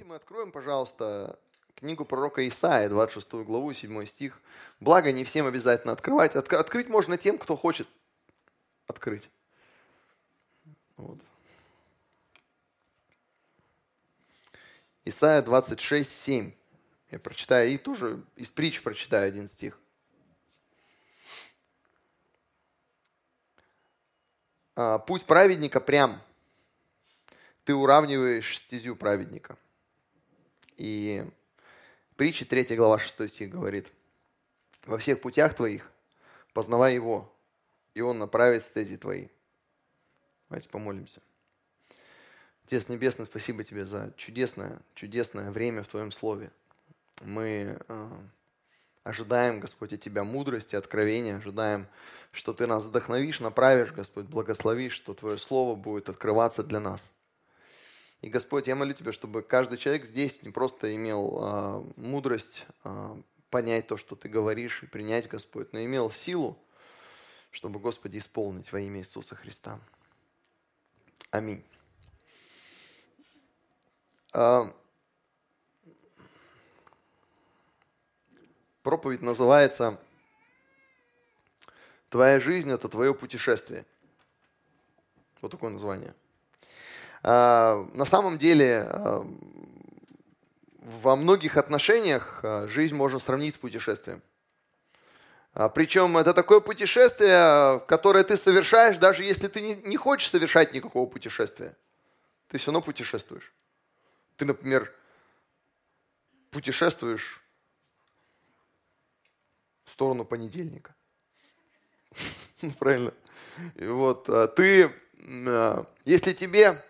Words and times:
Давайте 0.00 0.04
мы 0.08 0.16
откроем, 0.16 0.50
пожалуйста, 0.50 1.38
книгу 1.74 2.06
пророка 2.06 2.48
Исаия, 2.48 2.88
26 2.88 3.44
главу, 3.44 3.70
7 3.74 4.06
стих. 4.06 4.40
Благо, 4.80 5.12
не 5.12 5.24
всем 5.24 5.46
обязательно 5.46 5.92
открывать. 5.92 6.36
От, 6.36 6.50
открыть 6.54 6.88
можно 6.88 7.18
тем, 7.18 7.36
кто 7.36 7.54
хочет 7.54 7.86
открыть. 8.86 9.28
Вот. 10.96 11.18
Исайя 15.04 15.42
26, 15.42 16.10
7. 16.10 16.52
Я 17.10 17.18
прочитаю 17.18 17.68
и 17.70 17.76
тоже 17.76 18.24
из 18.36 18.50
притч 18.50 18.80
прочитаю 18.82 19.28
один 19.28 19.48
стих. 19.48 19.78
А, 24.76 24.98
Путь 24.98 25.26
праведника 25.26 25.78
прям. 25.78 26.22
Ты 27.64 27.74
уравниваешь 27.74 28.56
стезю 28.56 28.96
праведника. 28.96 29.58
И 30.80 31.26
притча 32.16 32.46
3 32.46 32.74
глава 32.74 32.98
6 32.98 33.28
стих 33.28 33.50
говорит. 33.50 33.92
Во 34.86 34.96
всех 34.96 35.20
путях 35.20 35.52
твоих 35.52 35.92
познавай 36.54 36.94
его, 36.94 37.30
и 37.92 38.00
он 38.00 38.18
направит 38.18 38.64
стези 38.64 38.96
твои. 38.96 39.28
Давайте 40.48 40.70
помолимся. 40.70 41.20
Отец 42.64 42.88
Небесный, 42.88 43.26
спасибо 43.26 43.62
тебе 43.62 43.84
за 43.84 44.14
чудесное, 44.16 44.80
чудесное 44.94 45.50
время 45.50 45.82
в 45.82 45.88
Твоем 45.88 46.12
Слове. 46.12 46.50
Мы 47.20 47.78
э, 47.86 48.08
ожидаем, 49.04 49.60
Господь, 49.60 49.92
от 49.92 50.00
Тебя 50.00 50.24
мудрости, 50.24 50.76
откровения, 50.76 51.36
ожидаем, 51.36 51.88
что 52.32 52.54
Ты 52.54 52.66
нас 52.66 52.86
вдохновишь, 52.86 53.40
направишь, 53.40 53.92
Господь, 53.92 54.24
благословишь, 54.24 54.94
что 54.94 55.12
Твое 55.12 55.36
Слово 55.36 55.74
будет 55.74 56.08
открываться 56.08 56.62
для 56.62 56.80
нас. 56.80 57.12
И, 58.22 58.28
Господь, 58.28 58.66
я 58.66 58.74
молю 58.74 58.92
Тебя, 58.92 59.12
чтобы 59.12 59.42
каждый 59.42 59.78
человек 59.78 60.04
здесь 60.04 60.42
не 60.42 60.50
просто 60.50 60.94
имел 60.94 61.38
э, 61.42 61.92
мудрость 61.96 62.66
э, 62.84 63.16
понять 63.48 63.86
то, 63.86 63.96
что 63.96 64.14
Ты 64.14 64.28
говоришь, 64.28 64.82
и 64.82 64.86
принять, 64.86 65.26
Господь, 65.26 65.72
но 65.72 65.82
имел 65.82 66.10
силу, 66.10 66.58
чтобы, 67.50 67.80
Господи, 67.80 68.18
исполнить 68.18 68.72
во 68.72 68.80
имя 68.80 69.00
Иисуса 69.00 69.36
Христа. 69.36 69.80
Аминь. 71.30 71.64
А, 74.32 74.72
проповедь 78.82 79.22
называется 79.22 79.98
«Твоя 82.10 82.38
жизнь– 82.38 82.70
это 82.72 82.88
твое 82.88 83.14
путешествие». 83.14 83.86
Вот 85.40 85.50
такое 85.50 85.70
название. 85.70 86.14
А, 87.22 87.86
на 87.94 88.04
самом 88.04 88.38
деле, 88.38 88.86
а, 88.88 89.26
во 90.78 91.16
многих 91.16 91.56
отношениях 91.56 92.44
жизнь 92.66 92.94
можно 92.94 93.18
сравнить 93.18 93.54
с 93.54 93.58
путешествием. 93.58 94.22
Причем 95.74 96.16
это 96.16 96.32
такое 96.32 96.60
путешествие, 96.60 97.80
которое 97.86 98.24
ты 98.24 98.36
совершаешь, 98.36 98.96
даже 98.96 99.24
если 99.24 99.48
ты 99.48 99.60
не 99.60 99.96
хочешь 99.96 100.30
совершать 100.30 100.72
никакого 100.72 101.08
путешествия. 101.08 101.76
Ты 102.48 102.58
все 102.58 102.72
равно 102.72 102.82
путешествуешь. 102.82 103.52
Ты, 104.36 104.44
например, 104.44 104.92
путешествуешь 106.50 107.42
в 109.84 109.92
сторону 109.92 110.24
понедельника. 110.24 110.94
Ну, 112.62 112.72
правильно. 112.72 113.14
И 113.76 113.86
вот 113.86 114.28
а, 114.28 114.46
ты, 114.46 114.90
а, 115.46 115.86
если 116.04 116.34
тебе 116.34 116.84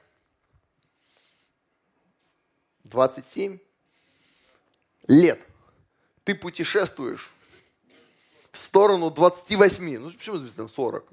27 2.85 3.59
лет, 5.09 5.41
ты 6.25 6.35
путешествуешь 6.35 7.31
в 8.53 8.59
сторону 8.59 9.11
28, 9.11 9.99
ну 9.99 10.11
почему 10.11 10.39
там 10.49 10.69
40? 10.69 11.07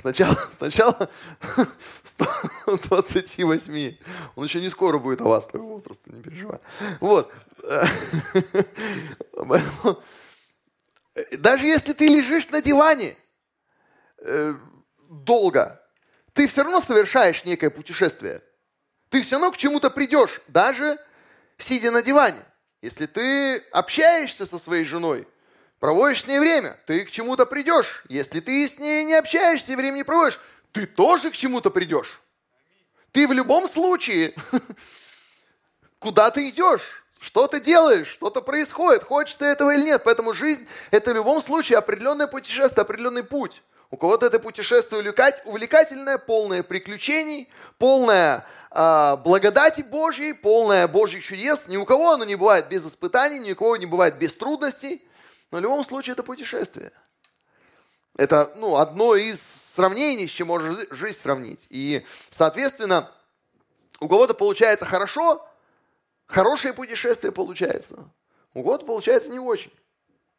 Сначала, 0.00 0.36
сначала 0.58 1.10
28. 2.66 3.96
Он 4.36 4.44
еще 4.44 4.60
не 4.60 4.68
скоро 4.68 4.98
будет 4.98 5.20
о 5.22 5.24
вас 5.24 5.46
такого 5.46 5.74
возраста, 5.74 6.12
не 6.12 6.22
переживай. 6.22 6.60
Вот. 7.00 7.32
Даже 11.32 11.66
если 11.66 11.92
ты 11.92 12.08
лежишь 12.08 12.48
на 12.50 12.60
диване 12.60 13.16
э, 14.18 14.54
долго, 15.08 15.80
ты 16.32 16.46
все 16.46 16.62
равно 16.62 16.80
совершаешь 16.80 17.44
некое 17.44 17.70
путешествие. 17.70 18.42
Ты 19.14 19.22
все 19.22 19.36
равно 19.36 19.52
к 19.52 19.56
чему-то 19.56 19.90
придешь, 19.90 20.40
даже 20.48 20.98
сидя 21.56 21.92
на 21.92 22.02
диване. 22.02 22.44
Если 22.82 23.06
ты 23.06 23.58
общаешься 23.70 24.44
со 24.44 24.58
своей 24.58 24.84
женой, 24.84 25.28
проводишь 25.78 26.22
с 26.22 26.26
ней 26.26 26.40
время, 26.40 26.76
ты 26.88 27.04
к 27.04 27.12
чему-то 27.12 27.46
придешь. 27.46 28.02
Если 28.08 28.40
ты 28.40 28.66
с 28.66 28.76
ней 28.76 29.04
не 29.04 29.14
общаешься 29.14 29.70
и 29.70 29.76
не 29.76 30.02
проводишь, 30.02 30.40
ты 30.72 30.84
тоже 30.84 31.30
к 31.30 31.34
чему-то 31.34 31.70
придешь. 31.70 32.20
Ты 33.12 33.28
в 33.28 33.32
любом 33.32 33.68
случае 33.68 34.34
куда 36.00 36.32
ты 36.32 36.48
идешь, 36.48 37.04
что 37.20 37.46
ты 37.46 37.60
делаешь, 37.60 38.08
что-то 38.08 38.42
происходит, 38.42 39.04
хочешь 39.04 39.36
ты 39.36 39.44
этого 39.44 39.76
или 39.76 39.84
нет. 39.84 40.02
Поэтому 40.04 40.34
жизнь– 40.34 40.66
это 40.90 41.12
в 41.12 41.14
любом 41.14 41.40
случае 41.40 41.78
определенное 41.78 42.26
путешествие, 42.26 42.82
определенный 42.82 43.22
путь. 43.22 43.62
У 43.92 43.96
кого-то 43.96 44.26
это 44.26 44.40
путешествие 44.40 45.00
увлекательное, 45.44 46.18
полное 46.18 46.64
приключений, 46.64 47.48
полное 47.78 48.44
э, 48.74 49.16
благодати 49.24 49.82
Божьей, 49.82 50.34
полное 50.34 50.86
Божьих 50.88 51.24
чудес. 51.24 51.68
Ни 51.68 51.76
у 51.76 51.84
кого 51.84 52.12
оно 52.12 52.24
не 52.24 52.36
бывает 52.36 52.68
без 52.68 52.86
испытаний, 52.86 53.38
ни 53.38 53.52
у 53.52 53.56
кого 53.56 53.76
не 53.76 53.86
бывает 53.86 54.18
без 54.18 54.34
трудностей. 54.34 55.02
Но 55.50 55.58
в 55.58 55.60
любом 55.60 55.84
случае 55.84 56.12
это 56.12 56.22
путешествие. 56.22 56.92
Это 58.16 58.52
ну, 58.56 58.76
одно 58.76 59.16
из 59.16 59.40
сравнений, 59.40 60.28
с 60.28 60.30
чем 60.30 60.48
можно 60.48 60.76
жизнь 60.90 61.18
сравнить. 61.18 61.66
И, 61.70 62.04
соответственно, 62.30 63.10
у 64.00 64.08
кого-то 64.08 64.34
получается 64.34 64.84
хорошо, 64.84 65.46
хорошее 66.26 66.74
путешествие 66.74 67.32
получается. 67.32 68.10
У 68.54 68.62
кого-то 68.62 68.86
получается 68.86 69.30
не 69.30 69.38
очень. 69.38 69.72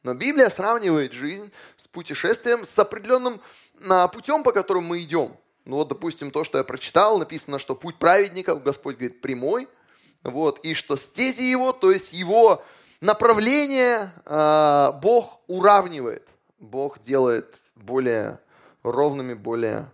Но 0.04 0.14
Библия 0.14 0.50
сравнивает 0.50 1.14
жизнь 1.14 1.52
с 1.76 1.88
путешествием, 1.88 2.64
с 2.64 2.78
определенным 2.78 3.42
а, 3.90 4.08
путем, 4.08 4.44
по 4.44 4.52
которому 4.52 4.90
мы 4.90 5.02
идем. 5.02 5.36
Ну 5.66 5.78
вот, 5.78 5.88
допустим, 5.88 6.30
то, 6.30 6.44
что 6.44 6.60
я 6.60 6.64
прочитал, 6.64 7.18
написано, 7.18 7.58
что 7.58 7.76
путь 7.76 7.98
праведника, 7.98 8.56
Господь 8.56 8.98
говорит, 8.98 9.22
прямой. 9.22 9.68
Вот, 10.24 10.60
и 10.60 10.74
что 10.74 10.96
стези 10.96 11.44
его, 11.44 11.72
то 11.72 11.92
есть 11.92 12.14
его 12.14 12.64
направление 13.00 14.12
э, 14.26 14.92
Бог 15.02 15.40
уравнивает. 15.48 16.28
Бог 16.60 17.00
делает 17.00 17.54
более 17.76 18.40
ровными, 18.82 19.36
более 19.36 19.92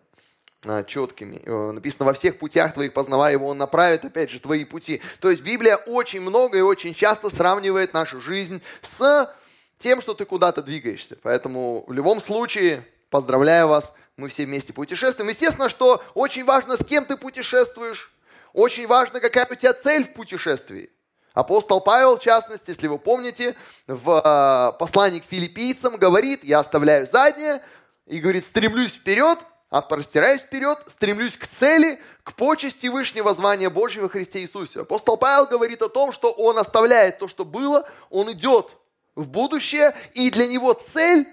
э, 0.66 0.84
четкими. 0.86 1.42
Написано, 1.72 2.06
во 2.06 2.14
всех 2.14 2.40
путях 2.40 2.74
твоих 2.74 2.94
познавай 2.94 3.34
его, 3.34 3.48
он 3.48 3.58
направит, 3.58 4.06
опять 4.06 4.30
же, 4.30 4.40
твои 4.40 4.64
пути. 4.64 5.02
То 5.20 5.30
есть 5.30 5.44
Библия 5.44 5.76
очень 5.76 6.22
много 6.22 6.58
и 6.58 6.62
очень 6.62 6.94
часто 6.94 7.30
сравнивает 7.30 7.94
нашу 7.94 8.22
жизнь 8.22 8.62
с 8.82 9.34
тем, 9.80 10.02
что 10.02 10.14
ты 10.14 10.26
куда-то 10.26 10.62
двигаешься. 10.62 11.18
Поэтому 11.24 11.84
в 11.88 11.92
любом 11.92 12.22
случае, 12.22 12.86
поздравляю 13.10 13.68
вас, 13.68 13.94
мы 14.22 14.28
все 14.28 14.46
вместе 14.46 14.72
путешествуем. 14.72 15.30
Естественно, 15.30 15.68
что 15.68 16.02
очень 16.14 16.46
важно, 16.46 16.78
с 16.78 16.86
кем 16.86 17.06
ты 17.06 17.18
путешествуешь. 17.18 18.14
Очень 18.54 18.86
важно, 18.86 19.20
какая 19.20 19.48
у 19.50 19.56
тебя 19.56 19.74
цель 19.74 20.06
в 20.06 20.14
путешествии. 20.14 20.92
Апостол 21.34 21.82
Павел, 21.82 22.18
в 22.18 22.22
частности, 22.22 22.70
если 22.70 22.88
вы 22.88 23.00
помните, 23.00 23.56
в 23.88 24.22
а, 24.24 24.74
послании 24.74 25.20
к 25.20 25.26
филиппийцам 25.26 25.96
говорит, 25.98 26.44
я 26.44 26.60
оставляю 26.60 27.08
заднее, 27.08 27.64
и 28.06 28.20
говорит, 28.20 28.46
стремлюсь 28.46 28.92
вперед, 28.92 29.40
а 29.70 29.82
простираюсь 29.82 30.42
вперед, 30.42 30.78
стремлюсь 30.88 31.38
к 31.38 31.48
цели, 31.48 32.00
к 32.24 32.34
почести 32.34 32.88
Вышнего 32.88 33.34
звания 33.34 33.70
Божьего 33.70 34.10
Христе 34.10 34.42
Иисусе. 34.42 34.82
Апостол 34.82 35.18
Павел 35.18 35.48
говорит 35.48 35.82
о 35.82 35.90
том, 35.90 36.12
что 36.12 36.30
он 36.32 36.60
оставляет 36.60 37.20
то, 37.20 37.28
что 37.28 37.46
было, 37.46 37.88
он 38.10 38.32
идет 38.34 38.68
в 39.16 39.30
будущее, 39.30 39.96
и 40.14 40.30
для 40.30 40.48
него 40.48 40.74
цель, 40.74 41.28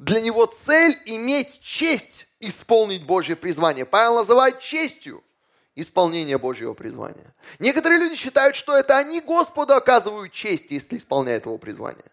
для 0.00 0.20
него 0.20 0.46
цель 0.46 0.98
иметь 1.04 1.60
честь 1.62 2.26
исполнить 2.40 3.04
Божье 3.04 3.36
призвание. 3.36 3.84
Павел 3.84 4.16
называет 4.16 4.58
честью– 4.58 5.22
исполнения 5.76 6.38
Божьего 6.38 6.74
призвания. 6.74 7.34
Некоторые 7.58 8.00
люди 8.00 8.16
считают, 8.16 8.56
что 8.56 8.76
это 8.76 8.96
они 8.96 9.20
Господу 9.20 9.74
оказывают 9.74 10.32
честь, 10.32 10.70
если 10.70 10.96
исполняют 10.96 11.44
его 11.44 11.58
призвание. 11.58 12.10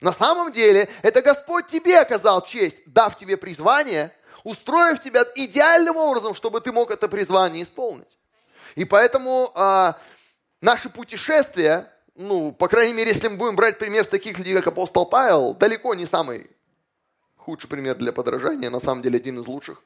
На 0.00 0.12
самом 0.12 0.50
деле, 0.50 0.88
это 1.02 1.22
Господь 1.22 1.66
тебе 1.66 2.00
оказал 2.00 2.42
честь, 2.42 2.78
дав 2.86 3.14
тебе 3.16 3.36
призвание, 3.36 4.12
устроив 4.42 4.98
тебя 5.00 5.24
идеальным 5.34 5.96
образом, 5.96 6.34
чтобы 6.34 6.60
ты 6.60 6.72
мог 6.72 6.90
это 6.90 7.06
призвание 7.06 7.62
исполнить. 7.62 8.18
И 8.74 8.84
поэтому 8.84 9.52
а, 9.54 9.98
наши 10.62 10.90
путешествия, 10.90 11.92
ну, 12.14 12.52
по 12.52 12.68
крайней 12.68 12.94
мере, 12.94 13.10
если 13.10 13.28
мы 13.28 13.36
будем 13.36 13.56
брать 13.56 13.78
пример 13.78 14.04
с 14.04 14.08
таких 14.08 14.38
людей, 14.38 14.54
как 14.54 14.66
апостол 14.66 15.06
Павел, 15.06 15.54
далеко 15.54 15.94
не 15.94 16.06
самый 16.06 16.50
худший 17.46 17.70
пример 17.70 17.94
для 17.94 18.12
подражания, 18.12 18.70
на 18.70 18.80
самом 18.80 19.02
деле 19.02 19.18
один 19.18 19.38
из 19.38 19.46
лучших. 19.46 19.80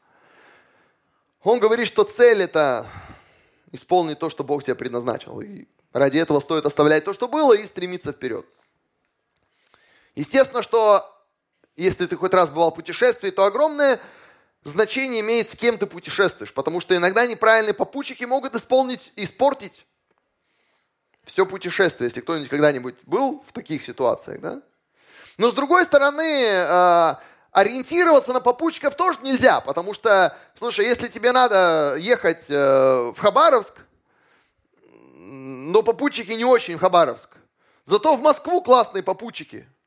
Он 1.43 1.59
говорит, 1.59 1.87
что 1.87 2.05
цель 2.05 2.41
это 2.41 2.87
исполнить 3.71 4.19
то, 4.19 4.31
что 4.31 4.45
Бог 4.45 4.65
тебе 4.65 4.75
предназначил. 4.75 5.43
И 5.43 5.67
ради 5.93 6.17
этого 6.17 6.41
стоит 6.41 6.65
оставлять 6.65 7.05
то, 7.05 7.13
что 7.13 7.29
было, 7.29 7.53
и 7.53 7.67
стремиться 7.67 8.13
вперед. 8.13 8.47
Естественно, 10.15 10.63
что 10.63 11.05
если 11.77 12.07
ты 12.07 12.17
хоть 12.17 12.33
раз 12.33 12.49
бывал 12.49 12.73
в 12.73 12.77
путешествии, 12.77 13.29
то 13.29 13.45
огромное 13.45 14.01
значение 14.63 15.21
имеет, 15.21 15.51
с 15.51 15.55
кем 15.55 15.77
ты 15.77 15.87
путешествуешь, 15.87 16.55
потому 16.55 16.81
что 16.81 16.97
иногда 16.97 17.27
неправильные 17.27 17.75
попутчики 17.75 18.25
могут 18.25 18.55
исполнить, 18.55 19.13
испортить 19.17 19.87
все 21.25 21.45
путешествие, 21.45 22.09
если 22.09 22.23
кто-нибудь 22.23 22.49
когда-нибудь 22.49 22.95
был 23.05 23.45
в 23.47 23.53
таких 23.53 23.85
ситуациях, 23.85 24.41
да? 24.41 24.63
Но 25.37 25.51
с 25.51 25.55
другой 25.55 25.85
стороны, 25.85 26.23
э, 26.23 27.15
ориентироваться 27.53 28.33
на 28.33 28.41
попутчиков 28.41 28.95
тоже 28.95 29.19
нельзя, 29.23 29.61
потому 29.61 29.95
что, 29.95 30.37
слушай, 30.55 30.85
если 30.87 31.09
тебе 31.09 31.33
надо 31.33 31.97
ехать 31.99 32.45
э, 32.49 33.13
в 33.15 33.19
Хабаровск, 33.19 33.75
но 35.15 35.83
попутчики 35.83 36.33
не 36.33 36.45
очень 36.45 36.77
в 36.77 36.81
Хабаровск, 36.81 37.31
зато 37.85 38.17
в 38.17 38.23
Москву 38.23 38.63
классные 38.63 39.03
попутчики– 39.03 39.69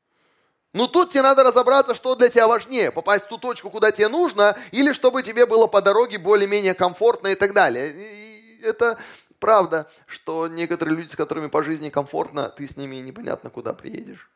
ну 0.74 0.88
тут 0.88 1.12
тебе 1.12 1.22
надо 1.22 1.44
разобраться, 1.44 1.94
что 1.94 2.16
для 2.16 2.28
тебя 2.28 2.48
важнее, 2.48 2.90
попасть 2.90 3.26
в 3.26 3.28
ту 3.28 3.38
точку, 3.38 3.70
куда 3.70 3.92
тебе 3.92 4.08
нужно, 4.08 4.58
или 4.72 4.92
чтобы 4.92 5.22
тебе 5.22 5.46
было 5.46 5.68
по 5.68 5.80
дороге 5.80 6.18
более-менее 6.18 6.74
комфортно 6.74 7.28
и 7.28 7.36
так 7.36 7.52
далее. 7.54 7.92
И 7.92 8.60
это 8.60 8.98
правда, 9.38 9.88
что 10.06 10.48
некоторые 10.48 10.96
люди, 10.96 11.12
с 11.12 11.16
которыми 11.16 11.46
по 11.46 11.62
жизни 11.62 11.90
комфортно, 11.90 12.48
ты 12.48 12.66
с 12.66 12.76
ними 12.76 12.96
непонятно 12.96 13.50
куда 13.50 13.72
приедешь. 13.72 14.28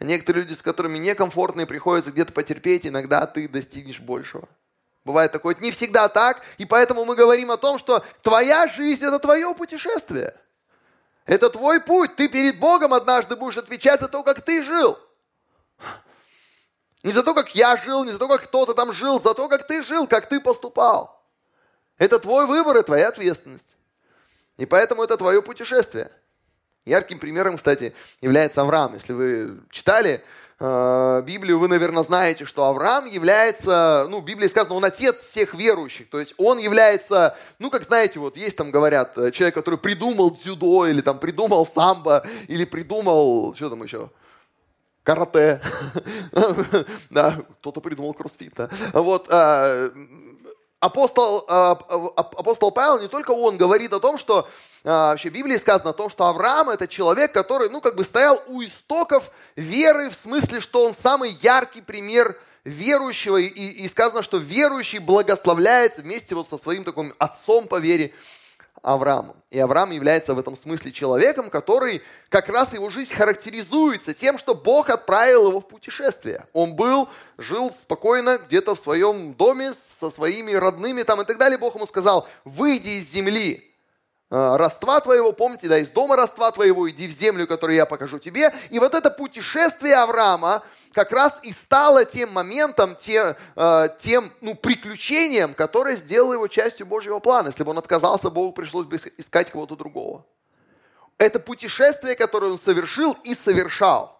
Некоторые 0.00 0.44
люди, 0.44 0.54
с 0.54 0.62
которыми 0.62 0.98
некомфортно 0.98 1.62
и 1.62 1.66
приходится 1.66 2.12
где-то 2.12 2.32
потерпеть, 2.32 2.86
иногда 2.86 3.26
ты 3.26 3.48
достигнешь 3.48 4.00
большего. 4.00 4.48
Бывает 5.04 5.32
такое, 5.32 5.56
не 5.60 5.70
всегда 5.70 6.08
так, 6.08 6.42
и 6.58 6.64
поэтому 6.64 7.04
мы 7.04 7.16
говорим 7.16 7.50
о 7.50 7.56
том, 7.56 7.78
что 7.78 8.04
твоя 8.22 8.66
жизнь– 8.68 9.04
это 9.06 9.18
твое 9.18 9.54
путешествие– 9.54 10.34
это 11.28 11.50
твой 11.50 11.78
путь. 11.78 12.16
Ты 12.16 12.26
перед 12.26 12.58
Богом 12.58 12.94
однажды 12.94 13.36
будешь 13.36 13.58
отвечать 13.58 14.00
за 14.00 14.08
то, 14.08 14.24
как 14.24 14.40
ты 14.40 14.62
жил. 14.62 14.98
Не 17.02 17.12
за 17.12 17.22
то, 17.22 17.34
как 17.34 17.54
я 17.54 17.76
жил, 17.76 18.02
не 18.02 18.12
за 18.12 18.18
то, 18.18 18.28
как 18.28 18.44
кто-то 18.44 18.72
там 18.72 18.94
жил, 18.94 19.20
за 19.20 19.34
то, 19.34 19.46
как 19.46 19.66
ты 19.66 19.82
жил, 19.82 20.06
как 20.06 20.26
ты 20.26 20.40
поступал. 20.40 21.22
Это 21.98 22.18
твой 22.18 22.46
выбор 22.46 22.78
и 22.78 22.82
твоя 22.82 23.08
ответственность. 23.08 23.68
И 24.56 24.64
поэтому 24.64 25.02
это 25.02 25.18
твое 25.18 25.42
путешествие. 25.42 26.10
Ярким 26.88 27.18
примером, 27.18 27.56
кстати, 27.56 27.94
является 28.20 28.62
Авраам. 28.62 28.94
Если 28.94 29.12
вы 29.12 29.60
читали 29.70 30.22
Э, 30.60 31.22
Библию, 31.24 31.58
вы, 31.58 31.68
наверное, 31.68 32.02
знаете, 32.02 32.44
что 32.44 32.64
Авраам 32.64 33.06
является, 33.06 34.06
ну, 34.10 34.20
в 34.20 34.24
Библии 34.24 34.48
сказано, 34.48 34.74
он 34.74 34.84
отец 34.84 35.16
всех 35.16 35.54
верующих. 35.54 36.10
То 36.10 36.18
есть 36.18 36.34
он 36.36 36.58
является, 36.58 37.36
ну, 37.60 37.70
как 37.70 37.84
знаете, 37.84 38.18
вот 38.18 38.36
есть 38.36 38.56
там, 38.56 38.72
говорят, 38.72 39.16
э, 39.18 39.30
человек, 39.30 39.54
который 39.54 39.78
придумал 39.78 40.32
дзюдо, 40.32 40.88
или 40.88 41.00
там 41.00 41.20
придумал 41.20 41.64
самбо, 41.64 42.26
или 42.48 42.64
придумал, 42.64 43.54
что 43.54 43.70
там 43.70 43.84
еще, 43.84 44.10
карате. 45.04 45.60
да, 47.10 47.38
кто-то 47.60 47.80
придумал 47.80 48.12
кроссфит. 48.12 48.54
Да. 48.56 48.68
Вот, 48.94 49.26
э, 49.30 49.90
апостол, 50.80 51.44
апостол 51.48 52.70
Павел, 52.70 53.00
не 53.00 53.08
только 53.08 53.32
он 53.32 53.56
говорит 53.56 53.92
о 53.92 54.00
том, 54.00 54.18
что 54.18 54.48
а, 54.84 55.10
вообще 55.10 55.30
в 55.30 55.32
Библии 55.32 55.56
сказано 55.56 55.90
о 55.90 55.94
том, 55.94 56.08
что 56.08 56.26
Авраам 56.26 56.70
это 56.70 56.86
человек, 56.86 57.32
который, 57.32 57.68
ну, 57.68 57.80
как 57.80 57.96
бы 57.96 58.04
стоял 58.04 58.40
у 58.46 58.62
истоков 58.62 59.30
веры, 59.56 60.08
в 60.08 60.14
смысле, 60.14 60.60
что 60.60 60.84
он 60.84 60.94
самый 60.94 61.36
яркий 61.42 61.82
пример 61.82 62.38
верующего, 62.64 63.38
и, 63.38 63.48
и 63.48 63.88
сказано, 63.88 64.22
что 64.22 64.36
верующий 64.36 64.98
благословляется 64.98 66.02
вместе 66.02 66.34
вот 66.34 66.48
со 66.48 66.58
своим 66.58 66.84
таким 66.84 67.14
отцом 67.18 67.66
по 67.66 67.80
вере 67.80 68.14
Авраамом. 68.82 69.42
И 69.50 69.58
Авраам 69.58 69.90
является 69.90 70.34
в 70.34 70.38
этом 70.38 70.56
смысле 70.56 70.92
человеком, 70.92 71.50
который 71.50 72.02
как 72.28 72.48
раз 72.48 72.72
его 72.74 72.90
жизнь 72.90 73.14
характеризуется 73.14 74.14
тем, 74.14 74.38
что 74.38 74.54
Бог 74.54 74.90
отправил 74.90 75.48
его 75.48 75.60
в 75.60 75.68
путешествие. 75.68 76.46
Он 76.52 76.74
был, 76.74 77.08
жил 77.38 77.72
спокойно 77.72 78.38
где-то 78.38 78.74
в 78.74 78.78
своем 78.78 79.34
доме 79.34 79.72
со 79.72 80.10
своими 80.10 80.52
родными 80.52 81.02
там 81.02 81.20
и 81.20 81.24
так 81.24 81.38
далее. 81.38 81.58
Бог 81.58 81.74
ему 81.74 81.86
сказал, 81.86 82.28
выйди 82.44 83.00
из 83.00 83.10
земли, 83.10 83.68
Э, 84.30 84.56
роства 84.56 85.00
твоего, 85.00 85.32
помните, 85.32 85.68
да, 85.68 85.78
из 85.78 85.88
дома 85.88 86.14
роства 86.14 86.52
твоего, 86.52 86.88
иди 86.90 87.08
в 87.08 87.12
землю, 87.12 87.46
которую 87.46 87.76
я 87.76 87.86
покажу 87.86 88.18
тебе. 88.18 88.52
И 88.68 88.78
вот 88.78 88.94
это 88.94 89.10
путешествие 89.10 89.94
Авраама 89.94 90.62
как 90.98 91.12
раз 91.12 91.38
и 91.44 91.52
стало 91.52 92.04
тем 92.04 92.32
моментом, 92.32 92.96
те, 92.96 93.36
э, 93.54 93.88
тем 94.00 94.32
ну, 94.40 94.56
приключением, 94.56 95.54
которое 95.54 95.94
сделало 95.94 96.32
его 96.32 96.48
частью 96.48 96.86
Божьего 96.86 97.20
плана. 97.20 97.46
Если 97.46 97.62
бы 97.62 97.70
он 97.70 97.78
отказался, 97.78 98.30
Богу 98.30 98.52
пришлось 98.52 98.84
бы 98.84 98.96
искать 99.16 99.48
кого-то 99.52 99.76
другого. 99.76 100.26
Это 101.16 101.38
путешествие, 101.38 102.16
которое 102.16 102.50
он 102.50 102.58
совершил 102.58 103.16
и 103.22 103.36
совершал 103.36 104.17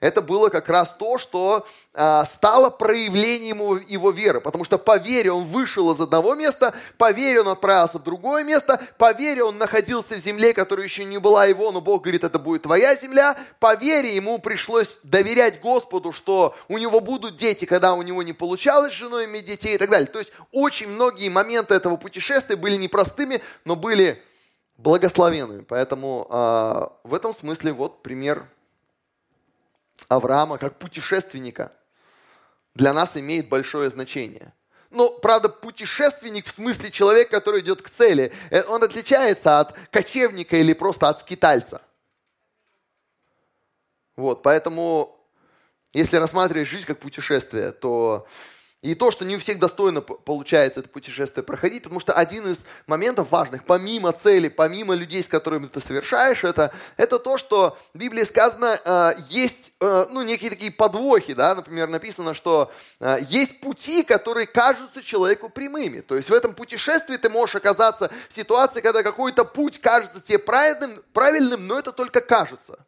это 0.00 0.20
было 0.20 0.50
как 0.50 0.68
раз 0.68 0.94
то, 0.98 1.16
что 1.16 1.66
а, 1.94 2.26
стало 2.26 2.68
проявлением 2.68 3.56
его, 3.58 3.78
его 3.78 4.10
веры. 4.10 4.42
Потому 4.42 4.64
что 4.64 4.76
по 4.76 4.98
вере 4.98 5.32
он 5.32 5.46
вышел 5.46 5.90
из 5.90 6.00
одного 6.00 6.34
места, 6.34 6.74
по 6.98 7.12
вере 7.12 7.40
он 7.40 7.48
отправился 7.48 7.98
в 7.98 8.02
другое 8.02 8.44
место, 8.44 8.80
по 8.98 9.12
вере 9.12 9.42
он 9.42 9.56
находился 9.56 10.16
в 10.16 10.18
земле, 10.18 10.52
которая 10.52 10.84
еще 10.84 11.04
не 11.04 11.16
была 11.18 11.46
его, 11.46 11.72
но 11.72 11.80
Бог 11.80 12.02
говорит, 12.02 12.24
это 12.24 12.38
будет 12.38 12.62
твоя 12.62 12.94
земля. 12.94 13.38
По 13.58 13.74
вере 13.74 14.14
ему 14.14 14.38
пришлось 14.38 14.98
доверять 15.02 15.60
Господу, 15.62 16.12
что 16.12 16.54
у 16.68 16.76
него 16.76 17.00
будут 17.00 17.36
дети, 17.36 17.64
когда 17.64 17.94
у 17.94 18.02
него 18.02 18.22
не 18.22 18.34
получалось 18.34 18.92
с 18.92 18.96
женой 18.96 19.24
иметь 19.24 19.46
детей 19.46 19.76
и 19.76 19.78
так 19.78 19.88
далее. 19.88 20.08
То 20.08 20.18
есть 20.18 20.32
очень 20.52 20.88
многие 20.88 21.30
моменты 21.30 21.74
этого 21.74 21.96
путешествия 21.96 22.56
были 22.56 22.76
непростыми, 22.76 23.40
но 23.64 23.76
были 23.76 24.22
благословенными. 24.76 25.62
Поэтому 25.62 26.26
э, 26.28 26.86
в 27.04 27.14
этом 27.14 27.32
смысле 27.32 27.72
вот 27.72 28.02
пример 28.02 28.46
Авраама 30.08 30.58
как 30.58 30.78
путешественника 30.78 31.72
для 32.74 32.92
нас 32.92 33.16
имеет 33.16 33.48
большое 33.48 33.90
значение. 33.90 34.52
Но, 34.90 35.10
правда, 35.10 35.48
путешественник 35.48 36.46
в 36.46 36.50
смысле 36.50 36.90
человек, 36.90 37.30
который 37.30 37.60
идет 37.60 37.82
к 37.82 37.90
цели, 37.90 38.32
э, 38.50 38.62
он 38.64 38.82
отличается 38.82 39.60
от 39.60 39.76
кочевника 39.90 40.56
или 40.56 40.72
просто 40.72 41.08
от 41.08 41.20
скитальца. 41.20 41.82
Вот, 44.14 44.42
поэтому, 44.42 45.18
если 45.92 46.16
рассматривать 46.16 46.68
жизнь 46.68 46.86
как 46.86 47.00
путешествие, 47.00 47.72
то 47.72 48.26
и 48.82 48.94
то, 48.94 49.10
что 49.10 49.24
не 49.24 49.36
у 49.36 49.38
всех 49.38 49.58
достойно 49.58 50.00
получается 50.00 50.80
это 50.80 50.88
путешествие 50.88 51.42
проходить, 51.42 51.82
потому 51.82 51.98
что 51.98 52.12
один 52.12 52.46
из 52.46 52.64
моментов 52.86 53.30
важных, 53.30 53.64
помимо 53.64 54.12
цели, 54.12 54.48
помимо 54.48 54.94
людей, 54.94 55.24
с 55.24 55.28
которыми 55.28 55.66
ты 55.66 55.80
совершаешь 55.80 56.44
это, 56.44 56.72
это 56.96 57.18
то, 57.18 57.38
что 57.38 57.78
в 57.94 57.98
Библии 57.98 58.22
сказано, 58.22 58.78
э, 58.84 59.14
есть 59.28 59.72
э, 59.80 60.06
ну, 60.10 60.22
некие 60.22 60.50
такие 60.50 60.70
подвохи, 60.70 61.34
да, 61.34 61.54
например, 61.54 61.88
написано, 61.88 62.34
что 62.34 62.70
э, 63.00 63.16
есть 63.28 63.60
пути, 63.60 64.04
которые 64.04 64.46
кажутся 64.46 65.02
человеку 65.02 65.48
прямыми. 65.48 66.00
То 66.00 66.14
есть 66.14 66.30
в 66.30 66.34
этом 66.34 66.54
путешествии 66.54 67.16
ты 67.16 67.28
можешь 67.28 67.56
оказаться 67.56 68.10
в 68.28 68.34
ситуации, 68.34 68.82
когда 68.82 69.02
какой-то 69.02 69.44
путь 69.44 69.80
кажется 69.80 70.20
тебе 70.20 70.38
правильным, 70.38 71.02
правильным 71.12 71.66
но 71.66 71.78
это 71.78 71.92
только 71.92 72.20
кажется 72.20 72.86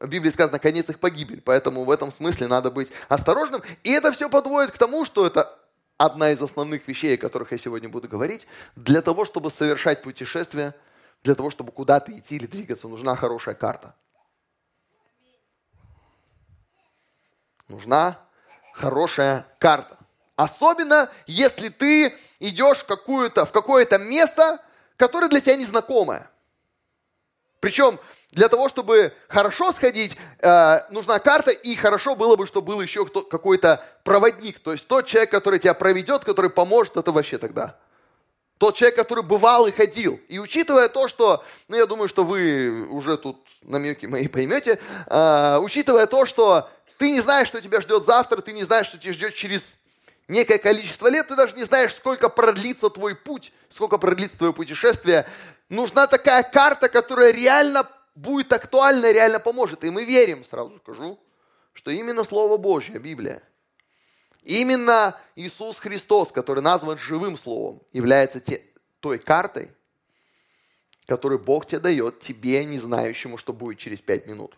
в 0.00 0.08
Библии 0.08 0.30
сказано, 0.30 0.58
конец 0.58 0.88
их 0.88 0.98
погибель. 0.98 1.42
Поэтому 1.42 1.84
в 1.84 1.90
этом 1.90 2.10
смысле 2.10 2.46
надо 2.46 2.70
быть 2.70 2.90
осторожным. 3.08 3.62
И 3.84 3.90
это 3.90 4.10
все 4.12 4.30
подводит 4.30 4.72
к 4.72 4.78
тому, 4.78 5.04
что 5.04 5.26
это 5.26 5.56
одна 5.98 6.30
из 6.30 6.40
основных 6.40 6.88
вещей, 6.88 7.14
о 7.14 7.18
которых 7.18 7.52
я 7.52 7.58
сегодня 7.58 7.88
буду 7.88 8.08
говорить. 8.08 8.46
Для 8.76 9.02
того, 9.02 9.26
чтобы 9.26 9.50
совершать 9.50 10.02
путешествие, 10.02 10.74
для 11.22 11.34
того, 11.34 11.50
чтобы 11.50 11.70
куда-то 11.70 12.16
идти 12.16 12.36
или 12.36 12.46
двигаться, 12.46 12.88
нужна 12.88 13.14
хорошая 13.14 13.54
карта. 13.54 13.94
Нужна 17.68 18.18
хорошая 18.72 19.46
карта. 19.58 19.98
Особенно, 20.34 21.10
если 21.26 21.68
ты 21.68 22.14
идешь 22.38 22.78
в, 22.78 22.86
какую-то, 22.86 23.44
в 23.44 23.52
какое-то 23.52 23.98
место, 23.98 24.64
которое 24.96 25.28
для 25.28 25.42
тебя 25.42 25.56
незнакомое. 25.56 26.30
Причем 27.60 28.00
для 28.32 28.48
того, 28.48 28.68
чтобы 28.68 29.12
хорошо 29.28 29.72
сходить, 29.72 30.16
э, 30.38 30.80
нужна 30.90 31.18
карта, 31.18 31.50
и 31.50 31.74
хорошо 31.74 32.14
было 32.14 32.36
бы, 32.36 32.46
чтобы 32.46 32.68
был 32.74 32.80
еще 32.80 33.04
какой-то 33.06 33.84
проводник. 34.04 34.60
То 34.60 34.72
есть 34.72 34.86
тот 34.86 35.06
человек, 35.06 35.30
который 35.30 35.58
тебя 35.58 35.74
проведет, 35.74 36.24
который 36.24 36.50
поможет, 36.50 36.96
это 36.96 37.10
вообще 37.10 37.38
тогда. 37.38 37.76
Тот 38.58 38.76
человек, 38.76 38.96
который 38.96 39.24
бывал 39.24 39.66
и 39.66 39.72
ходил. 39.72 40.20
И 40.28 40.38
учитывая 40.38 40.88
то, 40.88 41.08
что, 41.08 41.42
ну 41.66 41.76
я 41.76 41.86
думаю, 41.86 42.08
что 42.08 42.24
вы 42.24 42.86
уже 42.90 43.16
тут 43.16 43.44
намеки 43.62 44.06
мои 44.06 44.28
поймете, 44.28 44.78
э, 45.06 45.58
учитывая 45.60 46.06
то, 46.06 46.24
что 46.24 46.70
ты 46.98 47.10
не 47.10 47.20
знаешь, 47.20 47.48
что 47.48 47.60
тебя 47.60 47.80
ждет 47.80 48.06
завтра, 48.06 48.40
ты 48.42 48.52
не 48.52 48.62
знаешь, 48.62 48.86
что 48.86 48.98
тебя 48.98 49.12
ждет 49.12 49.34
через 49.34 49.78
некое 50.28 50.58
количество 50.58 51.08
лет, 51.08 51.26
ты 51.26 51.34
даже 51.34 51.56
не 51.56 51.64
знаешь, 51.64 51.94
сколько 51.94 52.28
продлится 52.28 52.90
твой 52.90 53.16
путь, 53.16 53.52
сколько 53.68 53.98
продлится 53.98 54.38
твое 54.38 54.52
путешествие. 54.52 55.26
Нужна 55.68 56.06
такая 56.06 56.44
карта, 56.44 56.88
которая 56.88 57.32
реально 57.32 57.88
будет 58.20 58.52
актуально, 58.52 59.12
реально 59.12 59.40
поможет. 59.40 59.84
И 59.84 59.90
мы 59.90 60.04
верим, 60.04 60.44
сразу 60.44 60.76
скажу, 60.76 61.18
что 61.72 61.90
именно 61.90 62.24
Слово 62.24 62.56
Божье, 62.56 62.98
Библия, 62.98 63.42
Именно 64.42 65.18
Иисус 65.36 65.78
Христос, 65.78 66.32
который 66.32 66.62
назван 66.62 66.98
живым 66.98 67.36
словом, 67.36 67.82
является 67.92 68.40
те, 68.40 68.62
той 69.00 69.18
картой, 69.18 69.70
которую 71.06 71.38
Бог 71.38 71.66
тебе 71.66 71.80
дает, 71.80 72.20
тебе, 72.20 72.64
не 72.64 72.78
знающему, 72.78 73.36
что 73.36 73.52
будет 73.52 73.78
через 73.78 74.00
пять 74.00 74.26
минут. 74.26 74.56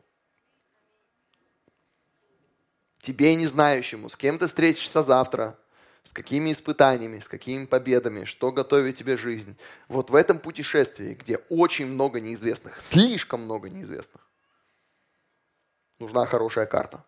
Тебе, 3.00 3.34
не 3.34 3.46
знающему, 3.48 4.08
с 4.08 4.16
кем 4.16 4.38
ты 4.38 4.46
встретишься 4.46 5.02
завтра, 5.02 5.58
с 6.04 6.12
какими 6.12 6.52
испытаниями, 6.52 7.20
с 7.20 7.28
какими 7.28 7.64
победами, 7.64 8.24
что 8.24 8.52
готовит 8.52 8.96
тебе 8.96 9.16
жизнь. 9.16 9.56
Вот 9.88 10.10
в 10.10 10.14
этом 10.14 10.38
путешествии, 10.38 11.14
где 11.14 11.36
очень 11.48 11.86
много 11.86 12.20
неизвестных, 12.20 12.80
слишком 12.80 13.42
много 13.42 13.70
неизвестных, 13.70 14.28
нужна 15.98 16.26
хорошая 16.26 16.66
карта. 16.66 17.04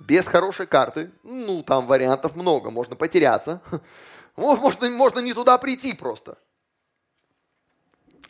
Без 0.00 0.26
хорошей 0.26 0.66
карты, 0.66 1.10
ну, 1.22 1.62
там 1.62 1.86
вариантов 1.86 2.34
много, 2.34 2.70
можно 2.70 2.96
потеряться. 2.96 3.62
Можно, 4.36 4.90
можно 4.90 5.20
не 5.20 5.32
туда 5.32 5.58
прийти 5.58 5.94
просто. 5.94 6.36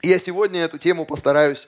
я 0.03 0.19
сегодня 0.19 0.61
эту 0.61 0.77
тему 0.77 1.07
постараюсь 1.07 1.67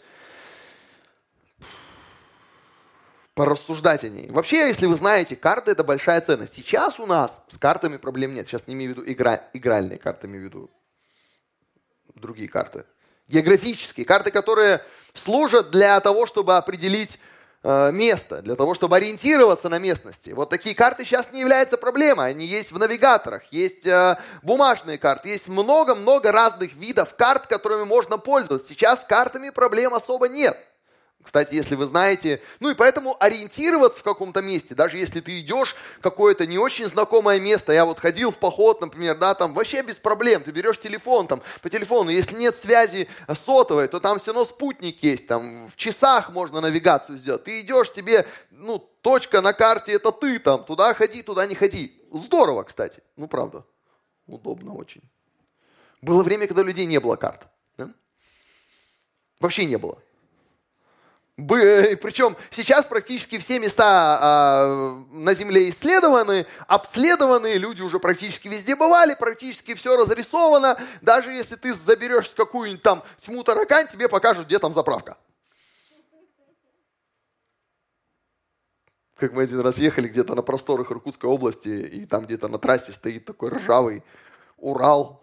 порассуждать 3.37 4.03
о 4.03 4.09
ней. 4.09 4.29
Вообще, 4.31 4.67
если 4.67 4.87
вы 4.87 4.97
знаете, 4.97 5.37
карты 5.37 5.71
это 5.71 5.85
большая 5.85 6.21
ценность. 6.21 6.55
Сейчас 6.55 6.99
у 6.99 7.07
нас 7.07 7.45
с 7.47 7.57
картами 7.57 7.97
проблем 7.97 8.35
нет. 8.35 8.49
Сейчас 8.49 8.67
не 8.67 8.75
имею 8.75 8.95
в 8.95 8.99
виду 8.99 9.13
игра, 9.13 9.47
игральные 9.53 9.99
карты, 9.99 10.27
имею 10.27 10.43
в 10.43 10.45
виду 10.47 10.71
другие 12.17 12.49
карты. 12.49 12.85
Географические 13.29 14.05
карты, 14.05 14.33
которые 14.33 14.83
служат 15.15 15.71
для 15.71 16.01
того, 16.01 16.27
чтобы 16.27 16.57
определить 16.57 17.19
Э, 17.69 17.91
место, 17.91 18.43
для 18.43 18.55
того, 18.55 18.75
чтобы 18.75 18.95
ориентироваться 18.95 19.69
на 19.69 19.81
местности. 19.81 20.31
Вот 20.31 20.51
такие 20.51 20.73
карты 20.77 21.05
сейчас 21.05 21.33
не 21.33 21.41
являются 21.41 21.77
проблемой. 21.77 22.31
Они 22.31 22.47
есть 22.47 22.71
в 22.71 22.79
навигаторах, 22.79 23.43
есть 23.51 23.85
э, 23.85 24.17
бумажные 24.43 24.99
карты, 24.99 25.31
есть 25.31 25.49
много-много 25.49 26.31
разных 26.31 26.75
видов 26.75 27.17
карт, 27.17 27.49
которыми 27.49 27.83
можно 27.83 28.19
пользоваться. 28.19 28.69
Сейчас 28.69 29.05
картами 29.05 29.51
проблем 29.51 29.95
особо 29.95 30.29
нет. 30.29 30.57
Кстати, 31.27 31.57
если 31.57 31.75
вы 31.75 31.87
знаете, 31.87 32.41
ну 32.61 32.71
и 32.71 32.75
поэтому 32.75 33.17
ориентироваться 33.19 33.99
в 33.99 34.05
каком-то 34.05 34.43
месте, 34.43 34.77
даже 34.77 34.97
если 34.97 35.21
ты 35.21 35.41
идешь 35.41 35.75
в 35.99 36.01
какое-то 36.01 36.47
не 36.47 36.57
очень 36.57 36.87
знакомое 36.87 37.41
место, 37.41 37.73
я 37.73 37.85
вот 37.85 37.99
ходил 37.99 38.31
в 38.31 38.39
поход, 38.39 38.81
например, 38.81 39.19
да, 39.19 39.35
там 39.35 39.53
вообще 39.53 39.83
без 39.83 39.99
проблем, 39.99 40.45
ты 40.45 40.53
берешь 40.53 40.79
телефон, 40.79 41.27
там, 41.27 41.43
по 41.63 41.69
телефону, 41.69 42.11
если 42.11 42.37
нет 42.37 42.57
связи 42.57 43.09
сотовой, 43.35 43.89
то 43.89 43.99
там 43.99 44.21
все 44.21 44.27
равно 44.29 44.45
спутник 44.45 45.03
есть, 45.03 45.27
там, 45.27 45.69
в 45.69 45.75
часах 45.75 46.31
можно 46.31 46.61
навигацию 46.61 47.19
сделать, 47.19 47.43
ты 47.43 47.61
идешь, 47.61 47.93
тебе, 47.93 48.25
ну, 48.51 48.79
точка 48.79 49.41
на 49.41 49.53
карте, 49.53 49.95
это 49.95 50.13
ты 50.13 50.39
там, 50.39 50.65
туда 50.65 50.95
ходи, 50.95 51.25
туда 51.25 51.45
не 51.49 51.57
ходи. 51.57 52.01
Здорово, 52.13 52.63
кстати, 52.63 53.03
ну, 53.17 53.27
правда, 53.27 53.65
удобно 54.29 54.75
очень. 54.75 55.03
Было 56.01 56.23
время, 56.23 56.47
когда 56.47 56.63
людей 56.63 56.87
не 56.87 57.01
было 57.01 57.17
карт, 57.17 57.49
да? 57.77 57.93
Вообще 59.41 59.65
не 59.65 59.77
было. 59.77 60.01
Причем 61.37 62.35
сейчас 62.51 62.87
практически 62.87 63.37
все 63.37 63.59
места 63.59 63.85
а, 63.85 65.05
на 65.11 65.35
Земле 65.35 65.69
исследованы, 65.69 66.47
обследованы, 66.67 67.59
люди 67.59 67.83
уже 67.83 67.99
практически 67.99 68.49
везде 68.49 68.75
бывали, 68.75 69.15
практически 69.15 69.75
все 69.75 69.99
разрисовано. 69.99 70.79
Даже 71.03 71.31
если 71.33 71.57
ты 71.57 71.75
заберешь 71.75 72.31
какую-нибудь 72.31 72.83
там 72.83 73.03
тьму 73.19 73.45
таракань, 73.45 73.87
тебе 73.87 74.09
покажут, 74.09 74.47
где 74.47 74.59
там 74.59 74.73
заправка. 74.73 75.19
Как 79.17 79.33
мы 79.33 79.43
один 79.43 79.61
раз 79.61 79.77
ехали 79.77 80.09
где-то 80.09 80.35
на 80.35 80.43
просторах 80.43 80.91
Иркутской 80.91 81.29
области, 81.29 81.69
и 81.69 82.07
там 82.07 82.25
где-то 82.25 82.49
на 82.49 82.59
трассе 82.59 82.93
стоит 82.93 83.27
такой 83.27 83.51
ржавый 83.51 84.03
Урал, 84.57 85.23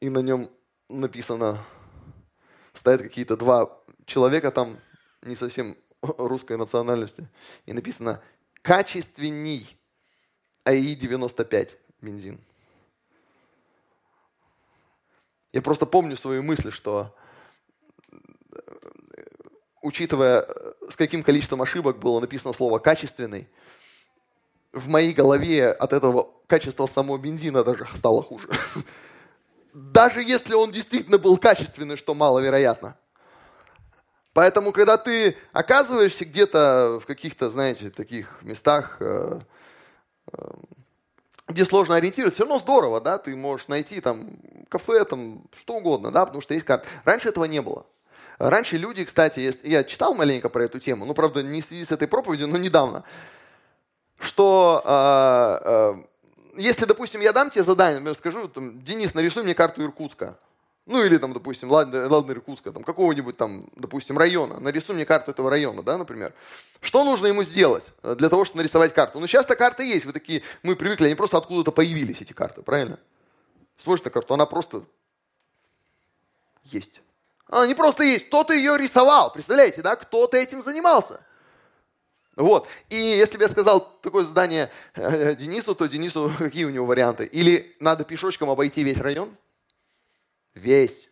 и 0.00 0.10
на 0.10 0.18
нем 0.18 0.50
написано, 0.90 1.64
стоят 2.74 3.00
какие-то 3.00 3.38
два 3.38 3.82
человека 4.06 4.50
там 4.50 4.78
не 5.22 5.34
совсем 5.34 5.76
русской 6.00 6.56
национальности. 6.56 7.28
И 7.66 7.72
написано 7.72 8.22
«качественней 8.62 9.76
АИ-95 10.64 11.76
бензин». 12.00 12.40
Я 15.52 15.62
просто 15.62 15.86
помню 15.86 16.16
свою 16.16 16.42
мысль, 16.42 16.70
что 16.70 17.14
учитывая, 19.80 20.46
с 20.88 20.96
каким 20.96 21.22
количеством 21.22 21.62
ошибок 21.62 21.98
было 21.98 22.20
написано 22.20 22.52
слово 22.52 22.78
«качественный», 22.78 23.48
в 24.72 24.88
моей 24.88 25.14
голове 25.14 25.70
от 25.70 25.94
этого 25.94 26.30
качества 26.46 26.84
самого 26.84 27.16
бензина 27.16 27.64
даже 27.64 27.86
стало 27.94 28.22
хуже. 28.22 28.50
Даже 29.72 30.22
если 30.22 30.52
он 30.52 30.70
действительно 30.70 31.16
был 31.16 31.38
качественный, 31.38 31.96
что 31.96 32.14
маловероятно– 32.14 32.98
Поэтому, 34.36 34.70
когда 34.72 34.98
ты 34.98 35.34
оказываешься 35.54 36.26
где-то 36.26 36.98
в 37.02 37.06
каких-то, 37.06 37.48
знаете, 37.48 37.88
таких 37.88 38.42
местах, 38.42 38.98
э, 39.00 39.40
э, 40.30 40.36
где 41.48 41.64
сложно 41.64 41.94
ориентироваться, 41.94 42.34
все 42.34 42.44
равно 42.44 42.58
здорово, 42.58 43.00
да, 43.00 43.16
ты 43.16 43.34
можешь 43.34 43.68
найти 43.68 44.02
там 44.02 44.36
кафе, 44.68 45.06
там 45.06 45.42
что 45.58 45.76
угодно, 45.76 46.10
да, 46.10 46.26
потому 46.26 46.42
что 46.42 46.52
есть 46.52 46.66
карта. 46.66 46.86
Раньше 47.04 47.30
этого 47.30 47.46
не 47.46 47.62
было. 47.62 47.86
Раньше 48.38 48.76
люди, 48.76 49.06
кстати, 49.06 49.50
я 49.66 49.82
читал 49.84 50.14
маленько 50.14 50.50
про 50.50 50.64
эту 50.64 50.80
тему, 50.80 51.06
ну, 51.06 51.14
правда, 51.14 51.42
не 51.42 51.62
в 51.62 51.64
связи 51.64 51.86
с 51.86 51.92
этой 51.92 52.06
проповедью, 52.06 52.48
но 52.48 52.58
недавно, 52.58 53.04
что 54.18 54.82
э, 54.84 55.96
э, 56.58 56.60
если, 56.62 56.84
допустим, 56.84 57.22
я 57.22 57.32
дам 57.32 57.48
тебе 57.48 57.64
задание, 57.64 58.00
например, 58.00 58.16
скажу, 58.16 58.48
там, 58.48 58.82
Денис, 58.84 59.14
нарисуй 59.14 59.44
мне 59.44 59.54
карту 59.54 59.82
Иркутска, 59.82 60.36
ну 60.86 61.02
или 61.02 61.18
там, 61.18 61.32
допустим, 61.32 61.68
ладно, 61.68 62.08
ладно 62.08 62.30
Иркутска, 62.30 62.70
там 62.70 62.84
какого-нибудь 62.84 63.36
там, 63.36 63.68
допустим, 63.74 64.16
района. 64.16 64.60
Нарисуй 64.60 64.94
мне 64.94 65.04
карту 65.04 65.32
этого 65.32 65.50
района, 65.50 65.82
да, 65.82 65.98
например. 65.98 66.32
Что 66.80 67.02
нужно 67.04 67.26
ему 67.26 67.42
сделать 67.42 67.90
э, 68.04 68.14
для 68.14 68.28
того, 68.28 68.44
чтобы 68.44 68.58
нарисовать 68.58 68.94
карту? 68.94 69.18
Ну 69.18 69.26
сейчас-то 69.26 69.56
карты 69.56 69.84
есть, 69.84 70.06
вы 70.06 70.12
такие, 70.12 70.42
мы 70.62 70.76
привыкли, 70.76 71.06
они 71.06 71.16
просто 71.16 71.38
откуда-то 71.38 71.72
появились, 71.72 72.20
эти 72.20 72.32
карты, 72.32 72.62
правильно? 72.62 73.00
Смотришь 73.76 74.04
на 74.04 74.10
карту, 74.12 74.34
она 74.34 74.46
просто 74.46 74.84
есть. 76.64 77.00
Она 77.48 77.66
не 77.66 77.74
просто 77.74 78.04
есть, 78.04 78.28
кто-то 78.28 78.54
ее 78.54 78.78
рисовал, 78.78 79.32
представляете, 79.32 79.82
да, 79.82 79.96
кто-то 79.96 80.36
этим 80.36 80.62
занимался. 80.62 81.20
Вот. 82.36 82.68
И 82.90 82.96
если 82.96 83.38
бы 83.38 83.42
я 83.42 83.48
сказал 83.48 83.80
такое 84.02 84.24
задание 84.24 84.70
э, 84.94 85.34
Денису, 85.34 85.74
то 85.74 85.86
Денису 85.86 86.30
какие 86.38 86.64
у 86.64 86.70
него 86.70 86.86
варианты? 86.86 87.24
Или 87.24 87.74
надо 87.80 88.04
пешочком 88.04 88.50
обойти 88.50 88.84
весь 88.84 89.00
район? 89.00 89.36
Весь. 90.56 91.08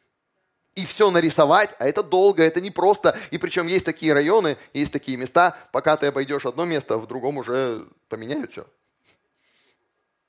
И 0.75 0.85
все 0.85 1.11
нарисовать, 1.13 1.77
а 1.79 1.87
это 1.87 2.03
долго, 2.03 2.43
это 2.43 2.61
не 2.61 2.73
просто. 2.73 3.17
И 3.31 3.39
причем 3.39 3.69
есть 3.69 3.85
такие 3.85 4.13
районы, 4.13 4.57
есть 4.73 4.93
такие 4.93 5.17
места, 5.17 5.57
пока 5.71 5.97
ты 5.97 6.07
обойдешь 6.07 6.47
одно 6.47 6.65
место, 6.65 6.99
в 6.99 7.07
другом 7.07 7.39
уже 7.39 7.87
поменяют 8.09 8.51
все. 8.51 8.67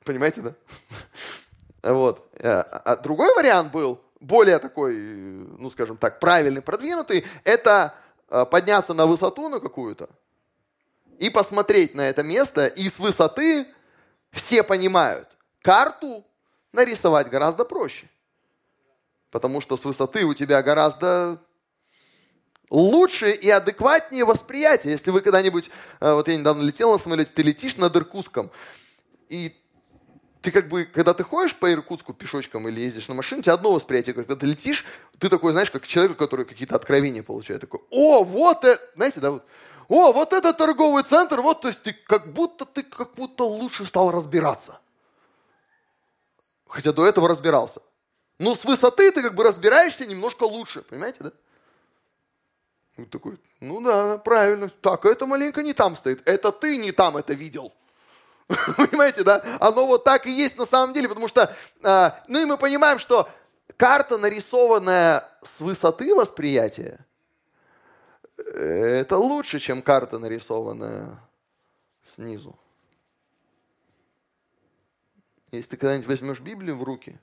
Понимаете, 0.04 0.42
да? 0.42 0.56
Вот. 1.82 2.28
А, 2.42 2.62
а 2.62 2.96
другой 2.96 3.34
вариант 3.36 3.72
был, 3.72 4.02
более 4.20 4.58
такой, 4.58 4.96
ну 4.96 5.70
скажем 5.70 5.98
так, 5.98 6.20
правильный, 6.20 6.62
продвинутый, 6.62 7.26
это 7.44 7.94
а, 8.28 8.46
подняться 8.46 8.94
на 8.96 9.06
высоту 9.06 9.50
на 9.50 9.60
какую-то 9.60 10.10
и 11.20 11.30
посмотреть 11.30 11.96
на 11.96 12.02
это 12.02 12.24
место, 12.24 12.68
и 12.68 12.90
с 12.90 13.00
высоты 13.00 13.68
все 14.32 14.64
понимают, 14.64 15.30
карту 15.62 16.26
нарисовать 16.72 17.30
гораздо 17.30 17.66
проще. 17.66 18.10
Потому 19.36 19.60
что 19.60 19.76
с 19.76 19.84
высоты 19.84 20.24
у 20.24 20.34
тебя 20.34 20.64
гораздо 20.64 21.42
лучше 22.70 23.32
и 23.32 23.50
адекватнее 23.50 24.24
восприятие. 24.24 24.94
Если 24.94 25.12
вы 25.12 25.20
когда-нибудь, 25.20 25.70
э, 26.00 26.14
вот 26.14 26.30
я 26.30 26.38
недавно 26.38 26.64
летел 26.64 26.94
на 26.94 26.98
самолете, 26.98 27.32
ты 27.36 27.44
летишь 27.44 27.76
над 27.76 27.94
Иркутском, 27.98 28.50
и 29.28 29.54
ты 30.42 30.52
как 30.52 30.70
бы, 30.70 30.86
когда 30.86 31.14
ты 31.14 31.26
ходишь 31.26 31.54
по 31.54 31.70
Иркутску 31.70 32.14
пешочком 32.14 32.70
или 32.70 32.80
ездишь 32.80 33.10
на 33.10 33.14
машине, 33.14 33.42
у 33.42 33.44
тебя 33.44 33.56
одно 33.56 33.74
восприятие. 33.74 34.16
Когда 34.16 34.38
ты 34.38 34.46
летишь, 34.46 34.86
ты 35.20 35.28
такой, 35.28 35.52
знаешь, 35.52 35.70
как 35.70 35.86
человек, 35.86 36.16
который 36.16 36.46
какие-то 36.46 36.78
откровения 36.78 37.22
получает. 37.22 37.60
Такой, 37.60 37.82
о, 37.90 38.24
вот 38.24 38.64
это, 38.64 38.82
знаете, 38.96 39.20
да, 39.20 39.32
вот, 39.32 39.46
о, 39.90 40.14
вот 40.14 40.32
это 40.32 40.54
торговый 40.54 41.04
центр, 41.04 41.42
вот, 41.42 41.60
то 41.60 41.68
есть 41.68 41.84
ты 41.84 41.92
как 41.92 42.32
будто, 42.32 42.64
ты 42.64 42.84
как 42.84 43.16
будто 43.16 43.44
лучше 43.44 43.86
стал 43.86 44.12
разбираться. 44.12 44.80
Хотя 46.70 46.94
до 46.94 47.06
этого 47.06 47.28
разбирался. 47.28 47.82
Но 48.38 48.56
с 48.56 48.66
высоты 48.66 49.12
ты 49.12 49.22
как 49.22 49.36
бы 49.36 49.44
разбираешься 49.44 50.06
немножко 50.06 50.44
лучше, 50.44 50.82
понимаете, 50.82 51.18
да? 51.22 51.32
Вот 52.98 53.10
такой, 53.10 53.40
ну 53.60 53.82
да, 53.82 54.18
правильно. 54.18 54.70
Так, 54.82 55.06
это 55.06 55.26
маленько 55.26 55.62
не 55.62 55.74
там 55.74 55.96
стоит. 55.96 56.22
Это 56.28 56.52
ты 56.52 56.78
не 56.78 56.92
там 56.92 57.18
это 57.18 57.34
видел. 57.34 57.74
Понимаете, 58.78 59.24
да? 59.24 59.44
Оно 59.60 59.86
вот 59.88 60.04
так 60.04 60.28
и 60.28 60.32
есть 60.32 60.58
на 60.58 60.66
самом 60.66 60.94
деле, 60.94 61.10
потому 61.10 61.28
что, 61.28 61.54
а, 61.84 62.22
ну 62.28 62.42
и 62.42 62.46
мы 62.46 62.58
понимаем, 62.58 63.00
что 63.00 63.30
карта, 63.76 64.18
нарисованная 64.18 65.28
с 65.42 65.60
высоты 65.60 66.14
восприятия, 66.16 67.06
это 68.38 69.18
лучше, 69.18 69.60
чем 69.60 69.82
карта, 69.82 70.20
нарисованная 70.20 71.20
снизу. 72.16 72.58
если 75.52 75.72
ты 75.72 75.78
когда-нибудь 75.78 76.08
возьмешь 76.08 76.42
Библию 76.42 76.78
в 76.78 76.84
руки, 76.84 77.18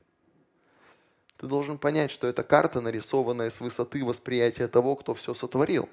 ты 1.42 1.48
должен 1.48 1.76
понять, 1.76 2.12
что 2.12 2.28
это 2.28 2.44
карта, 2.44 2.80
нарисованная 2.80 3.50
с 3.50 3.58
высоты 3.58 4.04
восприятия 4.04 4.68
того, 4.68 4.94
кто 4.94 5.12
все 5.12 5.34
сотворил. 5.34 5.88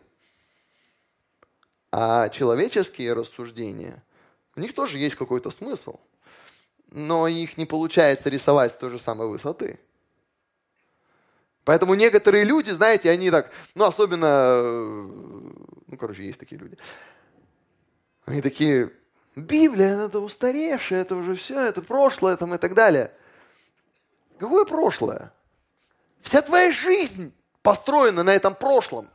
А 1.91 2.29
человеческие 2.29 3.13
рассуждения, 3.13 4.03
у 4.55 4.59
них 4.59 4.75
тоже 4.75 4.99
есть 4.99 5.15
какой-то 5.15 5.49
смысл, 5.49 5.99
но 6.91 7.27
их 7.27 7.57
не 7.57 7.65
получается 7.65 8.29
рисовать 8.29 8.73
с 8.73 8.75
той 8.75 8.91
же 8.91 8.99
самой 8.99 9.27
высоты. 9.27 9.79
Поэтому 11.63 11.95
некоторые 11.95 12.43
люди, 12.43 12.69
знаете, 12.69 13.09
они 13.09 13.31
так, 13.31 13.51
ну 13.73 13.85
особенно, 13.85 14.61
ну 14.61 15.97
короче, 15.99 16.27
есть 16.27 16.39
такие 16.39 16.61
люди, 16.61 16.77
они 18.25 18.43
такие, 18.43 18.93
Библия, 19.35 19.97
это 19.97 20.19
устаревшее, 20.19 21.01
это 21.01 21.15
уже 21.15 21.35
все, 21.35 21.59
это 21.59 21.81
прошлое 21.81 22.37
там 22.37 22.53
и 22.53 22.59
так 22.59 22.75
далее. 22.75 23.11
Какое 24.37 24.63
прошлое? 24.63 25.33
Вся 26.21 26.41
твоя 26.41 26.71
жизнь 26.71 27.33
построена 27.61 28.23
на 28.23 28.31
этом 28.31 28.55
прошлом. 28.55 29.09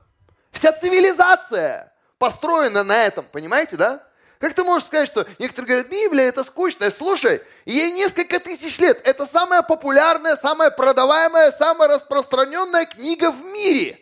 Вся 0.51 0.73
цивилизация 0.73 1.93
построена 2.19 2.85
на 2.85 3.05
этом, 3.05 3.27
понимаете, 3.27 3.77
да? 3.77 4.07
Как 4.39 4.55
ты 4.55 4.63
можешь 4.63 4.89
сказать, 4.89 5.09
что 5.09 5.27
некоторые 5.39 5.69
говорят, 5.69 5.89
Библия 5.89 6.27
это 6.27 6.45
скучная. 6.45 6.91
Слушай, 6.91 7.43
ей 7.65 7.93
несколько 7.93 8.39
тысяч 8.41 8.79
лет. 8.79 9.01
Это 9.05 9.27
самая 9.27 9.63
популярная, 9.63 10.37
самая 10.37 10.71
продаваемая, 10.71 11.51
самая 11.53 11.89
распространенная 11.89 12.85
книга 12.87 13.31
в 13.31 13.43
мире. 13.43 13.99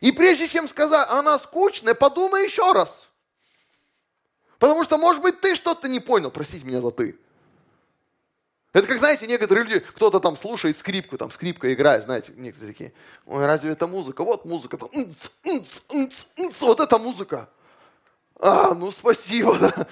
И 0.00 0.12
прежде 0.12 0.48
чем 0.48 0.68
сказать, 0.68 1.08
она 1.10 1.38
скучная, 1.38 1.94
подумай 1.94 2.44
еще 2.44 2.72
раз. 2.72 3.08
Потому 4.58 4.84
что, 4.84 4.98
может 4.98 5.22
быть, 5.22 5.40
ты 5.40 5.54
что-то 5.54 5.88
не 5.88 6.00
понял. 6.00 6.30
Простите 6.30 6.64
меня 6.64 6.80
за 6.80 6.90
ты. 6.90 7.18
Это 8.78 8.86
как, 8.86 8.98
знаете, 8.98 9.26
некоторые 9.26 9.64
люди, 9.64 9.80
кто-то 9.80 10.20
там 10.20 10.36
слушает 10.36 10.78
скрипку, 10.78 11.18
там 11.18 11.32
скрипка 11.32 11.74
играет, 11.74 12.04
знаете, 12.04 12.32
некоторые 12.36 12.72
такие, 12.72 12.92
ой, 13.26 13.44
разве 13.44 13.72
это 13.72 13.88
музыка? 13.88 14.22
Вот 14.22 14.44
музыка, 14.44 14.76
там, 14.76 14.88
нц, 14.92 15.30
нц, 15.44 15.80
нц, 15.92 16.14
нц, 16.36 16.60
вот 16.60 16.78
это 16.78 16.96
музыка. 16.98 17.48
А, 18.38 18.74
ну 18.74 18.92
спасибо, 18.92 19.58
да. 19.58 19.88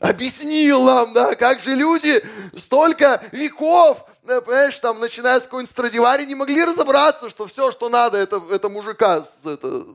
Объяснил 0.00 0.82
нам, 0.82 1.12
да, 1.12 1.36
как 1.36 1.60
же 1.60 1.76
люди 1.76 2.24
столько 2.56 3.22
веков, 3.30 4.04
да, 4.24 4.40
понимаешь, 4.40 4.76
там, 4.80 4.98
начиная 4.98 5.38
с 5.38 5.44
какой-нибудь 5.44 5.70
Страдивари, 5.70 6.24
не 6.24 6.34
могли 6.34 6.64
разобраться, 6.64 7.30
что 7.30 7.46
все, 7.46 7.70
что 7.70 7.88
надо, 7.88 8.18
это, 8.18 8.42
это 8.50 8.68
мужика 8.68 9.22
с, 9.22 9.46
это, 9.46 9.86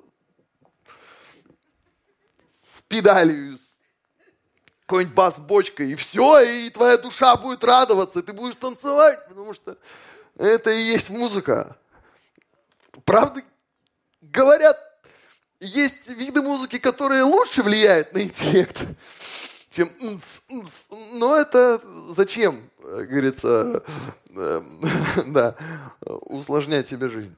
с 2.64 2.80
педалью, 2.84 3.58
с 3.58 3.69
какой-нибудь 4.90 5.14
бас-бочкой, 5.14 5.92
и 5.92 5.96
все, 5.96 6.40
и 6.40 6.70
твоя 6.72 6.98
душа 6.98 7.36
будет 7.38 7.64
радоваться, 7.64 8.20
и 8.20 8.22
ты 8.24 8.34
будешь 8.34 8.56
танцевать, 8.56 9.24
потому 9.28 9.54
что 9.54 9.78
это 10.36 10.72
и 10.72 10.82
есть 10.82 11.12
музыка. 11.12 11.78
Правда, 13.06 13.44
говорят, 14.20 14.80
есть 15.60 16.08
виды 16.08 16.42
музыки, 16.42 16.80
которые 16.80 17.22
лучше 17.22 17.62
влияют 17.62 18.14
на 18.14 18.24
интеллект, 18.24 18.80
чем 19.70 19.92
но 21.14 21.36
это 21.36 21.80
зачем, 22.10 22.72
говорится, 22.80 23.84
э, 24.36 24.62
да, 25.28 25.56
усложнять 26.02 26.88
себе 26.88 27.10
жизнь. 27.10 27.36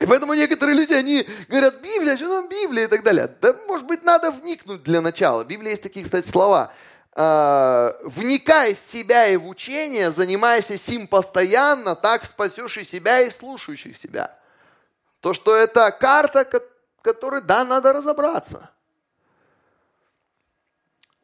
И 0.00 0.06
поэтому 0.06 0.34
некоторые 0.34 0.76
люди, 0.76 0.92
они 0.92 1.26
говорят, 1.48 1.80
Библия, 1.80 2.16
что 2.16 2.28
там 2.28 2.48
Библия 2.48 2.84
и 2.84 2.88
так 2.88 3.02
далее. 3.02 3.28
Да, 3.40 3.56
может 3.66 3.86
быть, 3.86 4.02
надо 4.02 4.30
вникнуть 4.30 4.82
для 4.82 5.00
начала. 5.00 5.44
В 5.44 5.46
Библии 5.46 5.70
есть 5.70 5.82
такие, 5.82 6.04
кстати, 6.04 6.28
слова. 6.28 6.72
«А, 7.16 7.96
вникай 8.02 8.74
в 8.74 8.80
себя 8.80 9.28
и 9.28 9.36
в 9.36 9.46
учение, 9.46 10.10
занимайся 10.10 10.76
сим 10.76 11.06
постоянно, 11.06 11.94
так 11.94 12.24
спасешь 12.24 12.76
и 12.76 12.84
себя, 12.84 13.20
и 13.20 13.30
слушающих 13.30 13.96
себя. 13.96 14.36
То, 15.20 15.32
что 15.32 15.54
это 15.54 15.92
карта, 15.92 16.44
которой, 17.02 17.40
да, 17.40 17.64
надо 17.64 17.92
разобраться. 17.92 18.70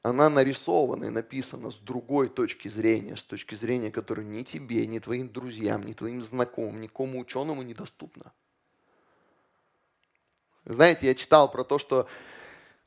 Она 0.02 0.30
нарисована 0.30 1.06
и 1.06 1.10
написана 1.10 1.70
с 1.72 1.76
другой 1.76 2.28
точки 2.28 2.68
зрения, 2.68 3.16
с 3.16 3.24
точки 3.24 3.56
зрения, 3.56 3.90
которая 3.90 4.24
ни 4.24 4.44
тебе, 4.44 4.86
ни 4.86 5.00
твоим 5.00 5.28
друзьям, 5.28 5.84
ни 5.84 5.92
твоим 5.92 6.22
знакомым, 6.22 6.80
никому 6.80 7.18
ученому 7.18 7.62
недоступна. 7.62 8.32
Знаете, 10.64 11.06
я 11.06 11.14
читал 11.14 11.50
про 11.50 11.64
то, 11.64 11.78
что 11.78 12.06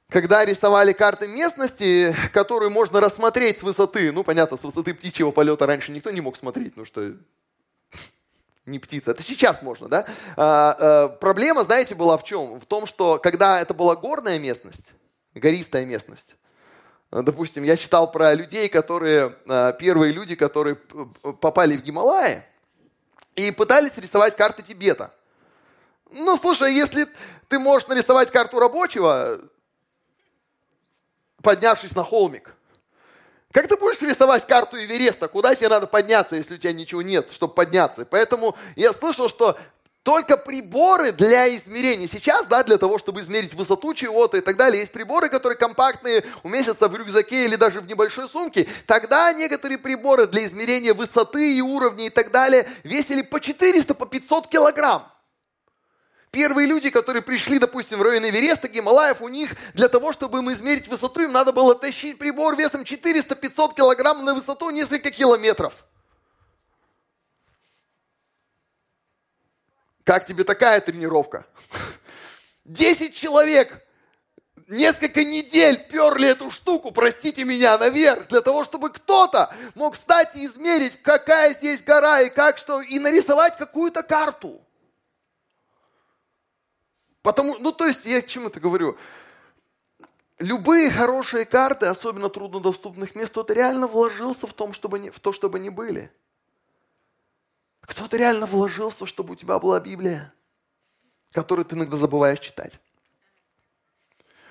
когда 0.09 0.45
рисовали 0.45 0.93
карты 0.93 1.27
местности, 1.27 2.15
которую 2.33 2.69
можно 2.69 3.01
рассмотреть 3.01 3.57
с 3.57 3.63
высоты, 3.63 4.11
ну, 4.11 4.23
понятно, 4.23 4.57
с 4.57 4.63
высоты 4.63 4.93
птичьего 4.93 5.31
полета 5.31 5.65
раньше 5.65 5.91
никто 5.91 6.11
не 6.11 6.21
мог 6.21 6.37
смотреть, 6.37 6.77
ну 6.77 6.85
что 6.85 7.13
не 8.65 8.79
птица. 8.79 9.11
Это 9.11 9.23
сейчас 9.23 9.61
можно, 9.63 9.87
да? 9.87 10.05
А, 10.37 10.77
а, 10.79 11.09
проблема, 11.09 11.63
знаете, 11.63 11.95
была 11.95 12.17
в 12.17 12.23
чем? 12.23 12.59
В 12.59 12.65
том, 12.65 12.85
что 12.85 13.17
когда 13.17 13.59
это 13.59 13.73
была 13.73 13.95
горная 13.95 14.37
местность, 14.37 14.91
гористая 15.33 15.85
местность, 15.85 16.35
допустим, 17.11 17.63
я 17.63 17.75
читал 17.75 18.11
про 18.11 18.35
людей, 18.35 18.69
которые, 18.69 19.35
а, 19.47 19.71
первые 19.73 20.13
люди, 20.13 20.35
которые 20.35 20.75
попали 20.75 21.75
в 21.75 21.81
Гималаи 21.81 22.43
и 23.35 23.49
пытались 23.49 23.97
рисовать 23.97 24.35
карты 24.35 24.61
Тибета. 24.61 25.11
Ну, 26.13 26.37
слушай, 26.37 26.71
если 26.71 27.07
ты 27.47 27.57
можешь 27.57 27.87
нарисовать 27.87 28.31
карту 28.31 28.59
рабочего, 28.59 29.39
поднявшись 31.41 31.95
на 31.95 32.03
холмик, 32.03 32.53
как 33.51 33.67
ты 33.67 33.77
будешь 33.77 34.01
рисовать 34.01 34.47
карту 34.47 34.77
Эвереста? 34.77 35.27
Куда 35.27 35.55
тебе 35.55 35.69
надо 35.69 35.87
подняться, 35.87 36.35
если 36.35 36.55
у 36.55 36.57
тебя 36.57 36.73
ничего 36.73 37.01
нет, 37.01 37.31
чтобы 37.31 37.53
подняться? 37.53 38.05
Поэтому 38.05 38.55
я 38.75 38.93
слышал, 38.93 39.27
что 39.29 39.57
только 40.03 40.37
приборы 40.37 41.11
для 41.11 41.55
измерения. 41.55 42.07
Сейчас, 42.11 42.45
да, 42.45 42.63
для 42.63 42.77
того, 42.77 42.99
чтобы 42.99 43.21
измерить 43.21 43.53
высоту 43.53 43.93
чего-то 43.93 44.37
и 44.37 44.41
так 44.41 44.57
далее, 44.57 44.81
есть 44.81 44.91
приборы, 44.91 45.29
которые 45.29 45.57
компактные, 45.57 46.25
уместятся 46.43 46.87
в 46.87 46.95
рюкзаке 46.95 47.45
или 47.45 47.55
даже 47.55 47.79
в 47.79 47.87
небольшой 47.87 48.27
сумке. 48.27 48.67
Тогда 48.85 49.31
некоторые 49.33 49.77
приборы 49.77 50.27
для 50.27 50.45
измерения 50.45 50.93
высоты 50.93 51.57
и 51.57 51.61
уровней 51.61 52.07
и 52.07 52.09
так 52.09 52.31
далее 52.31 52.67
весили 52.83 53.21
по 53.21 53.39
400, 53.39 53.95
по 53.95 54.05
500 54.05 54.47
килограмм. 54.47 55.12
Первые 56.33 56.65
люди, 56.65 56.89
которые 56.89 57.21
пришли, 57.21 57.59
допустим, 57.59 57.99
в 57.99 58.01
район 58.01 58.27
Эвереста, 58.27 58.67
Гималаев, 58.67 59.21
у 59.21 59.27
них 59.27 59.51
для 59.75 59.87
того, 59.87 60.11
чтобы 60.13 60.39
им 60.39 60.51
измерить 60.51 60.87
высоту, 60.87 61.21
им 61.21 61.31
надо 61.31 61.53
было 61.53 61.75
тащить 61.75 62.17
прибор 62.17 62.57
весом 62.57 62.81
400-500 62.81 63.75
килограмм 63.75 64.25
на 64.25 64.33
высоту 64.33 64.71
несколько 64.71 65.11
километров. 65.11 65.85
Как 70.03 70.25
тебе 70.25 70.43
такая 70.43 70.81
тренировка? 70.81 71.45
Десять 72.65 73.13
человек 73.13 73.85
несколько 74.67 75.23
недель 75.23 75.87
перли 75.87 76.29
эту 76.29 76.49
штуку, 76.49 76.89
простите 76.89 77.43
меня, 77.43 77.77
наверх, 77.77 78.27
для 78.29 78.41
того, 78.41 78.63
чтобы 78.63 78.89
кто-то 78.89 79.55
мог 79.75 79.93
встать 79.93 80.35
и 80.35 80.45
измерить, 80.45 80.99
какая 81.03 81.53
здесь 81.53 81.83
гора 81.83 82.21
и 82.21 82.31
как 82.31 82.57
что, 82.57 82.81
и 82.81 82.97
нарисовать 82.97 83.55
какую-то 83.55 84.01
карту. 84.01 84.62
Потому, 87.23 87.57
ну 87.57 87.71
то 87.71 87.87
есть 87.87 88.05
я 88.05 88.21
к 88.21 88.27
чему 88.27 88.49
это 88.49 88.59
говорю? 88.59 88.97
Любые 90.39 90.91
хорошие 90.91 91.45
карты, 91.45 91.85
особенно 91.85 92.29
труднодоступных 92.29 93.15
мест, 93.15 93.31
кто-то 93.31 93.53
реально 93.53 93.87
вложился 93.87 94.45
в, 94.45 94.53
том, 94.53 94.73
чтобы 94.73 94.99
не, 94.99 95.09
в 95.09 95.19
то, 95.21 95.31
чтобы 95.31 95.57
они 95.57 95.69
были. 95.69 96.11
Кто-то 97.81 98.17
реально 98.17 98.45
вложился, 98.45 99.05
чтобы 99.05 99.33
у 99.33 99.35
тебя 99.35 99.57
была 99.57 99.79
Библия, 99.79 100.33
которую 101.31 101.65
ты 101.65 101.75
иногда 101.75 101.95
забываешь 101.95 102.39
читать. 102.39 102.77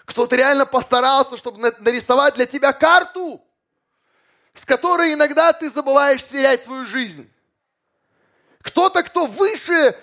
Кто-то 0.07 0.35
реально 0.35 0.65
постарался, 0.65 1.37
чтобы 1.37 1.75
нарисовать 1.79 2.35
для 2.35 2.47
тебя 2.47 2.73
карту, 2.73 3.45
с 4.55 4.65
которой 4.65 5.13
иногда 5.13 5.53
ты 5.53 5.71
забываешь 5.71 6.25
сверять 6.25 6.65
свою 6.65 6.87
жизнь. 6.87 7.31
Кто-то, 8.63 9.03
кто 9.03 9.27
выше 9.27 9.99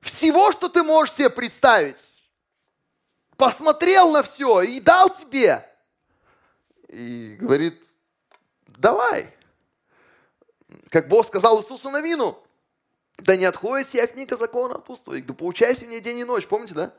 всего, 0.00 0.52
что 0.52 0.68
ты 0.68 0.82
можешь 0.82 1.14
себе 1.14 1.30
представить 1.30 2.09
посмотрел 3.40 4.12
на 4.12 4.22
все 4.22 4.60
и 4.60 4.80
дал 4.80 5.08
тебе. 5.08 5.66
И 6.88 7.38
говорит, 7.40 7.82
давай. 8.66 9.34
Как 10.90 11.08
Бог 11.08 11.26
сказал 11.26 11.60
Иисусу 11.60 11.88
Навину, 11.88 12.38
да 13.16 13.36
не 13.36 13.46
отходит 13.46 13.88
сия 13.88 14.06
книга 14.06 14.36
закона 14.36 14.74
от 14.74 14.90
уст 14.90 15.04
твоих, 15.04 15.24
да 15.24 15.32
поучайся 15.32 15.86
в 15.86 15.88
ней 15.88 16.00
день 16.00 16.18
и 16.18 16.24
ночь, 16.24 16.46
помните, 16.46 16.74
да? 16.74 16.92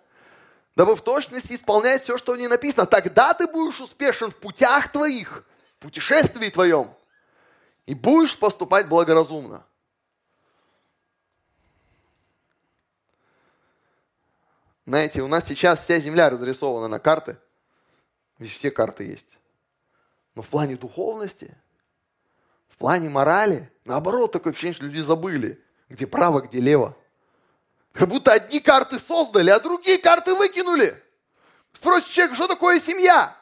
Дабы 0.75 0.95
в 0.95 1.01
точности 1.01 1.53
исполнять 1.53 2.01
все, 2.01 2.17
что 2.17 2.33
в 2.33 2.37
ней 2.37 2.47
написано. 2.47 2.87
Тогда 2.87 3.33
ты 3.35 3.45
будешь 3.45 3.79
успешен 3.79 4.31
в 4.31 4.35
путях 4.35 4.91
твоих, 4.91 5.43
в 5.77 5.83
путешествии 5.83 6.49
твоем, 6.49 6.95
и 7.85 7.93
будешь 7.93 8.37
поступать 8.37 8.87
благоразумно. 8.87 9.63
Знаете, 14.91 15.21
у 15.21 15.27
нас 15.29 15.45
сейчас 15.47 15.79
вся 15.79 15.99
земля 15.99 16.29
разрисована 16.29 16.89
на 16.89 16.99
карты. 16.99 17.37
Здесь 18.39 18.51
все 18.51 18.71
карты 18.71 19.05
есть. 19.05 19.37
Но 20.35 20.41
в 20.41 20.49
плане 20.49 20.75
духовности, 20.75 21.55
в 22.67 22.75
плане 22.75 23.07
морали, 23.07 23.71
наоборот, 23.85 24.33
такое 24.33 24.51
ощущение, 24.51 24.73
что 24.73 24.83
люди 24.83 24.99
забыли, 24.99 25.63
где 25.87 26.05
право, 26.05 26.41
где 26.41 26.59
лево. 26.59 26.97
Как 27.93 28.09
будто 28.09 28.33
одни 28.33 28.59
карты 28.59 28.99
создали, 28.99 29.49
а 29.49 29.61
другие 29.61 29.97
карты 29.97 30.35
выкинули. 30.35 31.01
Спросит 31.71 32.09
человек, 32.09 32.35
что 32.35 32.49
такое 32.49 32.77
семья? 32.77 33.33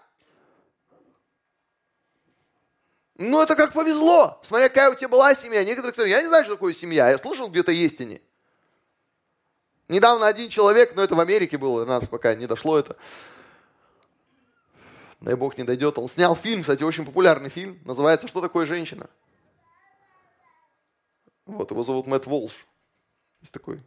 Ну, 3.15 3.41
это 3.41 3.55
как 3.55 3.73
повезло. 3.73 4.39
Смотря, 4.43 4.69
какая 4.69 4.91
у 4.91 4.95
тебя 4.95 5.09
была 5.09 5.33
семья. 5.33 5.63
Некоторые 5.63 5.93
говорят, 5.93 6.15
я 6.15 6.21
не 6.21 6.27
знаю, 6.27 6.43
что 6.43 6.53
такое 6.53 6.73
семья. 6.73 7.09
Я 7.09 7.17
слышал, 7.17 7.49
где-то 7.49 7.71
есть 7.71 7.99
они. 8.01 8.21
Недавно 9.89 10.27
один 10.27 10.49
человек, 10.49 10.95
но 10.95 11.03
это 11.03 11.15
в 11.15 11.19
Америке 11.19 11.57
было, 11.57 11.83
нас 11.83 12.07
пока 12.07 12.35
не 12.35 12.45
дошло 12.45 12.77
это. 12.77 12.95
Дай 15.19 15.35
бог 15.35 15.57
не 15.57 15.63
дойдет. 15.63 15.97
Он 15.97 16.07
снял 16.07 16.35
фильм, 16.35 16.61
кстати, 16.61 16.83
очень 16.83 17.05
популярный 17.05 17.49
фильм. 17.49 17.79
Называется 17.83 18.27
«Что 18.27 18.39
такое 18.39 18.65
женщина?». 18.65 19.09
Вот, 21.45 21.71
его 21.71 21.83
зовут 21.83 22.05
Мэтт 22.05 22.27
Волш. 22.27 22.67
Есть 23.41 23.51
такой 23.51 23.81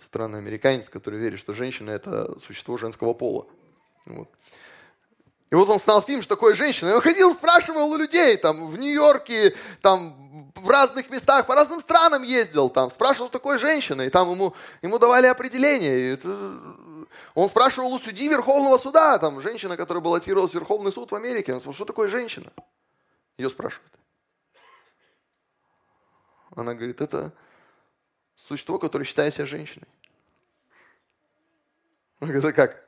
странный 0.00 0.38
американец, 0.38 0.88
который 0.88 1.20
верит, 1.20 1.38
что 1.38 1.52
женщина– 1.52 1.90
это 1.92 2.38
существо 2.40 2.78
женского 2.78 3.12
пола. 3.12 3.46
Вот. 4.06 4.30
И 5.54 5.56
вот 5.56 5.70
он 5.70 5.78
снял 5.78 6.02
фильм, 6.02 6.20
что 6.20 6.34
такое 6.34 6.52
женщина. 6.56 6.88
И 6.88 6.92
он 6.94 7.00
ходил, 7.00 7.32
спрашивал 7.32 7.88
у 7.88 7.96
людей, 7.96 8.36
там, 8.36 8.66
в 8.66 8.76
Нью-Йорке, 8.76 9.54
там, 9.80 10.50
в 10.56 10.68
разных 10.68 11.10
местах, 11.10 11.46
по 11.46 11.54
разным 11.54 11.80
странам 11.80 12.24
ездил, 12.24 12.68
там, 12.68 12.90
спрашивал, 12.90 13.28
что 13.28 13.38
такое 13.38 13.56
женщина, 13.58 14.02
и 14.02 14.10
там 14.10 14.32
ему, 14.32 14.52
ему 14.82 14.98
давали 14.98 15.28
определение. 15.28 16.14
Это... 16.14 16.60
Он 17.36 17.48
спрашивал 17.48 17.92
у 17.92 18.00
судьи 18.00 18.26
Верховного 18.26 18.76
суда, 18.78 19.16
там, 19.18 19.40
женщина, 19.40 19.76
которая 19.76 20.02
баллотировалась 20.02 20.50
в 20.50 20.54
Верховный 20.54 20.90
суд 20.90 21.12
в 21.12 21.14
Америке, 21.14 21.54
он 21.54 21.60
спрашивал, 21.60 21.74
что 21.74 21.84
такое 21.84 22.08
женщина? 22.08 22.52
Ее 23.38 23.48
спрашивают. 23.48 23.92
Она 26.56 26.74
говорит, 26.74 27.00
это 27.00 27.32
существо, 28.34 28.80
которое 28.80 29.04
считает 29.04 29.32
себя 29.32 29.46
женщиной. 29.46 29.86
Он 32.18 32.26
говорит, 32.26 32.44
а 32.44 32.52
как? 32.52 32.83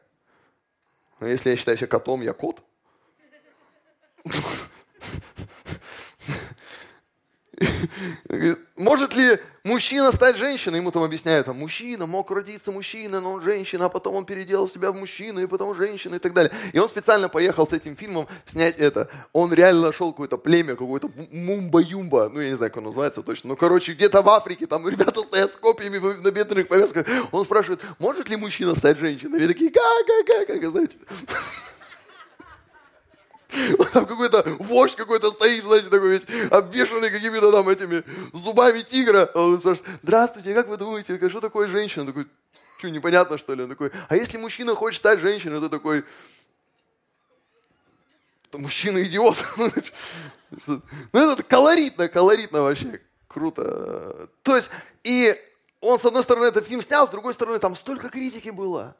Ну, 1.20 1.26
если 1.26 1.50
я 1.50 1.56
считаю 1.56 1.76
себя 1.76 1.86
котом, 1.86 2.22
я 2.22 2.32
кот. 2.32 2.62
Может 8.76 9.14
ли 9.14 9.38
мужчина 9.66 10.12
стать 10.12 10.36
женщиной? 10.36 10.78
Ему 10.78 10.90
там 10.90 11.02
объясняют, 11.02 11.46
там, 11.46 11.58
мужчина 11.58 12.06
мог 12.06 12.30
родиться 12.30 12.72
мужчина, 12.72 13.20
но 13.20 13.32
он 13.32 13.42
женщина, 13.42 13.86
а 13.86 13.88
потом 13.88 14.14
он 14.14 14.24
переделал 14.24 14.68
себя 14.68 14.92
в 14.92 14.96
мужчину, 14.96 15.40
и 15.40 15.46
потом 15.46 15.74
женщину 15.74 16.16
и 16.16 16.18
так 16.18 16.32
далее. 16.32 16.52
И 16.72 16.78
он 16.78 16.88
специально 16.88 17.28
поехал 17.28 17.66
с 17.66 17.72
этим 17.72 17.96
фильмом 17.96 18.26
снять 18.46 18.78
это. 18.78 19.10
Он 19.32 19.52
реально 19.52 19.82
нашел 19.82 20.12
какое-то 20.12 20.38
племя, 20.38 20.76
какое-то 20.76 21.10
мумба-юмба, 21.30 22.30
ну 22.32 22.40
я 22.40 22.50
не 22.50 22.56
знаю, 22.56 22.70
как 22.70 22.78
оно 22.78 22.86
называется 22.86 23.22
точно, 23.22 23.50
но 23.50 23.56
короче, 23.56 23.92
где-то 23.92 24.22
в 24.22 24.28
Африке, 24.28 24.66
там 24.66 24.88
ребята 24.88 25.20
стоят 25.20 25.52
с 25.52 25.56
копьями 25.56 25.98
на 25.98 26.30
бедренных 26.30 26.68
повязках. 26.68 27.06
Он 27.32 27.44
спрашивает, 27.44 27.80
может 27.98 28.28
ли 28.28 28.36
мужчина 28.36 28.74
стать 28.74 28.98
женщиной? 28.98 29.42
И 29.42 29.46
такие, 29.46 29.70
как, 29.70 29.82
как, 30.06 30.46
как, 30.46 30.60
как, 30.60 30.70
знаете. 30.70 30.96
Вот 33.78 33.90
там 33.90 34.06
какой-то 34.06 34.44
вождь 34.58 34.96
какой-то 34.96 35.30
стоит, 35.30 35.64
знаете, 35.64 35.88
такой 35.88 36.10
весь 36.10 36.26
обвешанный 36.50 37.10
какими-то 37.10 37.52
там 37.52 37.68
этими 37.68 38.04
зубами 38.32 38.82
тигра. 38.82 39.30
А 39.34 39.42
он 39.42 39.60
спрашивает, 39.60 40.00
здравствуйте, 40.02 40.54
как 40.54 40.68
вы 40.68 40.76
думаете, 40.76 41.28
что 41.28 41.40
такое 41.40 41.68
женщина? 41.68 42.02
Он 42.02 42.08
такой, 42.08 42.26
что, 42.78 42.90
непонятно, 42.90 43.38
что 43.38 43.54
ли? 43.54 43.62
Он 43.62 43.68
такой, 43.68 43.90
а 44.08 44.16
если 44.16 44.38
мужчина 44.38 44.74
хочет 44.74 45.00
стать 45.00 45.20
женщиной, 45.20 45.60
то 45.60 45.68
такой, 45.68 46.04
мужчина 48.52 49.02
идиот. 49.02 49.36
Ну, 51.12 51.32
это 51.32 51.42
колоритно, 51.42 52.08
колоритно 52.08 52.62
вообще. 52.62 53.00
Круто. 53.26 54.30
То 54.44 54.54
есть, 54.54 54.70
и 55.02 55.36
он, 55.80 55.98
с 55.98 56.04
одной 56.04 56.22
стороны, 56.22 56.46
этот 56.46 56.66
фильм 56.66 56.82
снял, 56.82 57.06
с 57.06 57.10
другой 57.10 57.34
стороны, 57.34 57.58
там 57.58 57.74
столько 57.74 58.08
критики 58.08 58.50
было 58.50 58.96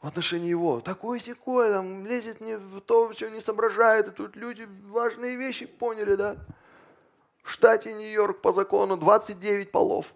в 0.00 0.06
отношении 0.06 0.48
его. 0.48 0.80
Такой 0.80 1.20
секой, 1.20 1.70
там, 1.70 2.06
лезет 2.06 2.40
не 2.40 2.56
в 2.56 2.80
то, 2.80 3.12
что 3.12 3.30
не 3.30 3.40
соображает. 3.40 4.08
И 4.08 4.10
тут 4.10 4.34
люди 4.34 4.66
важные 4.84 5.36
вещи 5.36 5.66
поняли, 5.66 6.14
да? 6.14 6.36
В 7.42 7.50
штате 7.50 7.92
Нью-Йорк 7.92 8.40
по 8.40 8.52
закону 8.52 8.96
29 8.96 9.70
полов. 9.70 10.14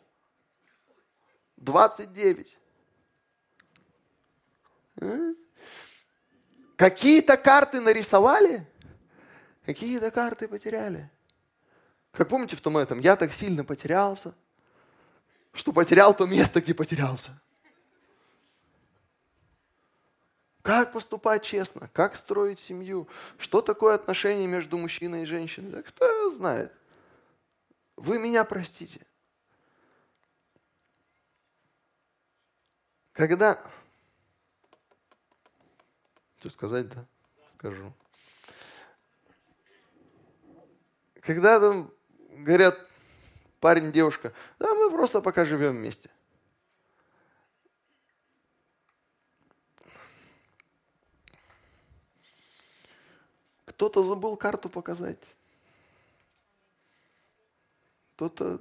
29. 1.56 2.58
А? 5.00 5.34
Какие-то 6.76 7.36
карты 7.36 7.80
нарисовали, 7.80 8.66
какие-то 9.64 10.10
карты 10.10 10.48
потеряли. 10.48 11.10
Как 12.10 12.28
помните 12.28 12.56
в 12.56 12.60
том 12.60 12.76
этом, 12.76 13.00
я 13.00 13.16
так 13.16 13.32
сильно 13.32 13.64
потерялся, 13.64 14.34
что 15.52 15.72
потерял 15.72 16.14
то 16.16 16.26
место, 16.26 16.60
где 16.60 16.74
потерялся. 16.74 17.40
Как 20.64 20.94
поступать 20.94 21.42
честно? 21.42 21.90
Как 21.92 22.16
строить 22.16 22.58
семью? 22.58 23.06
Что 23.36 23.60
такое 23.60 23.94
отношение 23.96 24.46
между 24.46 24.78
мужчиной 24.78 25.24
и 25.24 25.26
женщиной? 25.26 25.70
Да 25.70 25.82
кто 25.82 26.30
знает? 26.30 26.72
Вы 27.96 28.18
меня 28.18 28.44
простите. 28.44 29.06
Когда... 33.12 33.62
Что 36.38 36.48
сказать, 36.48 36.88
да? 36.88 37.04
Скажу. 37.58 37.92
Когда 41.20 41.60
там 41.60 41.92
говорят 42.38 42.78
парень, 43.60 43.92
девушка, 43.92 44.32
да, 44.58 44.72
мы 44.72 44.90
просто 44.90 45.20
пока 45.20 45.44
живем 45.44 45.72
вместе. 45.72 46.08
Кто-то 53.74 54.04
забыл 54.04 54.36
карту 54.36 54.68
показать. 54.68 55.18
Кто-то... 58.14 58.60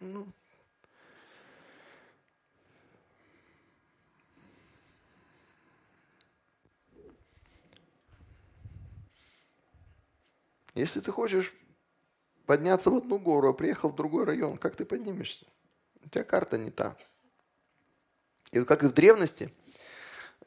Ну, 0.00 0.26
Если 10.74 11.00
ты 11.00 11.10
хочешь 11.12 11.54
подняться 12.46 12.90
в 12.90 12.96
одну 12.96 13.18
гору, 13.18 13.48
а 13.48 13.54
приехал 13.54 13.90
в 13.90 13.94
другой 13.94 14.24
район, 14.24 14.58
как 14.58 14.76
ты 14.76 14.84
поднимешься? 14.84 15.46
У 16.04 16.08
тебя 16.08 16.24
карта 16.24 16.58
не 16.58 16.70
та. 16.70 16.96
И 18.50 18.62
как 18.64 18.82
и 18.82 18.88
в 18.88 18.92
древности, 18.92 19.54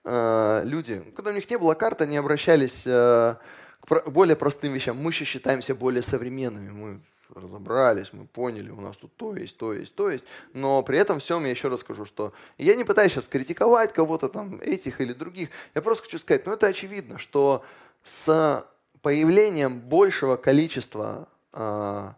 люди, 0.03 1.03
когда 1.15 1.31
у 1.31 1.33
них 1.33 1.49
не 1.49 1.57
было 1.57 1.73
карты, 1.73 2.05
они 2.05 2.17
обращались 2.17 2.83
э, 2.85 3.35
к 3.81 4.09
более 4.09 4.35
простым 4.35 4.73
вещам. 4.73 4.97
Мы 4.97 5.11
еще 5.11 5.25
считаемся 5.25 5.75
более 5.75 6.01
современными. 6.01 6.71
Мы 6.71 7.01
разобрались, 7.35 8.13
мы 8.13 8.25
поняли, 8.25 8.69
у 8.69 8.79
нас 8.79 8.97
тут 8.97 9.15
то 9.15 9.35
есть, 9.35 9.57
то 9.57 9.73
есть, 9.73 9.95
то 9.95 10.09
есть. 10.09 10.25
Но 10.53 10.81
при 10.83 10.97
этом 10.97 11.19
всем 11.19 11.43
я 11.43 11.51
еще 11.51 11.67
раз 11.67 11.81
скажу, 11.81 12.05
что 12.05 12.33
я 12.57 12.75
не 12.75 12.83
пытаюсь 12.83 13.11
сейчас 13.11 13.27
критиковать 13.27 13.93
кого-то 13.93 14.29
там, 14.29 14.59
этих 14.61 15.01
или 15.01 15.13
других. 15.13 15.49
Я 15.75 15.81
просто 15.81 16.05
хочу 16.05 16.17
сказать, 16.17 16.45
ну 16.45 16.53
это 16.53 16.67
очевидно, 16.67 17.19
что 17.19 17.63
с 18.03 18.65
появлением 19.01 19.79
большего 19.79 20.37
количества 20.37 21.27
э, 21.53 22.11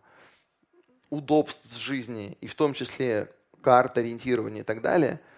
удобств 1.09 1.75
жизни, 1.75 2.37
и 2.41 2.47
в 2.47 2.55
том 2.55 2.73
числе 2.73 3.31
карт 3.61 3.97
ориентирования 3.97 4.61
и 4.61 4.65
так 4.65 4.81
далее– 4.81 5.19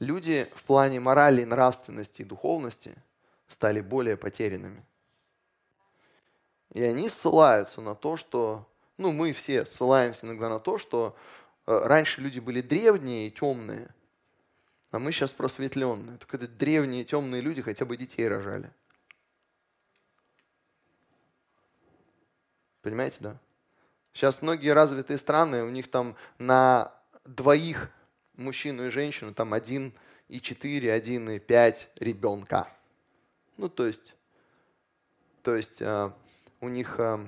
люди 0.00 0.50
в 0.54 0.64
плане 0.64 0.98
морали, 0.98 1.44
нравственности 1.44 2.22
и 2.22 2.24
духовности 2.24 2.96
стали 3.46 3.80
более 3.80 4.16
потерянными. 4.16 4.84
И 6.72 6.82
они 6.82 7.08
ссылаются 7.08 7.80
на 7.80 7.94
то, 7.94 8.16
что, 8.16 8.68
ну 8.96 9.12
мы 9.12 9.32
все 9.32 9.64
ссылаемся 9.66 10.26
иногда 10.26 10.48
на 10.48 10.58
то, 10.58 10.78
что 10.78 11.16
э, 11.66 11.78
раньше 11.84 12.20
люди 12.20 12.40
были 12.40 12.60
древние 12.60 13.28
и 13.28 13.30
темные, 13.30 13.88
а 14.90 14.98
мы 14.98 15.12
сейчас 15.12 15.32
просветленные. 15.32 16.18
Только 16.18 16.36
это 16.36 16.48
древние 16.48 17.04
темные 17.04 17.40
люди 17.40 17.62
хотя 17.62 17.84
бы 17.84 17.96
детей 17.96 18.26
рожали. 18.26 18.72
Понимаете, 22.82 23.18
да? 23.20 23.36
Сейчас 24.12 24.42
многие 24.42 24.70
развитые 24.70 25.18
страны, 25.18 25.62
у 25.62 25.70
них 25.70 25.90
там 25.90 26.16
на 26.38 26.92
двоих 27.24 27.90
мужчину 28.40 28.86
и 28.86 28.90
женщину, 28.90 29.34
там 29.34 29.52
один 29.52 29.92
и 30.28 30.40
четыре, 30.40 30.92
один 30.92 31.28
и 31.30 31.38
пять 31.38 31.88
ребенка. 31.96 32.68
Ну, 33.56 33.68
то 33.68 33.86
есть, 33.86 34.14
то 35.42 35.54
есть 35.54 35.80
э, 35.80 36.10
у 36.60 36.68
них, 36.68 36.98
э, 36.98 37.18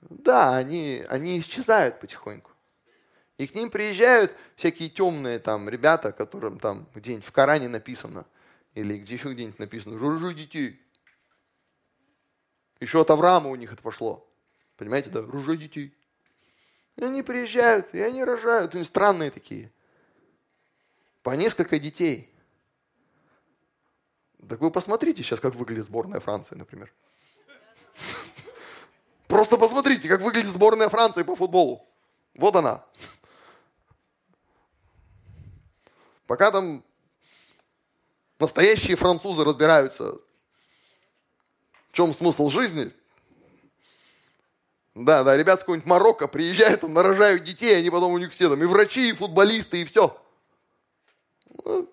да, 0.00 0.56
они, 0.56 1.04
они 1.08 1.40
исчезают 1.40 2.00
потихоньку. 2.00 2.52
И 3.36 3.46
к 3.46 3.54
ним 3.54 3.70
приезжают 3.70 4.34
всякие 4.56 4.88
темные 4.88 5.38
там 5.38 5.68
ребята, 5.68 6.12
которым 6.12 6.58
там 6.58 6.88
где-нибудь 6.94 7.24
в 7.24 7.32
Коране 7.32 7.68
написано, 7.68 8.26
или 8.74 8.98
где 8.98 9.14
еще 9.14 9.32
где-нибудь 9.32 9.58
написано, 9.58 9.98
«Рожу 9.98 10.32
детей». 10.32 10.80
Еще 12.80 13.00
от 13.00 13.10
Авраама 13.10 13.50
у 13.50 13.56
них 13.56 13.72
это 13.72 13.82
пошло. 13.82 14.28
Понимаете, 14.76 15.10
да? 15.10 15.22
Ружай 15.22 15.56
детей. 15.56 15.92
И 16.98 17.04
они 17.04 17.22
приезжают, 17.22 17.94
и 17.94 18.00
они 18.00 18.24
рожают. 18.24 18.74
Они 18.74 18.82
странные 18.82 19.30
такие. 19.30 19.70
По 21.22 21.30
несколько 21.30 21.78
детей. 21.78 22.34
Так 24.48 24.60
вы 24.60 24.72
посмотрите 24.72 25.22
сейчас, 25.22 25.38
как 25.38 25.54
выглядит 25.54 25.84
сборная 25.84 26.18
Франции, 26.18 26.56
например. 26.56 26.92
Просто 29.28 29.56
посмотрите, 29.58 30.08
как 30.08 30.22
выглядит 30.22 30.50
сборная 30.50 30.88
Франции 30.88 31.22
по 31.22 31.36
футболу. 31.36 31.86
Вот 32.34 32.56
она. 32.56 32.84
Пока 36.26 36.50
там 36.50 36.82
настоящие 38.40 38.96
французы 38.96 39.44
разбираются, 39.44 40.14
в 41.90 41.92
чем 41.92 42.12
смысл 42.12 42.48
жизни. 42.50 42.92
Да, 45.04 45.22
да, 45.22 45.36
ребят 45.36 45.60
с 45.60 45.62
какого-нибудь 45.62 45.86
Марокко 45.86 46.26
приезжают, 46.26 46.80
там 46.80 46.92
нарожают 46.92 47.44
детей, 47.44 47.76
они 47.78 47.88
потом 47.88 48.12
у 48.12 48.18
них 48.18 48.32
все 48.32 48.48
там 48.48 48.60
и 48.60 48.66
врачи, 48.66 49.10
и 49.10 49.12
футболисты, 49.12 49.80
и 49.80 49.84
все. 49.84 50.20
Ну, 51.64 51.88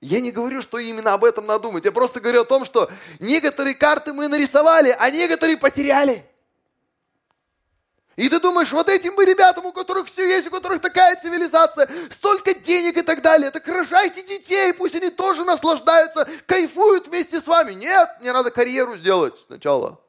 я 0.00 0.20
не 0.20 0.32
говорю, 0.32 0.60
что 0.60 0.78
именно 0.78 1.14
об 1.14 1.24
этом 1.24 1.46
надумать. 1.46 1.84
Я 1.84 1.92
просто 1.92 2.18
говорю 2.20 2.40
о 2.40 2.44
том, 2.44 2.64
что 2.64 2.90
некоторые 3.20 3.76
карты 3.76 4.12
мы 4.12 4.26
нарисовали, 4.26 4.94
а 4.98 5.10
некоторые 5.10 5.58
потеряли. 5.58 6.26
И 8.16 8.28
ты 8.28 8.40
думаешь, 8.40 8.72
вот 8.72 8.88
этим 8.88 9.14
бы 9.14 9.24
ребятам, 9.24 9.66
у 9.66 9.72
которых 9.72 10.08
все 10.08 10.26
есть, 10.28 10.48
у 10.48 10.50
которых 10.50 10.80
такая 10.80 11.16
цивилизация, 11.16 11.88
столько 12.10 12.52
денег 12.52 12.96
и 12.96 13.02
так 13.02 13.22
далее, 13.22 13.52
так 13.52 13.66
рожайте 13.68 14.22
детей, 14.22 14.74
пусть 14.74 14.96
они 14.96 15.10
тоже 15.10 15.44
наслаждаются, 15.44 16.28
кайфуют 16.46 17.06
вместе 17.06 17.40
с 17.40 17.46
вами. 17.46 17.74
Нет, 17.74 18.10
мне 18.20 18.32
надо 18.32 18.50
карьеру 18.50 18.96
сделать 18.96 19.38
сначала. 19.46 20.00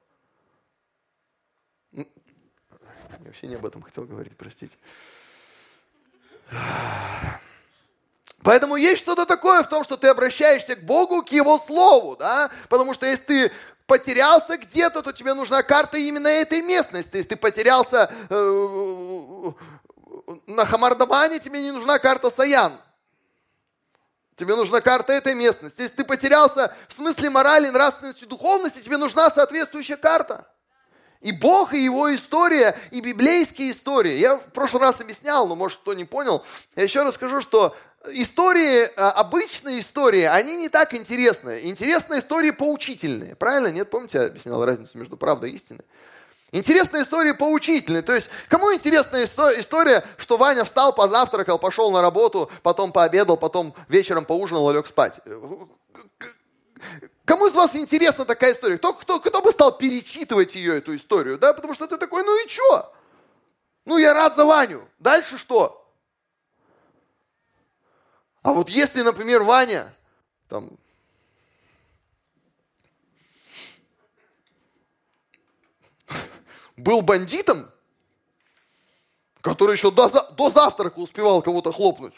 Я 3.24 3.31
вообще 3.42 3.48
не 3.48 3.56
об 3.56 3.66
этом 3.66 3.82
хотел 3.82 4.04
говорить, 4.06 4.34
простите. 4.38 4.78
Поэтому 8.44 8.76
есть 8.76 9.02
что-то 9.02 9.26
такое 9.26 9.64
в 9.64 9.70
том, 9.70 9.84
что 9.84 9.98
ты 9.98 10.08
обращаешься 10.08 10.76
к 10.76 10.84
Богу, 10.84 11.24
к 11.24 11.30
Его 11.30 11.58
Слову, 11.58 12.16
да? 12.16 12.52
Потому 12.70 12.94
что 12.94 13.06
если 13.06 13.24
ты 13.24 13.52
потерялся 13.86 14.58
где-то, 14.58 15.02
то 15.02 15.12
тебе 15.12 15.34
нужна 15.34 15.64
карта 15.64 15.98
именно 15.98 16.28
этой 16.28 16.62
местности. 16.62 17.18
Если 17.18 17.30
ты 17.30 17.36
потерялся 17.36 18.12
э, 18.30 19.52
на 20.48 20.66
Хамардамане, 20.66 21.40
тебе 21.40 21.62
не 21.62 21.72
нужна 21.72 22.00
карта 22.00 22.30
Саян. 22.30 22.80
Тебе 24.36 24.56
нужна 24.56 24.82
карта 24.82 25.14
этой 25.14 25.36
местности. 25.36 25.82
Если 25.82 25.98
ты 25.98 26.04
потерялся 26.04 26.76
в 26.88 26.94
смысле 26.94 27.30
морали, 27.30 27.70
нравственности, 27.70 28.26
духовности, 28.26 28.82
тебе 28.82 28.98
нужна 28.98 29.30
соответствующая 29.30 29.98
карта. 29.98 30.51
И 31.22 31.32
Бог, 31.32 31.74
и 31.74 31.80
его 31.80 32.14
история, 32.14 32.78
и 32.90 33.00
библейские 33.00 33.72
истории. 33.72 34.18
Я 34.18 34.38
в 34.38 34.52
прошлый 34.52 34.82
раз 34.82 35.00
объяснял, 35.02 35.48
но 35.48 35.56
может 35.56 35.80
кто 35.80 35.94
не 35.94 36.06
понял. 36.06 36.44
Я 36.76 36.84
еще 36.84 37.04
раз 37.04 37.16
скажу, 37.16 37.42
что 37.42 37.76
истории, 38.10 38.90
а, 38.98 39.12
обычные 39.12 39.80
истории, 39.80 40.24
они 40.24 40.56
не 40.58 40.70
так 40.70 40.96
интересны. 40.96 41.62
Интересные 41.64 42.20
истории 42.20 42.52
поучительные. 42.52 43.36
Правильно? 43.36 43.68
Нет? 43.68 43.90
Помните, 43.90 44.18
я 44.18 44.26
объяснял 44.26 44.66
разницу 44.66 44.98
между 44.98 45.16
правдой 45.16 45.52
и 45.52 45.56
истиной? 45.56 45.86
Интересные 46.52 47.04
истории 47.04 47.32
поучительные. 47.32 48.02
То 48.02 48.14
есть, 48.14 48.30
кому 48.50 48.74
интересная 48.74 49.24
история, 49.24 50.04
что 50.18 50.38
Ваня 50.38 50.66
встал, 50.66 50.94
позавтракал, 50.94 51.60
пошел 51.60 51.92
на 51.92 52.02
работу, 52.02 52.52
потом 52.62 52.92
пообедал, 52.92 53.38
потом 53.38 53.74
вечером 53.88 54.26
поужинал 54.26 54.70
и 54.72 54.74
лег 54.74 54.88
спать? 54.88 55.20
Кому 57.26 57.48
из 57.48 57.54
вас 57.54 57.76
интересна 57.76 58.26
такая 58.26 58.54
история? 58.54 58.78
Кто, 58.78 58.94
кто, 58.94 59.20
кто 59.20 59.42
бы 59.42 59.52
стал 59.52 59.78
перечитывать 59.78 60.56
ее, 60.56 60.78
эту 60.78 60.96
историю? 60.96 61.38
Да? 61.38 61.54
Потому 61.54 61.74
что 61.74 61.88
ты 61.88 61.98
такой, 61.98 62.24
ну 62.24 62.46
и 62.46 62.50
что? 62.50 62.94
Ну, 63.86 63.98
я 63.98 64.14
рад 64.14 64.36
за 64.36 64.46
Ваню. 64.46 64.88
Дальше 65.00 65.38
что? 65.38 65.78
А 68.42 68.54
вот 68.54 68.70
если, 68.70 69.02
например, 69.02 69.44
Ваня 69.44 69.94
там, 70.50 70.72
был 76.76 77.02
бандитом, 77.02 77.72
который 79.42 79.74
еще 79.74 79.92
до, 79.92 80.10
до 80.10 80.50
завтрака 80.50 81.00
успевал 81.00 81.44
кого-то 81.44 81.72
хлопнуть, 81.72 82.16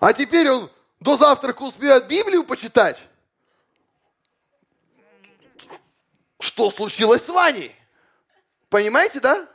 а 0.00 0.12
теперь 0.14 0.50
он 0.50 0.70
до 1.02 1.16
завтрака 1.16 1.62
успевает 1.62 2.06
Библию 2.06 2.44
почитать, 2.44 2.98
что 6.38 6.70
случилось 6.70 7.24
с 7.24 7.28
Ваней? 7.28 7.74
Понимаете, 8.68 9.20
да? 9.20 9.48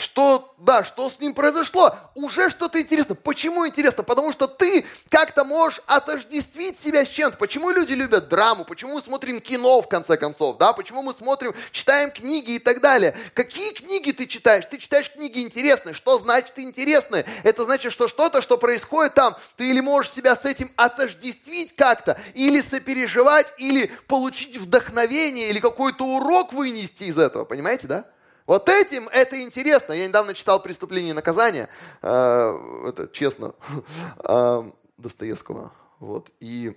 Что, 0.00 0.54
да, 0.58 0.84
что 0.84 1.08
с 1.08 1.18
ним 1.20 1.34
произошло, 1.34 1.96
уже 2.14 2.50
что-то 2.50 2.80
интересно. 2.80 3.14
Почему 3.14 3.66
интересно? 3.66 4.02
Потому 4.02 4.32
что 4.32 4.46
ты 4.46 4.84
как-то 5.10 5.44
можешь 5.44 5.80
отождествить 5.86 6.78
себя 6.78 7.04
с 7.04 7.08
чем-то. 7.08 7.36
Почему 7.38 7.70
люди 7.70 7.92
любят 7.92 8.28
драму? 8.28 8.64
Почему 8.64 8.94
мы 8.94 9.00
смотрим 9.00 9.40
кино, 9.40 9.80
в 9.80 9.88
конце 9.88 10.16
концов? 10.16 10.58
Да? 10.58 10.72
Почему 10.72 11.02
мы 11.02 11.12
смотрим, 11.12 11.54
читаем 11.72 12.10
книги 12.10 12.52
и 12.52 12.58
так 12.58 12.80
далее? 12.80 13.16
Какие 13.34 13.72
книги 13.72 14.12
ты 14.12 14.26
читаешь? 14.26 14.64
Ты 14.70 14.78
читаешь 14.78 15.10
книги 15.10 15.40
интересные. 15.40 15.94
Что 15.94 16.18
значит 16.18 16.58
интересные? 16.58 17.24
Это 17.42 17.64
значит, 17.64 17.92
что 17.92 18.08
что-то, 18.08 18.40
что 18.40 18.58
происходит 18.58 19.14
там, 19.14 19.36
ты 19.56 19.70
или 19.70 19.80
можешь 19.80 20.12
себя 20.12 20.36
с 20.36 20.44
этим 20.44 20.70
отождествить 20.76 21.74
как-то, 21.74 22.20
или 22.34 22.60
сопереживать, 22.60 23.52
или 23.58 23.90
получить 24.06 24.56
вдохновение, 24.56 25.50
или 25.50 25.60
какой-то 25.60 26.04
урок 26.04 26.52
вынести 26.52 27.04
из 27.04 27.18
этого. 27.18 27.44
Понимаете, 27.44 27.86
да? 27.86 28.04
Вот 28.48 28.70
этим 28.70 29.08
это 29.08 29.42
интересно. 29.42 29.92
Я 29.92 30.08
недавно 30.08 30.32
читал 30.32 30.62
«Преступление 30.62 31.10
и 31.10 31.14
наказание», 31.14 31.68
э, 32.00 32.88
это 32.88 33.06
честно, 33.12 33.54
э, 34.24 34.72
Достоевского. 34.96 35.70
Вот, 35.98 36.30
и 36.40 36.74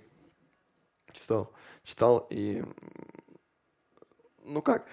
читал, 1.14 1.50
читал, 1.82 2.26
и, 2.28 2.62
ну 4.44 4.60
как, 4.60 4.84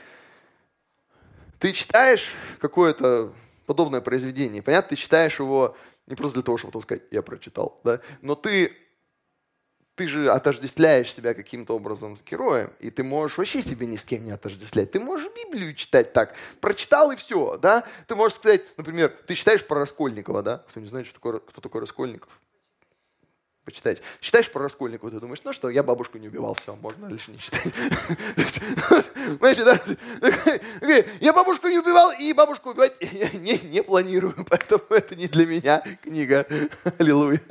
ты 1.59 1.73
читаешь 1.73 2.33
какое-то 2.61 3.33
подобное 3.65 3.99
произведение, 3.99 4.61
понятно, 4.61 4.91
ты 4.91 4.95
читаешь 4.95 5.37
его 5.37 5.75
не 6.07 6.15
просто 6.15 6.35
для 6.35 6.43
того, 6.43 6.57
чтобы 6.57 6.81
сказать, 6.81 7.03
я 7.11 7.21
прочитал, 7.21 7.81
да, 7.83 7.99
но 8.21 8.35
ты 8.35 8.73
ты 9.99 10.07
же 10.07 10.31
отождествляешь 10.31 11.13
себя 11.13 11.33
каким-то 11.33 11.75
образом 11.75 12.15
с 12.15 12.23
героем, 12.23 12.71
и 12.79 12.89
ты 12.89 13.03
можешь 13.03 13.37
вообще 13.37 13.61
себе 13.61 13.85
ни 13.85 13.97
с 13.97 14.05
кем 14.05 14.23
не 14.23 14.31
отождествлять. 14.31 14.91
Ты 14.91 15.01
можешь 15.01 15.29
Библию 15.35 15.75
читать 15.75 16.13
так, 16.13 16.35
прочитал 16.61 17.11
и 17.11 17.17
все, 17.17 17.57
да? 17.57 17.83
Ты 18.07 18.15
можешь 18.15 18.37
сказать, 18.37 18.61
например, 18.77 19.13
ты 19.27 19.35
читаешь 19.35 19.67
про 19.67 19.81
Раскольникова, 19.81 20.41
да? 20.41 20.63
Кто 20.69 20.79
не 20.79 20.87
знает, 20.87 21.05
что 21.05 21.15
такое, 21.15 21.39
кто 21.39 21.59
такой 21.59 21.81
Раскольников? 21.81 22.29
Почитать. 23.65 24.01
Читаешь 24.21 24.49
про 24.49 24.63
Раскольникова, 24.63 25.11
ты 25.11 25.19
думаешь, 25.19 25.41
ну 25.43 25.51
что, 25.51 25.69
я 25.69 25.83
бабушку 25.83 26.17
не 26.17 26.29
убивал, 26.29 26.53
все, 26.53 26.77
можно 26.77 27.09
дальше 27.09 27.31
не 27.31 27.37
читать. 27.39 27.73
Я 31.19 31.33
бабушку 31.33 31.67
не 31.67 31.77
убивал, 31.77 32.13
и 32.17 32.31
бабушку 32.31 32.69
убивать 32.69 32.95
не 33.33 33.83
планирую, 33.83 34.45
поэтому 34.47 34.85
это 34.91 35.17
не 35.17 35.27
для 35.27 35.45
меня 35.45 35.83
книга. 36.01 36.47
Аллилуйя. 36.99 37.41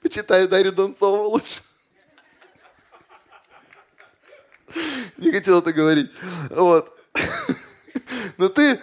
Почитаю 0.00 0.48
Дарью 0.48 0.72
Донцову 0.72 1.30
лучше. 1.30 1.60
Не 5.16 5.30
хотел 5.32 5.58
это 5.58 5.72
говорить. 5.72 6.10
Вот. 6.50 6.98
Но 8.36 8.48
ты, 8.48 8.80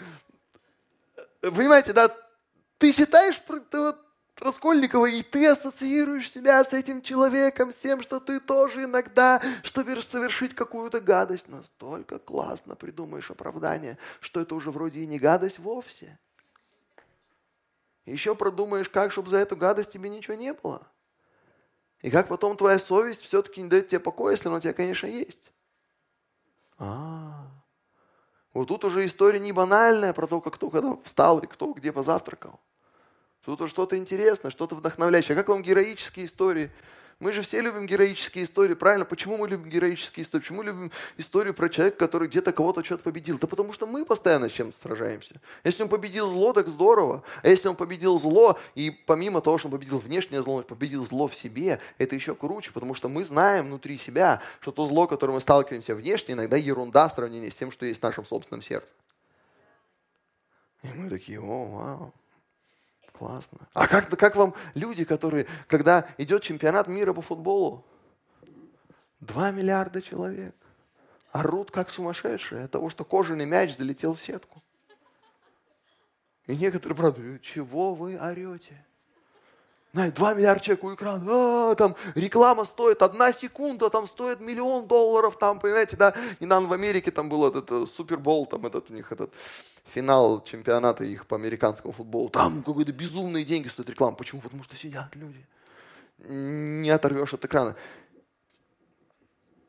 понимаете, 1.41 1.93
да, 1.93 2.15
ты 2.77 2.91
считаешь 2.91 3.41
ты 3.71 3.79
вот, 3.79 4.07
Раскольникова, 4.39 5.07
и 5.07 5.23
ты 5.23 5.47
ассоциируешь 5.47 6.29
себя 6.29 6.63
с 6.63 6.71
этим 6.71 7.01
человеком, 7.01 7.73
с 7.73 7.77
тем, 7.77 8.03
что 8.03 8.19
ты 8.19 8.39
тоже 8.39 8.83
иногда, 8.83 9.41
чтобы 9.63 9.99
совершить 10.01 10.53
какую-то 10.53 11.01
гадость, 11.01 11.47
настолько 11.47 12.19
классно 12.19 12.75
придумаешь 12.75 13.31
оправдание, 13.31 13.97
что 14.19 14.39
это 14.39 14.53
уже 14.53 14.69
вроде 14.69 14.99
и 14.99 15.07
не 15.07 15.17
гадость 15.17 15.57
вовсе. 15.57 16.19
Еще 18.07 18.35
продумаешь, 18.35 18.87
как, 18.87 19.11
чтобы 19.11 19.29
за 19.29 19.37
эту 19.37 19.57
гадость 19.57 19.91
тебе 19.91 20.09
ничего 20.09 20.35
не 20.35 20.53
было. 20.53 20.87
И 22.01 22.09
как 22.09 22.29
потом 22.29 22.55
твоя 22.55 22.79
совесть 22.79 23.21
все-таки 23.21 23.61
не 23.61 23.67
дает 23.67 23.89
тебе 23.89 23.99
покоя, 23.99 24.31
если 24.31 24.47
она 24.47 24.57
у 24.57 24.59
тебя, 24.61 24.71
конечно, 24.71 25.07
есть. 25.07 25.51
А, 26.77 27.47
вот 28.53 28.69
тут 28.69 28.85
уже 28.85 29.05
история 29.05 29.39
не 29.39 29.51
банальная 29.51 30.13
про 30.13 30.25
то, 30.25 30.39
как 30.39 30.53
кто 30.53 30.69
когда 30.69 30.95
встал 31.03 31.39
и 31.39 31.47
кто 31.47 31.73
где 31.73 31.91
позавтракал. 31.91 32.61
Тут 33.43 33.59
уже 33.61 33.71
что-то 33.71 33.97
интересное, 33.97 34.51
что-то 34.51 34.75
вдохновляющее. 34.75 35.35
Как 35.35 35.49
вам 35.49 35.61
героические 35.61 36.27
истории 36.27 36.71
Мы 37.19 37.33
же 37.33 37.41
все 37.41 37.61
любим 37.61 37.87
героические 37.87 38.43
истории, 38.43 38.75
правильно? 38.75 39.03
Почему 39.03 39.37
мы 39.37 39.47
любим 39.47 39.69
героические 39.69 40.23
истории? 40.23 40.43
Почему 40.43 40.59
мы 40.59 40.65
любим 40.65 40.91
историю 41.17 41.55
про 41.55 41.67
человека, 41.67 41.97
который 41.97 42.27
где-то 42.27 42.51
кого-то 42.51 42.83
что-то 42.83 43.01
победил? 43.01 43.39
Да 43.39 43.47
потому 43.47 43.73
что 43.73 43.87
мы 43.87 44.05
постоянно 44.05 44.49
с 44.49 44.51
чем-то 44.51 44.77
сражаемся. 44.77 45.41
Если 45.63 45.81
он 45.81 45.89
победил 45.89 46.27
зло, 46.27 46.53
так 46.53 46.67
здорово. 46.67 47.23
А 47.41 47.47
если 47.47 47.69
он 47.69 47.75
победил 47.75 48.19
зло, 48.19 48.59
и 48.75 48.91
помимо 48.91 49.41
того, 49.41 49.57
что 49.57 49.67
он 49.67 49.71
победил 49.71 49.97
внешнее 49.97 50.43
зло, 50.43 50.57
он 50.57 50.63
победил 50.63 51.03
зло 51.07 51.27
в 51.27 51.33
себе, 51.33 51.79
это 51.97 52.13
еще 52.13 52.35
круче, 52.35 52.71
потому 52.71 52.93
что 52.93 53.09
мы 53.09 53.25
знаем 53.25 53.65
внутри 53.65 53.97
себя, 53.97 54.43
что 54.59 54.71
то 54.71 54.85
зло, 54.85 55.07
которое 55.07 55.33
мы 55.33 55.39
сталкиваемся 55.39 55.95
внешне, 55.95 56.35
иногда 56.35 56.55
ерунда 56.55 57.07
в 57.07 57.13
сравнении 57.13 57.49
с 57.49 57.55
тем, 57.55 57.71
что 57.71 57.87
есть 57.87 57.99
в 57.99 58.03
нашем 58.03 58.25
собственном 58.25 58.61
сердце. 58.61 58.93
И 60.83 60.87
мы 60.89 61.09
такие, 61.09 61.41
о, 61.41 61.65
вау, 61.65 62.13
Классно. 63.17 63.57
А 63.73 63.87
как, 63.87 64.09
как 64.15 64.35
вам 64.35 64.53
люди, 64.75 65.03
которые, 65.03 65.47
когда 65.67 66.07
идет 66.19 66.43
чемпионат 66.43 66.87
мира 66.87 67.13
по 67.13 67.23
футболу, 67.23 67.83
2 69.21 69.51
миллиарда 69.51 70.03
человек, 70.03 70.55
орут 71.31 71.71
как 71.71 71.89
сумасшедшие 71.89 72.65
от 72.65 72.71
того, 72.71 72.91
что 72.91 73.03
кожаный 73.03 73.45
мяч 73.45 73.75
залетел 73.75 74.13
в 74.13 74.21
сетку. 74.21 74.61
И 76.45 76.55
некоторые, 76.55 76.95
правда, 76.95 77.39
чего 77.39 77.95
вы 77.95 78.17
орете? 78.19 78.85
Знаете, 79.93 80.15
2 80.15 80.33
миллиарда 80.35 80.63
человек 80.63 80.83
у 80.83 80.93
экрана, 80.93 81.71
а, 81.71 81.75
там 81.75 81.95
реклама 82.13 82.65
стоит 82.65 83.01
одна 83.01 83.33
секунда, 83.33 83.89
там 83.89 84.05
стоит 84.05 84.41
миллион 84.41 84.87
долларов, 84.87 85.39
там, 85.39 85.59
понимаете, 85.59 85.97
да, 85.97 86.13
недавно 86.39 86.67
в 86.67 86.73
Америке 86.73 87.09
там 87.09 87.29
был 87.29 87.47
этот 87.47 87.71
э, 87.71 87.87
Супербол, 87.87 88.45
там 88.45 88.67
этот 88.67 88.91
у 88.91 88.93
них 88.93 89.11
этот 89.11 89.33
финал 89.87 90.43
чемпионата 90.43 91.03
их 91.03 91.25
по 91.25 91.35
американскому 91.35 91.93
футболу, 91.93 92.29
там 92.29 92.63
какие-то 92.63 92.93
безумные 92.93 93.45
деньги 93.45 93.67
стоит 93.67 93.89
реклама. 93.89 94.15
Почему? 94.15 94.41
Потому 94.41 94.63
что 94.63 94.75
сидят 94.75 95.15
люди. 95.15 95.45
Не 96.19 96.89
оторвешь 96.89 97.33
от 97.33 97.45
экрана. 97.45 97.75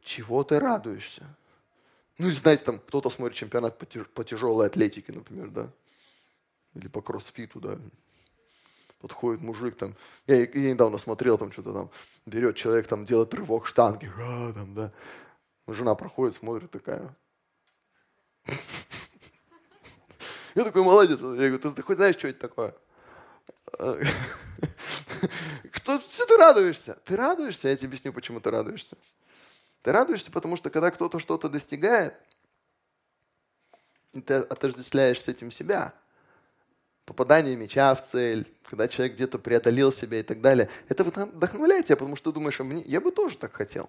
Чего 0.02 0.42
ты 0.42 0.58
радуешься? 0.58 1.22
Ну 2.18 2.28
или 2.28 2.34
знаете, 2.34 2.64
там 2.64 2.78
кто-то 2.80 3.10
смотрит 3.10 3.36
чемпионат 3.36 3.78
по, 3.78 3.84
тяж- 3.84 4.08
по 4.08 4.24
тяжелой 4.24 4.66
атлетике, 4.66 5.12
например, 5.12 5.50
да? 5.50 5.70
Или 6.74 6.88
по 6.88 7.00
кроссфиту, 7.02 7.60
да? 7.60 7.78
Подходит 9.00 9.40
мужик 9.40 9.76
там, 9.76 9.94
я, 10.26 10.40
я 10.40 10.70
недавно 10.72 10.98
смотрел, 10.98 11.38
там 11.38 11.52
что-то 11.52 11.72
там, 11.72 11.90
берет 12.26 12.56
человек, 12.56 12.88
там 12.88 13.04
делает 13.04 13.32
рывок 13.34 13.66
штанги, 13.66 14.10
а, 14.18 14.52
там, 14.52 14.74
да. 14.74 14.92
Жена 15.68 15.94
проходит, 15.94 16.34
смотрит 16.34 16.70
такая. 16.70 17.14
Я 20.58 20.64
такой, 20.64 20.82
молодец. 20.82 21.20
Я 21.20 21.50
говорю, 21.50 21.58
ты, 21.60 21.82
хоть 21.82 21.96
знаешь, 21.98 22.16
что 22.16 22.26
это 22.26 22.40
такое? 22.40 22.74
Кто, 25.70 26.00
что 26.00 26.26
ты 26.26 26.36
радуешься? 26.36 26.98
Ты 27.04 27.16
радуешься? 27.16 27.68
Я 27.68 27.76
тебе 27.76 27.86
объясню, 27.86 28.12
почему 28.12 28.40
ты 28.40 28.50
радуешься. 28.50 28.96
Ты 29.82 29.92
радуешься, 29.92 30.32
потому 30.32 30.56
что 30.56 30.68
когда 30.70 30.90
кто-то 30.90 31.20
что-то 31.20 31.48
достигает, 31.48 32.14
ты 34.12 34.34
отождествляешь 34.34 35.22
с 35.22 35.28
этим 35.28 35.52
себя. 35.52 35.94
Попадание 37.04 37.54
мяча 37.54 37.94
в 37.94 38.04
цель, 38.04 38.52
когда 38.64 38.88
человек 38.88 39.14
где-то 39.14 39.38
преодолел 39.38 39.92
себя 39.92 40.18
и 40.18 40.24
так 40.24 40.40
далее. 40.40 40.68
Это 40.88 41.04
вдохновляет 41.04 41.86
тебя, 41.86 41.96
потому 41.96 42.16
что 42.16 42.32
ты 42.32 42.34
думаешь, 42.34 42.58
а 42.58 42.64
мне, 42.64 42.82
я 42.82 43.00
бы 43.00 43.12
тоже 43.12 43.38
так 43.38 43.52
хотел. 43.52 43.88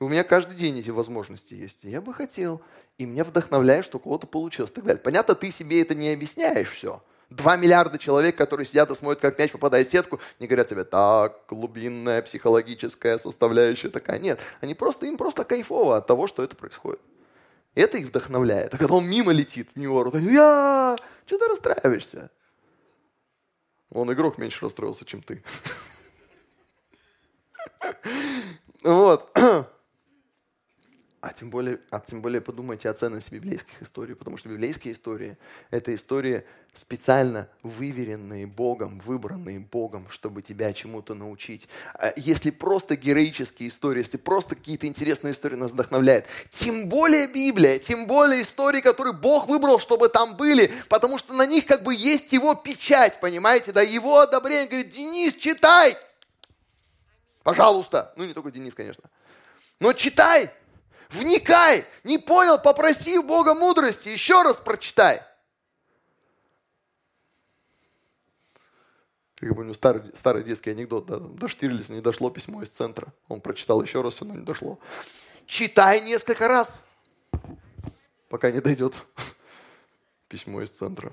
У 0.00 0.08
меня 0.08 0.24
каждый 0.24 0.56
день 0.56 0.78
эти 0.78 0.90
возможности 0.90 1.54
есть. 1.54 1.78
Я 1.82 2.00
бы 2.00 2.12
хотел. 2.12 2.60
И 2.98 3.06
меня 3.06 3.24
вдохновляет, 3.24 3.84
что 3.84 3.98
у 3.98 4.00
кого-то 4.00 4.26
получилось. 4.26 4.70
И 4.70 4.74
так 4.74 4.84
далее. 4.84 5.02
Понятно, 5.02 5.34
ты 5.34 5.50
себе 5.50 5.80
это 5.80 5.94
не 5.94 6.12
объясняешь 6.12 6.70
все. 6.70 7.02
Два 7.30 7.56
миллиарда 7.56 7.98
человек, 7.98 8.36
которые 8.36 8.66
сидят 8.66 8.90
и 8.90 8.94
смотрят, 8.94 9.20
как 9.20 9.38
мяч 9.38 9.50
попадает 9.50 9.88
в 9.88 9.90
сетку, 9.90 10.20
не 10.38 10.46
говорят 10.46 10.68
тебе, 10.68 10.84
так, 10.84 11.40
глубинная 11.48 12.22
психологическая 12.22 13.18
составляющая 13.18 13.88
такая. 13.88 14.18
Нет, 14.18 14.38
они 14.60 14.74
просто, 14.74 15.06
им 15.06 15.16
просто 15.16 15.44
кайфово 15.44 15.96
от 15.96 16.06
того, 16.06 16.26
что 16.26 16.44
это 16.44 16.54
происходит. 16.54 17.00
Это 17.74 17.98
их 17.98 18.08
вдохновляет. 18.08 18.74
А 18.74 18.78
когда 18.78 18.94
он 18.94 19.08
мимо 19.08 19.32
летит, 19.32 19.74
не 19.74 19.86
ворот, 19.86 20.14
они, 20.14 20.32
я, 20.32 20.96
что 21.26 21.38
ты 21.38 21.48
расстраиваешься? 21.48 22.30
Он 23.90 24.12
игрок 24.12 24.38
меньше 24.38 24.64
расстроился, 24.64 25.04
чем 25.04 25.22
ты. 25.22 25.42
Вот. 28.82 29.30
А 31.24 31.32
тем, 31.32 31.48
более, 31.48 31.80
а 31.88 32.00
тем 32.00 32.20
более 32.20 32.42
подумайте 32.42 32.86
о 32.86 32.92
ценности 32.92 33.32
библейских 33.32 33.80
историй, 33.80 34.14
потому 34.14 34.36
что 34.36 34.50
библейские 34.50 34.92
истории– 34.92 35.38
это 35.70 35.94
истории 35.94 36.44
специально 36.74 37.48
выверенные 37.62 38.46
Богом, 38.46 39.00
выбранные 39.00 39.58
Богом, 39.58 40.06
чтобы 40.10 40.42
тебя 40.42 40.74
чему-то 40.74 41.14
научить. 41.14 41.66
А 41.94 42.12
если 42.16 42.50
просто 42.50 42.96
героические 42.96 43.70
истории, 43.70 44.00
если 44.00 44.18
просто 44.18 44.54
какие-то 44.54 44.86
интересные 44.86 45.32
истории 45.32 45.56
нас 45.56 45.72
вдохновляют, 45.72 46.26
тем 46.50 46.90
более 46.90 47.26
Библия, 47.26 47.78
тем 47.78 48.06
более 48.06 48.42
истории, 48.42 48.82
которые 48.82 49.14
Бог 49.14 49.48
выбрал, 49.48 49.78
чтобы 49.78 50.10
там 50.10 50.36
были, 50.36 50.70
потому 50.90 51.16
что 51.16 51.32
на 51.32 51.46
них 51.46 51.64
как 51.64 51.84
бы 51.84 51.94
есть 51.94 52.34
его 52.34 52.54
печать, 52.54 53.18
понимаете, 53.18 53.72
да, 53.72 53.80
его 53.80 54.18
одобрение. 54.18 54.66
Говорит, 54.66 54.90
Денис, 54.90 55.34
читай! 55.36 55.96
Пожалуйста. 57.42 58.12
Ну, 58.16 58.26
не 58.26 58.34
только 58.34 58.50
Денис, 58.50 58.74
конечно. 58.74 59.04
Но 59.80 59.94
читай, 59.94 60.50
Вникай! 61.10 61.86
Не 62.04 62.18
понял? 62.18 62.58
Попроси 62.58 63.18
у 63.18 63.22
Бога 63.22 63.54
мудрости. 63.54 64.08
Еще 64.08 64.42
раз 64.42 64.58
прочитай. 64.58 65.22
Я 69.40 69.52
помню 69.54 69.74
старый, 69.74 70.02
старый 70.16 70.42
детский 70.42 70.70
анекдот, 70.70 71.06
да, 71.06 71.18
до 71.18 71.48
Штирлица 71.48 71.92
не 71.92 72.00
дошло 72.00 72.30
письмо 72.30 72.62
из 72.62 72.70
центра. 72.70 73.12
Он 73.28 73.40
прочитал 73.40 73.82
еще 73.82 74.00
раз, 74.00 74.20
равно 74.20 74.36
не 74.36 74.44
дошло. 74.44 74.78
Читай 75.46 76.00
несколько 76.00 76.48
раз, 76.48 76.82
пока 78.30 78.50
не 78.50 78.60
дойдет 78.60 78.94
письмо 80.28 80.62
из 80.62 80.70
центра. 80.70 81.12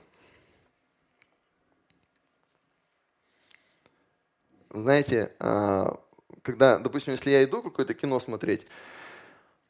Знаете, 4.70 5.34
а, 5.40 6.00
когда, 6.42 6.80
допустим, 6.80 7.12
если 7.12 7.32
я 7.32 7.44
иду 7.44 7.62
какое-то 7.62 7.94
кино 7.94 8.18
смотреть, 8.22 8.66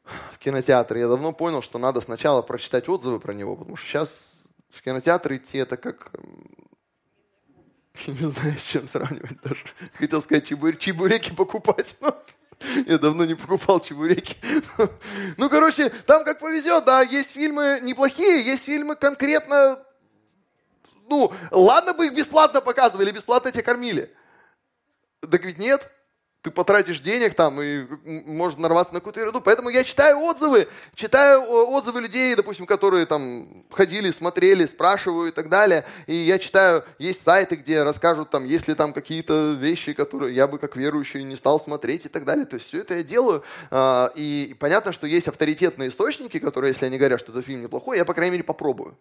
в 0.04 0.38
кинотеатр, 0.38 0.96
я 0.96 1.08
давно 1.08 1.32
понял, 1.32 1.62
что 1.62 1.78
надо 1.78 2.00
сначала 2.00 2.42
прочитать 2.42 2.88
отзывы 2.88 3.20
про 3.20 3.32
него, 3.32 3.56
потому 3.56 3.76
что 3.76 3.86
сейчас 3.86 4.42
в 4.70 4.82
кинотеатр 4.82 5.34
идти 5.34 5.58
это 5.58 5.76
как... 5.76 6.12
Не 8.06 8.30
знаю, 8.30 8.58
с 8.58 8.62
чем 8.62 8.86
сравнивать 8.86 9.40
даже. 9.42 9.64
Хотел 9.94 10.20
сказать, 10.22 10.46
чебур... 10.46 10.76
чебуреки 10.76 11.32
покупать. 11.32 11.94
Я 12.86 12.98
давно 12.98 13.24
не 13.24 13.34
покупал 13.34 13.80
чебуреки. 13.80 14.36
Ну, 15.36 15.50
короче, 15.50 15.88
там 15.88 16.24
как 16.24 16.38
повезет, 16.38 16.84
да, 16.84 17.02
есть 17.02 17.32
фильмы 17.32 17.80
неплохие, 17.82 18.44
есть 18.44 18.64
фильмы 18.64 18.94
конкретно... 18.94 19.78
Ну, 21.08 21.32
ладно 21.50 21.92
бы 21.92 22.06
их 22.06 22.14
бесплатно 22.14 22.60
показывали, 22.60 23.10
бесплатно 23.10 23.50
тебя 23.50 23.64
кормили. 23.64 24.14
Так 25.20 25.44
ведь 25.44 25.58
нет 25.58 25.90
ты 26.42 26.50
потратишь 26.50 27.00
денег 27.00 27.34
там 27.34 27.62
и 27.62 27.86
может 28.26 28.58
нарваться 28.58 28.92
на 28.92 28.98
какую-то 28.98 29.20
ерунду. 29.20 29.40
Поэтому 29.40 29.68
я 29.68 29.84
читаю 29.84 30.18
отзывы, 30.18 30.66
читаю 30.96 31.40
отзывы 31.48 32.00
людей, 32.00 32.34
допустим, 32.34 32.66
которые 32.66 33.06
там 33.06 33.64
ходили, 33.70 34.10
смотрели, 34.10 34.66
спрашиваю 34.66 35.28
и 35.28 35.30
так 35.30 35.48
далее. 35.48 35.84
И 36.08 36.14
я 36.16 36.40
читаю, 36.40 36.84
есть 36.98 37.22
сайты, 37.22 37.54
где 37.54 37.84
расскажут 37.84 38.30
там, 38.30 38.44
есть 38.44 38.66
ли 38.66 38.74
там 38.74 38.92
какие-то 38.92 39.52
вещи, 39.52 39.92
которые 39.92 40.34
я 40.34 40.48
бы 40.48 40.58
как 40.58 40.74
верующий 40.74 41.22
не 41.22 41.36
стал 41.36 41.60
смотреть 41.60 42.06
и 42.06 42.08
так 42.08 42.24
далее. 42.24 42.44
То 42.44 42.56
есть 42.56 42.66
все 42.66 42.80
это 42.80 42.96
я 42.96 43.04
делаю. 43.04 43.44
А, 43.70 44.10
и 44.16 44.56
понятно, 44.58 44.92
что 44.92 45.06
есть 45.06 45.28
авторитетные 45.28 45.90
источники, 45.90 46.40
которые, 46.40 46.70
если 46.72 46.86
они 46.86 46.98
говорят, 46.98 47.20
что 47.20 47.30
этот 47.30 47.46
фильм 47.46 47.62
неплохой, 47.62 47.98
я, 47.98 48.04
по 48.04 48.14
крайней 48.14 48.32
мере, 48.32 48.44
попробую. 48.44 48.98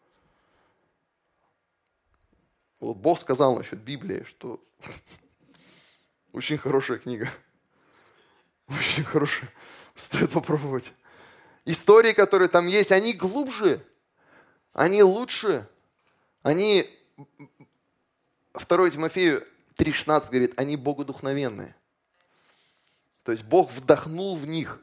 Вот 2.80 2.98
Бог 2.98 3.18
сказал 3.18 3.58
насчет 3.58 3.80
Библии, 3.80 4.26
что 4.28 4.60
Очень 6.34 6.58
хорошая 6.58 6.98
книга. 6.98 7.30
Очень 8.68 9.04
хорошая. 9.04 9.50
Стоит 9.96 10.32
попробовать. 10.32 10.92
Истории, 11.66 12.14
которые 12.14 12.48
там 12.48 12.68
есть, 12.68 12.92
они 12.92 13.14
глубже, 13.14 13.86
они 14.74 15.04
лучше, 15.04 15.68
они... 16.42 16.90
2 18.54 18.90
Тимофею 18.90 19.48
3,16 19.78 20.30
говорит, 20.30 20.54
они 20.58 20.76
богодухновенные. 20.76 21.76
То 23.24 23.32
есть 23.32 23.44
Бог 23.44 23.72
вдохнул 23.72 24.36
в 24.36 24.48
них 24.48 24.80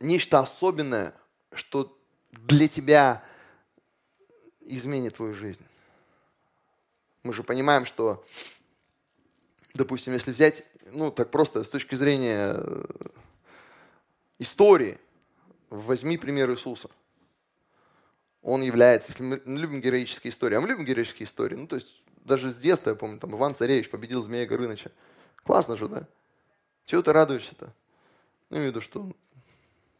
нечто 0.00 0.38
особенное, 0.40 1.14
что 1.52 1.96
для 2.30 2.68
тебя 2.68 3.22
изменит 4.60 5.16
твою 5.16 5.34
жизнь. 5.34 5.64
Мы 7.22 7.34
же 7.34 7.42
понимаем, 7.42 7.84
что 7.84 8.24
допустим, 9.74 10.12
если 10.12 10.32
взять, 10.32 10.64
ну, 10.92 11.10
так 11.10 11.30
просто 11.30 11.64
с 11.64 11.68
точки 11.68 11.94
зрения 11.94 12.54
э, 12.56 12.84
истории, 14.38 14.98
возьми 15.70 16.18
пример 16.18 16.50
Иисуса. 16.50 16.88
Он 18.42 18.62
является, 18.62 19.10
если 19.10 19.22
мы 19.22 19.40
любим 19.44 19.80
героические 19.80 20.30
истории, 20.30 20.56
а 20.56 20.60
мы 20.60 20.68
любим 20.68 20.84
героические 20.84 21.26
истории, 21.26 21.56
ну, 21.56 21.66
то 21.66 21.76
есть 21.76 22.02
даже 22.24 22.52
с 22.52 22.58
детства, 22.58 22.90
я 22.90 22.96
помню, 22.96 23.18
там 23.18 23.34
Иван 23.34 23.54
Царевич 23.54 23.90
победил 23.90 24.22
Змея 24.22 24.46
Горыныча. 24.46 24.92
Классно 25.44 25.76
же, 25.76 25.88
да? 25.88 26.06
Чего 26.84 27.02
ты 27.02 27.12
радуешься-то? 27.12 27.72
Ну, 28.50 28.56
имею 28.56 28.72
в 28.72 28.74
виду, 28.74 28.80
что 28.80 29.00
он 29.00 29.16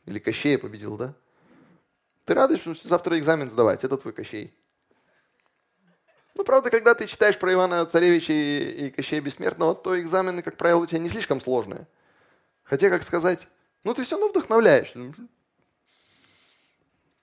или 0.06 0.18
Кощея 0.18 0.58
победил, 0.58 0.96
да? 0.96 1.14
Ты 2.24 2.34
радуешься, 2.34 2.74
что 2.74 2.88
завтра 2.88 3.18
экзамен 3.18 3.50
сдавать, 3.50 3.84
это 3.84 3.96
твой 3.96 4.12
Кощей. 4.12 4.54
Ну, 6.40 6.44
правда, 6.44 6.70
когда 6.70 6.94
ты 6.94 7.06
читаешь 7.06 7.38
про 7.38 7.52
Ивана 7.52 7.84
Царевича 7.84 8.32
и, 8.32 8.86
и 8.86 8.90
Кощея 8.90 9.20
Бессмертного, 9.20 9.74
то 9.74 10.00
экзамены, 10.00 10.40
как 10.40 10.56
правило, 10.56 10.78
у 10.78 10.86
тебя 10.86 10.98
не 10.98 11.10
слишком 11.10 11.38
сложные. 11.38 11.86
Хотя, 12.62 12.88
как 12.88 13.02
сказать, 13.02 13.46
ну 13.84 13.92
ты 13.92 14.04
все 14.04 14.16
равно 14.16 14.30
вдохновляешь. 14.30 14.94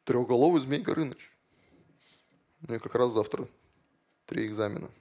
Трехголовый 0.04 0.62
змей 0.62 0.82
Горыныч. 0.82 1.32
У 2.62 2.68
меня 2.68 2.78
как 2.78 2.94
раз 2.94 3.12
завтра 3.12 3.48
три 4.28 4.46
экзамена. 4.46 4.92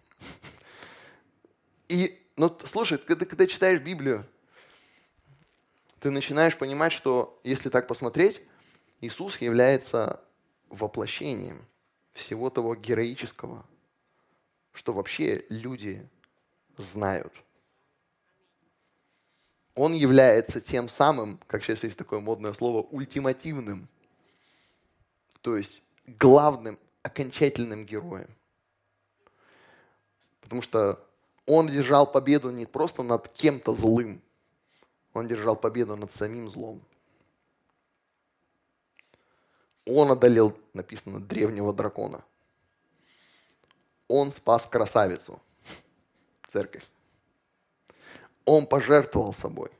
И, 1.88 2.18
ну, 2.36 2.58
слушай, 2.64 2.96
когда, 2.96 3.26
когда 3.26 3.46
читаешь 3.46 3.82
Библию, 3.82 4.24
ты 6.00 6.08
начинаешь 6.08 6.56
понимать, 6.56 6.94
что 6.94 7.38
если 7.44 7.68
так 7.68 7.86
посмотреть, 7.86 8.40
Иисус 9.02 9.42
является 9.42 10.24
воплощением 10.70 11.66
всего 12.14 12.48
того 12.48 12.74
героического, 12.74 13.66
что 14.76 14.92
вообще 14.92 15.44
люди 15.48 16.06
знают. 16.76 17.32
Он 19.74 19.92
является 19.92 20.60
тем 20.60 20.88
самым, 20.88 21.38
как 21.46 21.64
сейчас 21.64 21.84
есть 21.84 21.98
такое 21.98 22.20
модное 22.20 22.52
слово, 22.52 22.82
ультимативным, 22.82 23.88
то 25.40 25.56
есть 25.56 25.82
главным, 26.06 26.78
окончательным 27.02 27.84
героем. 27.84 28.28
Потому 30.40 30.62
что 30.62 31.04
он 31.46 31.68
держал 31.68 32.10
победу 32.10 32.50
не 32.50 32.66
просто 32.66 33.02
над 33.02 33.28
кем-то 33.28 33.72
злым, 33.72 34.22
он 35.12 35.28
держал 35.28 35.56
победу 35.56 35.96
над 35.96 36.12
самим 36.12 36.50
злом. 36.50 36.82
Он 39.86 40.10
одолел, 40.10 40.56
написано, 40.74 41.20
древнего 41.20 41.72
дракона. 41.72 42.24
Он 44.08 44.30
спас 44.30 44.66
красавицу, 44.66 45.40
церковь. 46.46 46.86
Он 48.44 48.66
пожертвовал 48.66 49.34
собой. 49.34 49.70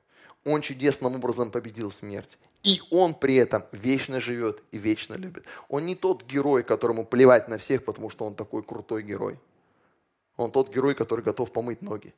Он 0.44 0.60
чудесным 0.60 1.14
образом 1.14 1.50
победил 1.50 1.90
смерть. 1.90 2.38
И 2.62 2.80
он 2.90 3.14
при 3.14 3.36
этом 3.36 3.64
вечно 3.72 4.20
живет 4.20 4.62
и 4.72 4.78
вечно 4.78 5.14
любит. 5.14 5.44
Он 5.68 5.86
не 5.86 5.94
тот 5.94 6.24
герой, 6.24 6.64
которому 6.64 7.04
плевать 7.04 7.48
на 7.48 7.58
всех, 7.58 7.84
потому 7.84 8.10
что 8.10 8.24
он 8.24 8.34
такой 8.34 8.62
крутой 8.62 9.02
герой. 9.02 9.38
Он 10.36 10.50
тот 10.50 10.68
герой, 10.68 10.94
который 10.94 11.24
готов 11.24 11.52
помыть 11.52 11.80
ноги. 11.82 12.12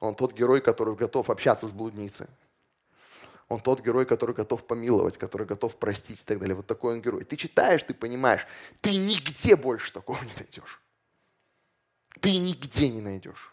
Он 0.00 0.14
тот 0.14 0.32
герой, 0.32 0.60
который 0.60 0.96
готов 0.96 1.30
общаться 1.30 1.66
с 1.68 1.72
блудницей. 1.72 2.26
Он 3.48 3.60
тот 3.60 3.80
герой, 3.82 4.06
который 4.06 4.34
готов 4.34 4.66
помиловать, 4.66 5.18
который 5.18 5.46
готов 5.46 5.76
простить 5.76 6.20
и 6.20 6.24
так 6.24 6.38
далее. 6.38 6.54
Вот 6.54 6.66
такой 6.66 6.94
он 6.94 7.02
герой. 7.02 7.24
Ты 7.24 7.36
читаешь, 7.36 7.82
ты 7.82 7.92
понимаешь, 7.92 8.46
ты 8.80 8.96
нигде 8.96 9.56
больше 9.56 9.92
такого 9.92 10.18
не 10.22 10.32
найдешь. 10.36 10.80
Ты 12.20 12.36
нигде 12.38 12.88
не 12.88 13.00
найдешь. 13.00 13.52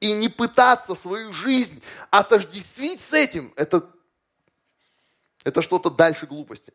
И 0.00 0.12
не 0.12 0.28
пытаться 0.28 0.94
свою 0.94 1.32
жизнь 1.32 1.82
отождествить 2.10 3.00
с 3.00 3.12
этим, 3.12 3.52
это, 3.56 3.90
это 5.44 5.60
что-то 5.60 5.90
дальше 5.90 6.26
глупости. 6.26 6.72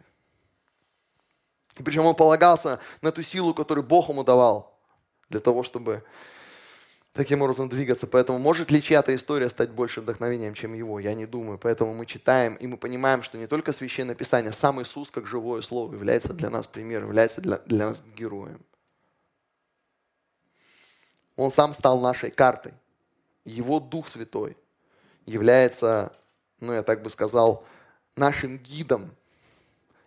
Причем 1.75 2.05
он 2.05 2.15
полагался 2.15 2.79
на 3.01 3.11
ту 3.11 3.23
силу, 3.23 3.53
которую 3.53 3.85
Бог 3.85 4.09
ему 4.09 4.23
давал, 4.23 4.79
для 5.29 5.39
того, 5.39 5.63
чтобы 5.63 6.05
таким 7.15 7.41
образом 7.41 7.69
двигаться. 7.69 8.07
Поэтому 8.07 8.37
может 8.37 8.71
ли 8.71 8.83
чья-то 8.83 9.15
история 9.15 9.49
стать 9.49 9.71
больше 9.71 10.01
вдохновением, 10.01 10.53
чем 10.53 10.73
его? 10.73 10.99
Я 10.99 11.15
не 11.15 11.25
думаю. 11.25 11.57
Поэтому 11.57 11.93
мы 11.93 12.05
читаем, 12.05 12.55
и 12.55 12.67
мы 12.67 12.77
понимаем, 12.77 13.23
что 13.23 13.37
не 13.37 13.47
только 13.47 13.71
Священное 13.71 14.15
Писание, 14.15 14.51
сам 14.51 14.81
Иисус, 14.81 15.09
как 15.09 15.25
живое 15.25 15.61
Слово, 15.61 15.93
является 15.93 16.33
для 16.33 16.49
нас 16.49 16.67
примером, 16.67 17.07
является 17.07 17.41
для, 17.41 17.57
для 17.59 17.85
нас 17.85 18.03
героем. 18.15 18.59
Он 21.37 21.51
сам 21.51 21.73
стал 21.73 21.99
нашей 22.01 22.29
картой. 22.29 22.73
Его 23.45 23.79
Дух 23.79 24.09
Святой 24.09 24.57
является, 25.25 26.13
ну 26.59 26.73
я 26.73 26.83
так 26.83 27.01
бы 27.01 27.09
сказал, 27.09 27.65
нашим 28.17 28.57
гидом 28.57 29.11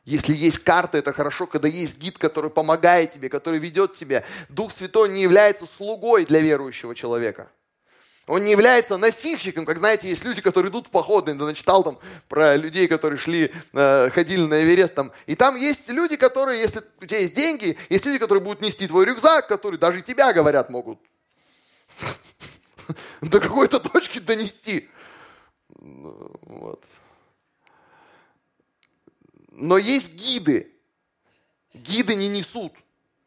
если 0.09 0.35
есть 0.35 0.61
карта, 0.61 0.97
это 0.97 1.13
хорошо, 1.13 1.47
когда 1.47 1.69
есть 1.69 1.99
гид, 1.99 2.17
который 2.17 2.49
помогает 2.49 3.11
тебе, 3.11 3.29
который 3.29 3.59
ведет 3.59 3.95
тебя. 3.95 4.25
Дух 4.49 4.73
Святой 4.73 5.11
не 5.11 5.21
является 5.21 5.67
слугой 5.67 6.25
для 6.25 6.41
верующего 6.41 6.95
человека. 6.95 7.51
Он 8.27 8.43
не 8.43 8.51
является 8.51 8.97
носильщиком, 8.97 9.67
как 9.67 9.77
знаете, 9.77 10.09
есть 10.09 10.25
люди, 10.25 10.41
которые 10.41 10.71
идут 10.71 10.87
в 10.87 10.91
походы. 10.91 11.33
Я 11.33 11.37
начитал 11.37 11.85
там 11.85 11.99
про 12.27 12.57
людей, 12.57 12.89
которые 12.89 13.19
шли, 13.19 13.53
э, 13.75 14.09
ходили 14.09 14.41
на 14.41 14.65
Эверест. 14.65 14.95
Там. 14.95 15.13
И 15.27 15.35
там 15.35 15.57
есть 15.57 15.91
люди, 15.91 16.17
которые, 16.17 16.59
если 16.59 16.83
у 17.03 17.05
тебя 17.05 17.19
есть 17.19 17.37
деньги, 17.37 17.77
есть 17.91 18.07
люди, 18.07 18.19
которые 18.19 18.43
будут 18.43 18.63
нести 18.63 18.89
твой 18.89 19.05
рюкзак, 19.05 19.47
которые 19.47 19.79
даже 19.79 20.01
тебя, 20.01 20.33
говорят, 20.33 20.71
могут 20.71 21.01
до 23.21 23.41
какой-то 23.41 23.79
точки 23.79 24.21
донести. 24.21 24.89
Вот. 25.77 26.83
Но 29.59 29.77
есть 29.77 30.13
гиды. 30.13 30.73
Гиды 31.75 32.15
не 32.15 32.29
несут. 32.29 32.73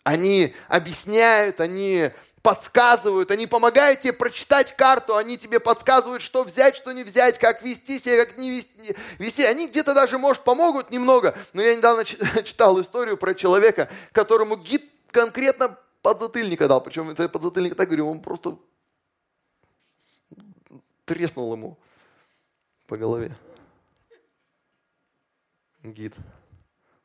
Они 0.03 0.55
объясняют, 0.67 1.59
они 1.59 2.09
подсказывают, 2.41 3.29
они 3.29 3.45
помогают 3.45 3.99
тебе 3.99 4.13
прочитать 4.13 4.75
карту, 4.75 5.15
они 5.15 5.38
тебе 5.38 5.59
подсказывают, 5.59 6.23
что 6.23 6.43
взять, 6.43 6.75
что 6.75 6.91
не 6.91 7.03
взять, 7.03 7.38
как 7.38 7.61
вести 7.61 7.99
себя, 7.99 8.25
как 8.25 8.38
не 8.38 8.49
вести. 8.49 8.95
вести. 9.19 9.43
Они 9.43 9.67
где-то 9.67 9.93
даже, 9.93 10.17
может, 10.17 10.43
помогут 10.43 10.89
немного. 10.89 11.38
Но 11.53 11.61
я 11.61 11.75
недавно 11.75 12.05
читал 12.43 12.79
историю 12.79 13.17
про 13.17 13.36
человека, 13.36 13.89
которому 14.13 14.55
гид 14.55 14.84
конкретно 15.11 15.77
подзатыльника 16.01 16.67
дал. 16.67 16.82
Причем 16.82 17.09
это 17.09 17.27
подзатыльник, 17.27 17.75
так 17.75 17.89
говорю, 17.89 18.09
он 18.09 18.21
просто 18.21 18.57
треснул 21.05 21.53
ему 21.53 21.77
по 22.88 22.95
голове 22.95 23.36
гид. 25.84 26.13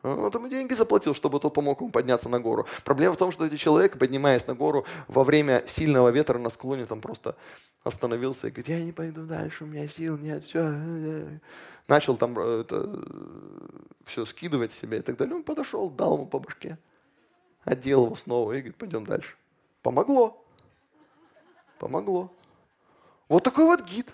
Он 0.02 0.30
ему 0.32 0.48
деньги 0.48 0.72
заплатил, 0.74 1.14
чтобы 1.14 1.40
тот 1.40 1.54
помог 1.54 1.80
ему 1.80 1.90
подняться 1.90 2.28
на 2.28 2.38
гору. 2.38 2.66
Проблема 2.84 3.14
в 3.14 3.16
том, 3.16 3.32
что 3.32 3.44
этот 3.44 3.58
человек, 3.58 3.98
поднимаясь 3.98 4.46
на 4.46 4.54
гору, 4.54 4.86
во 5.08 5.24
время 5.24 5.64
сильного 5.66 6.10
ветра 6.10 6.38
на 6.38 6.50
склоне 6.50 6.86
там 6.86 7.00
просто 7.00 7.34
остановился 7.82 8.46
и 8.46 8.50
говорит, 8.50 8.68
я 8.68 8.84
не 8.84 8.92
пойду 8.92 9.24
дальше, 9.24 9.64
у 9.64 9.66
меня 9.66 9.88
сил 9.88 10.16
нет, 10.16 10.44
все. 10.44 11.40
Начал 11.88 12.16
там 12.16 12.38
э, 12.38 12.60
это, 12.60 13.02
все 14.04 14.24
скидывать 14.26 14.72
себе 14.72 14.98
и 14.98 15.02
так 15.02 15.16
далее. 15.16 15.34
Он 15.34 15.42
подошел, 15.42 15.90
дал 15.90 16.14
ему 16.14 16.26
по 16.26 16.38
башке, 16.38 16.78
одел 17.64 18.06
его 18.06 18.14
снова 18.14 18.52
и 18.52 18.58
говорит, 18.58 18.76
пойдем 18.76 19.06
дальше. 19.06 19.36
Помогло. 19.82 20.44
Помогло. 21.78 22.32
Вот 23.28 23.42
такой 23.42 23.64
вот 23.64 23.82
гид. 23.82 24.12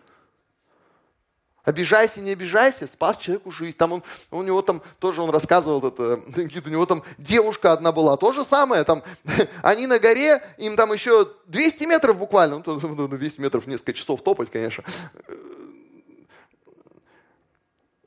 Обижайся, 1.65 2.21
не 2.21 2.33
обижайся, 2.33 2.89
спас 2.89 3.17
человеку 3.19 3.53
жизнь. 3.53 3.77
Там 3.77 3.93
он, 3.93 4.03
у 4.33 4.43
него 4.43 4.63
там 4.63 4.83
тоже 4.99 5.23
он 5.23 5.31
рассказывал, 5.31 5.87
это, 5.87 6.21
у 6.37 6.69
него 6.69 6.87
там 6.87 7.05
девушка 7.19 7.73
одна 7.73 7.93
была, 7.93 8.17
то 8.17 8.33
же 8.33 8.43
самое, 8.43 8.83
там, 8.83 9.03
они 9.63 9.87
на 9.87 10.01
горе, 10.01 10.43
им 10.59 10.75
там 10.77 10.93
еще 10.93 11.33
200 11.47 11.85
метров 11.85 12.19
буквально, 12.19 12.63
ну, 12.67 13.09
200 13.09 13.41
метров 13.41 13.67
несколько 13.69 13.93
часов 13.93 14.23
топать, 14.23 14.51
конечно. 14.51 14.83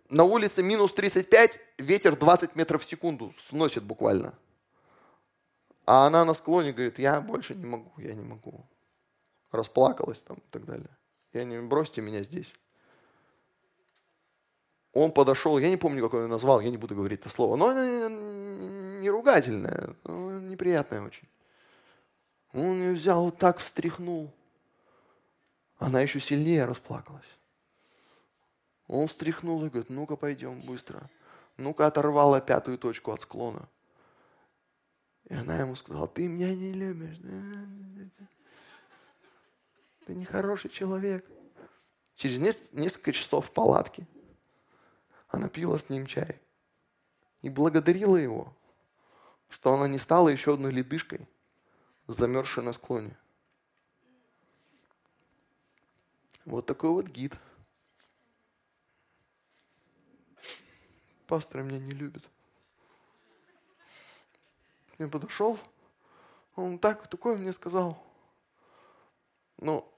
На 0.09 0.25
улице 0.25 0.61
минус 0.61 0.93
35, 0.93 1.59
ветер 1.77 2.17
20 2.17 2.57
метров 2.57 2.81
в 2.81 2.85
секунду 2.85 3.33
сносит 3.47 3.83
буквально. 3.83 4.33
А 5.85 6.07
она 6.07 6.25
на 6.25 6.33
склоне 6.33 6.73
говорит, 6.73 6.99
я 6.99 7.21
больше 7.21 7.55
не 7.55 7.65
могу, 7.65 7.91
я 7.99 8.13
не 8.13 8.23
могу. 8.23 8.65
Расплакалась 9.51 10.19
там 10.19 10.37
и 10.37 10.51
так 10.51 10.65
далее. 10.65 10.89
Я 11.31 11.45
не, 11.45 11.59
бросьте 11.59 12.01
меня 12.01 12.21
здесь 12.21 12.51
он 14.95 15.11
подошел, 15.11 15.59
я 15.59 15.69
не 15.69 15.75
помню, 15.75 16.01
какой 16.01 16.23
он 16.23 16.29
назвал, 16.29 16.61
я 16.61 16.69
не 16.69 16.77
буду 16.77 16.95
говорить 16.95 17.19
это 17.19 17.29
слово, 17.29 17.57
но 17.57 17.73
не 19.01 19.09
ругательное, 19.09 19.93
неприятное 20.05 21.01
очень. 21.01 21.27
Он 22.53 22.81
ее 22.81 22.93
взял, 22.93 23.25
вот 23.25 23.37
так 23.37 23.57
встряхнул. 23.59 24.33
Она 25.77 25.99
еще 25.99 26.21
сильнее 26.21 26.63
расплакалась. 26.63 27.27
Он 28.87 29.07
встряхнул 29.07 29.65
и 29.65 29.69
говорит, 29.69 29.89
ну-ка 29.89 30.15
пойдем 30.15 30.61
быстро. 30.61 31.09
Ну-ка 31.57 31.87
оторвала 31.87 32.39
пятую 32.39 32.77
точку 32.77 33.11
от 33.11 33.21
склона. 33.21 33.67
И 35.25 35.33
она 35.33 35.57
ему 35.57 35.75
сказала, 35.75 36.07
ты 36.07 36.29
меня 36.29 36.55
не 36.55 36.71
любишь. 36.71 37.17
Ты 40.05 40.15
нехороший 40.15 40.69
человек. 40.69 41.25
Через 42.15 42.39
несколько 42.71 43.11
часов 43.11 43.47
в 43.47 43.51
палатке 43.51 44.07
она 45.27 45.49
пила 45.49 45.77
с 45.77 45.89
ним 45.89 46.05
чай 46.05 46.39
и 47.41 47.49
благодарила 47.49 48.15
его, 48.15 48.53
что 49.49 49.73
она 49.73 49.87
не 49.87 49.97
стала 49.97 50.29
еще 50.29 50.55
одной 50.55 50.71
ледышкой, 50.71 51.27
замерзшей 52.07 52.63
на 52.63 52.73
склоне. 52.73 53.15
Вот 56.45 56.65
такой 56.65 56.89
вот 56.91 57.07
гид. 57.07 57.35
Пастор 61.27 61.63
меня 61.63 61.79
не 61.79 61.91
любит. 61.91 62.23
Я 64.97 65.07
подошел, 65.07 65.59
он 66.55 66.79
так, 66.79 67.07
такое 67.07 67.35
мне 67.35 67.51
сказал. 67.51 68.01
Ну, 69.57 69.91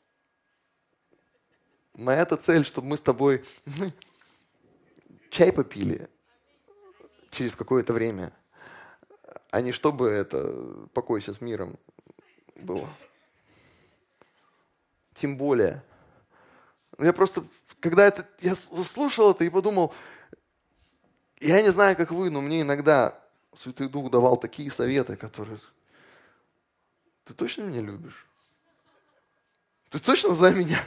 моя-то 1.93 2.38
цель, 2.38 2.65
чтобы 2.65 2.88
мы 2.88 2.97
с 2.97 3.01
тобой 3.01 3.45
чай 5.30 5.51
попили 5.51 6.09
через 7.32 7.55
какое-то 7.55 7.93
время, 7.93 8.34
а 9.51 9.61
не 9.61 9.71
чтобы 9.71 10.09
это 10.09 10.88
покойся 10.93 11.34
с 11.34 11.41
миром 11.41 11.78
было. 12.55 12.89
Тем 15.13 15.38
более. 15.38 15.84
Я 16.99 17.13
просто, 17.13 17.43
когда 17.80 18.05
это, 18.05 18.28
я 18.39 18.55
слушал 18.55 19.32
это 19.32 19.43
и 19.43 19.49
подумал, 19.49 19.93
я 21.39 21.61
не 21.61 21.69
знаю, 21.71 21.95
как 21.95 22.11
вы, 22.11 22.30
но 22.30 22.41
мне 22.41 22.61
иногда 22.61 23.19
Святой 23.53 23.89
Дух 23.89 24.11
давал 24.11 24.38
такие 24.38 24.71
советы, 24.71 25.15
которые... 25.15 25.59
Ты 27.25 27.34
точно 27.34 27.63
меня 27.63 27.82
любишь? 27.82 28.28
Ты 29.89 29.99
точно 29.99 30.34
за 30.34 30.51
меня? 30.51 30.80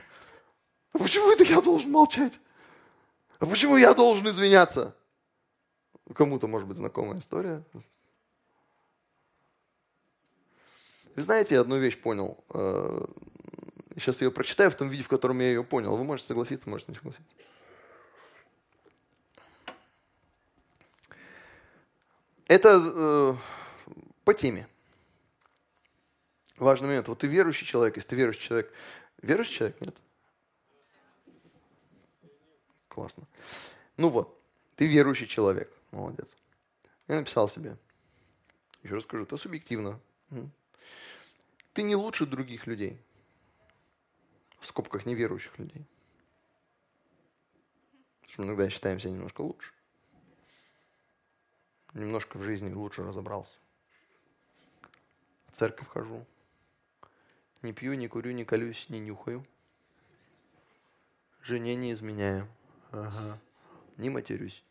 А 0.93 0.99
почему 0.99 1.31
это 1.31 1.45
я 1.45 1.61
должен 1.61 1.91
молчать? 1.91 2.41
А 3.41 3.47
почему 3.47 3.79
я 3.79 3.95
должен 3.95 4.29
извиняться? 4.29 4.95
Кому-то, 6.15 6.47
может 6.47 6.69
быть, 6.69 6.77
знакомая 6.77 7.19
история. 7.19 7.65
Вы 11.17 11.23
знаете, 11.23 11.55
я 11.55 11.63
одну 11.63 11.79
вещь 11.79 11.99
понял. 11.99 12.45
Сейчас 13.95 14.21
э, 14.21 14.27
ее 14.27 14.31
прочитаю 14.31 14.71
в 14.71 14.75
том 14.75 14.91
виде, 14.91 15.03
в 15.03 15.09
котором 15.09 15.41
я 15.41 15.49
ее 15.49 15.65
понял. 15.65 15.97
Вы 15.97 16.05
можете 16.05 16.29
согласиться, 16.29 16.69
можете 16.69 16.93
не 16.93 16.97
согласиться. 16.97 17.33
Это 22.47 22.83
э, 22.83 23.35
по 24.25 24.35
теме. 24.35 24.69
Важный 26.59 26.89
момент. 26.89 27.09
Вот 27.09 27.21
ты 27.21 27.27
верующий 27.27 27.67
человек, 27.67 27.97
если 27.97 28.11
ты 28.11 28.17
верующий 28.17 28.43
человек. 28.43 28.73
Верующий 29.23 29.55
человек, 29.55 29.81
нет? 29.81 29.97
Классно. 32.91 33.27
Ну 33.97 34.11
вот, 34.11 34.39
ты 34.77 34.87
верующий 34.87 35.27
человек. 35.27 35.73
Молодец. 35.91 36.37
Я 37.09 37.17
написал 37.17 37.49
себе. 37.49 37.79
Еще 38.83 38.95
раз 38.95 39.05
скажу, 39.05 39.23
это 39.23 39.39
субъективно. 39.39 39.99
Ты 41.73 41.83
не 41.83 41.97
лучше 41.97 42.27
других 42.27 42.67
людей. 42.67 43.01
В 44.59 44.67
скобках 44.67 45.07
неверующих 45.07 45.59
людей. 45.59 45.87
Потому 48.21 48.33
что 48.33 48.43
мы 48.43 48.49
иногда 48.49 48.69
считаем 48.69 49.01
себя 49.01 49.13
немножко 49.13 49.41
лучше 49.41 49.73
немножко 51.95 52.39
в 52.39 52.43
жизни 52.43 52.73
лучше 52.73 53.03
разобрался. 53.03 53.59
В 55.49 55.57
церковь 55.57 55.89
хожу. 55.89 56.25
Не 57.63 57.73
пью, 57.73 57.95
не 57.95 58.09
курю, 58.09 58.33
не 58.33 58.45
колюсь, 58.45 58.89
не 58.89 59.01
нюхаю. 59.01 59.45
Жене 61.43 61.75
не 61.75 61.93
изменяю. 61.93 62.49
Ага. 62.93 63.39
Не 63.97 64.11
матерюсь. 64.11 64.63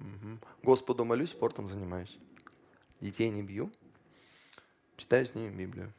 Угу. 0.00 0.38
Господу 0.62 1.04
молюсь, 1.04 1.30
спортом 1.30 1.68
занимаюсь. 1.68 2.18
Детей 3.00 3.30
не 3.30 3.42
бью. 3.42 3.72
Читаю 4.96 5.26
с 5.26 5.34
ними 5.34 5.54
Библию. 5.54 5.92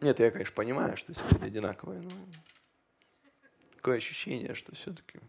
Нет, 0.00 0.18
я, 0.18 0.30
конечно, 0.30 0.54
понимаю, 0.54 0.96
что 0.96 1.12
все 1.12 1.22
люди 1.30 1.44
одинаковые, 1.44 2.02
но 2.02 2.10
такое 3.76 3.98
ощущение, 3.98 4.54
что 4.54 4.74
все-таки 4.74 5.20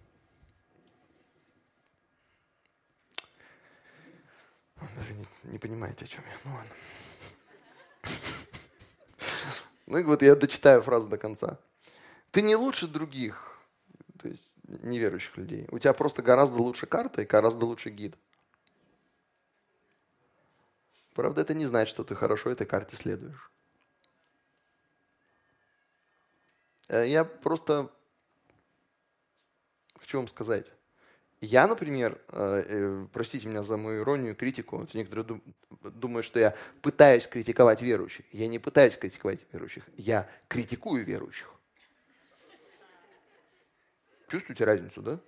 Даже 4.95 5.13
не, 5.13 5.27
не 5.43 5.57
понимаете, 5.59 6.05
о 6.05 6.07
чем 6.07 6.23
я. 6.25 6.37
Ну 6.43 6.55
ладно. 6.55 6.71
Ну 9.93 10.03
вот 10.05 10.23
я 10.23 10.35
дочитаю 10.35 10.81
фразу 10.81 11.07
до 11.07 11.19
конца. 11.19 11.59
Ты 12.31 12.41
не 12.41 12.55
лучше 12.55 12.87
других, 12.87 13.59
то 14.19 14.27
есть 14.27 14.55
неверующих 14.63 15.37
людей. 15.37 15.67
У 15.69 15.77
тебя 15.77 15.93
просто 15.93 16.23
гораздо 16.23 16.55
лучше 16.63 16.87
карта 16.87 17.21
и 17.21 17.25
гораздо 17.25 17.67
лучше 17.67 17.91
гид. 17.91 18.15
Правда, 21.13 21.41
это 21.41 21.53
не 21.53 21.67
значит, 21.67 21.91
что 21.91 22.03
ты 22.03 22.15
хорошо 22.15 22.49
этой 22.49 22.65
карте 22.65 22.95
следуешь. 22.95 23.51
Э, 26.87 27.07
я 27.07 27.23
просто 27.23 27.91
хочу 29.99 30.17
вам 30.17 30.27
сказать. 30.27 30.71
Я, 31.43 31.67
например, 31.67 32.21
э, 32.29 32.63
э, 32.67 33.07
простите 33.11 33.49
меня 33.49 33.63
за 33.63 33.75
мою 33.75 34.03
иронию, 34.03 34.33
критику, 34.33 34.87
некоторые 34.93 35.41
думают, 35.81 36.25
что 36.25 36.39
я 36.39 36.55
пытаюсь 36.81 37.27
критиковать 37.27 37.81
верующих. 37.81 38.23
Я 38.31 38.47
не 38.47 38.59
пытаюсь 38.59 38.95
критиковать 38.95 39.45
верующих, 39.51 39.83
я 39.97 40.29
критикую 40.47 41.03
верующих. 41.03 41.53
Чувствуете 44.29 44.63
разницу, 44.63 45.01
да? 45.01 45.19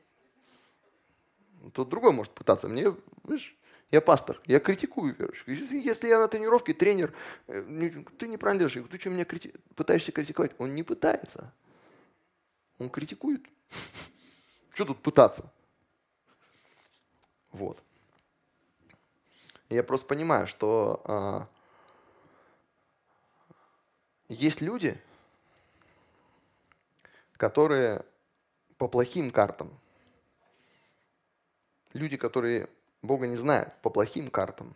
Тот 1.74 1.90
другой 1.90 2.14
может 2.14 2.32
пытаться. 2.32 2.70
Мне, 2.70 2.96
видишь, 3.26 3.54
я 3.92 4.00
пастор, 4.00 4.42
я 4.46 4.62
критикую 4.62 5.16
верующих. 5.16 5.46
Если 5.50 6.08
я 6.08 6.20
на 6.20 6.30
тренировке 6.30 6.74
тренер, 6.74 7.14
э, 7.48 7.92
ты 8.18 8.30
неправильно 8.30 8.70
делаешь, 8.70 8.90
ты 8.90 9.00
что 9.00 9.10
меня 9.10 9.26
крити... 9.26 9.54
пытаешься 9.76 10.14
критиковать? 10.14 10.54
Он 10.60 10.74
не 10.76 10.84
пытается. 10.84 11.54
Он 12.80 12.90
критикует. 12.90 13.46
Что 14.74 14.86
тут 14.86 15.02
пытаться? 15.02 15.52
Вот. 17.56 17.82
Я 19.70 19.82
просто 19.82 20.08
понимаю, 20.08 20.46
что 20.46 21.02
э, 21.06 21.46
есть 24.28 24.60
люди, 24.60 25.02
которые 27.38 28.06
по 28.78 28.90
плохим 28.90 29.32
картам, 29.32 29.72
люди, 31.94 32.18
которые 32.18 32.70
Бога 33.02 33.26
не 33.26 33.38
знают, 33.38 33.74
по 33.82 33.90
плохим 33.90 34.30
картам, 34.30 34.76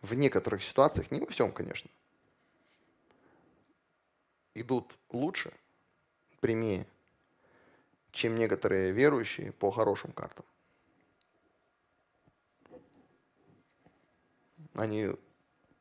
в 0.00 0.14
некоторых 0.14 0.62
ситуациях, 0.62 1.10
не 1.10 1.20
во 1.20 1.26
всем, 1.26 1.52
конечно, 1.52 1.90
идут 4.54 4.96
лучше, 5.10 5.52
прямее, 6.40 6.86
чем 8.10 8.38
некоторые 8.38 8.90
верующие 8.90 9.52
по 9.52 9.70
хорошим 9.70 10.12
картам. 10.12 10.46
Они 14.80 15.08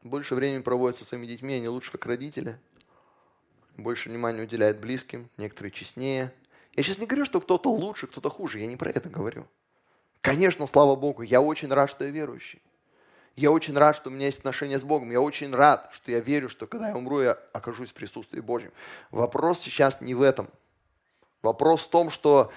больше 0.04 0.36
времени 0.36 0.62
проводят 0.62 0.98
со 0.98 1.06
своими 1.06 1.26
детьми, 1.26 1.54
они 1.54 1.70
лучше 1.70 1.94
как 1.94 2.06
родители. 2.06 2.60
Больше 3.78 4.10
внимания 4.10 4.42
уделяют 4.42 4.80
близким, 4.80 5.30
некоторые 5.38 5.72
честнее. 5.72 6.34
Я 6.76 6.84
сейчас 6.84 7.00
не 7.00 7.06
говорю, 7.06 7.24
что 7.24 7.40
кто-то 7.40 7.72
лучше, 7.72 8.08
кто-то 8.08 8.30
хуже. 8.30 8.60
Я 8.60 8.66
не 8.66 8.76
про 8.76 8.90
это 8.90 9.10
говорю. 9.10 9.48
Конечно, 10.20 10.68
слава 10.68 10.98
Богу, 10.98 11.22
я 11.22 11.40
очень 11.40 11.72
рад, 11.72 11.90
что 11.90 12.04
я 12.04 12.10
верующий. 12.10 12.62
Я 13.38 13.52
очень 13.52 13.78
рад, 13.78 13.96
что 13.96 14.10
у 14.10 14.12
меня 14.12 14.26
есть 14.26 14.40
отношения 14.40 14.78
с 14.78 14.84
Богом. 14.84 15.12
Я 15.12 15.22
очень 15.22 15.56
рад, 15.56 15.90
что 15.94 16.12
я 16.12 16.20
верю, 16.20 16.50
что 16.50 16.68
когда 16.68 16.90
я 16.90 16.98
умру, 16.98 17.22
я 17.22 17.40
окажусь 17.54 17.92
в 17.92 17.94
присутствии 17.94 18.42
Божьем. 18.42 18.74
Вопрос 19.12 19.60
сейчас 19.60 20.02
не 20.02 20.14
в 20.14 20.22
этом. 20.22 20.50
Вопрос 21.42 21.86
в 21.86 21.90
том, 21.90 22.10
что 22.10 22.52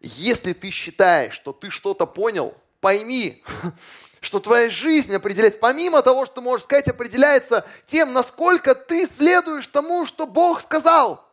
если 0.00 0.54
ты 0.54 0.70
считаешь, 0.70 1.34
что 1.34 1.52
ты 1.52 1.68
что-то 1.68 2.06
понял, 2.06 2.56
пойми, 2.82 3.42
что 4.20 4.40
твоя 4.40 4.68
жизнь 4.68 5.14
определяется, 5.14 5.58
помимо 5.58 6.02
того, 6.02 6.26
что 6.26 6.36
ты 6.36 6.40
можешь 6.42 6.64
сказать, 6.64 6.88
определяется 6.88 7.64
тем, 7.86 8.12
насколько 8.12 8.74
ты 8.74 9.06
следуешь 9.06 9.66
тому, 9.68 10.04
что 10.04 10.26
Бог 10.26 10.60
сказал. 10.60 11.26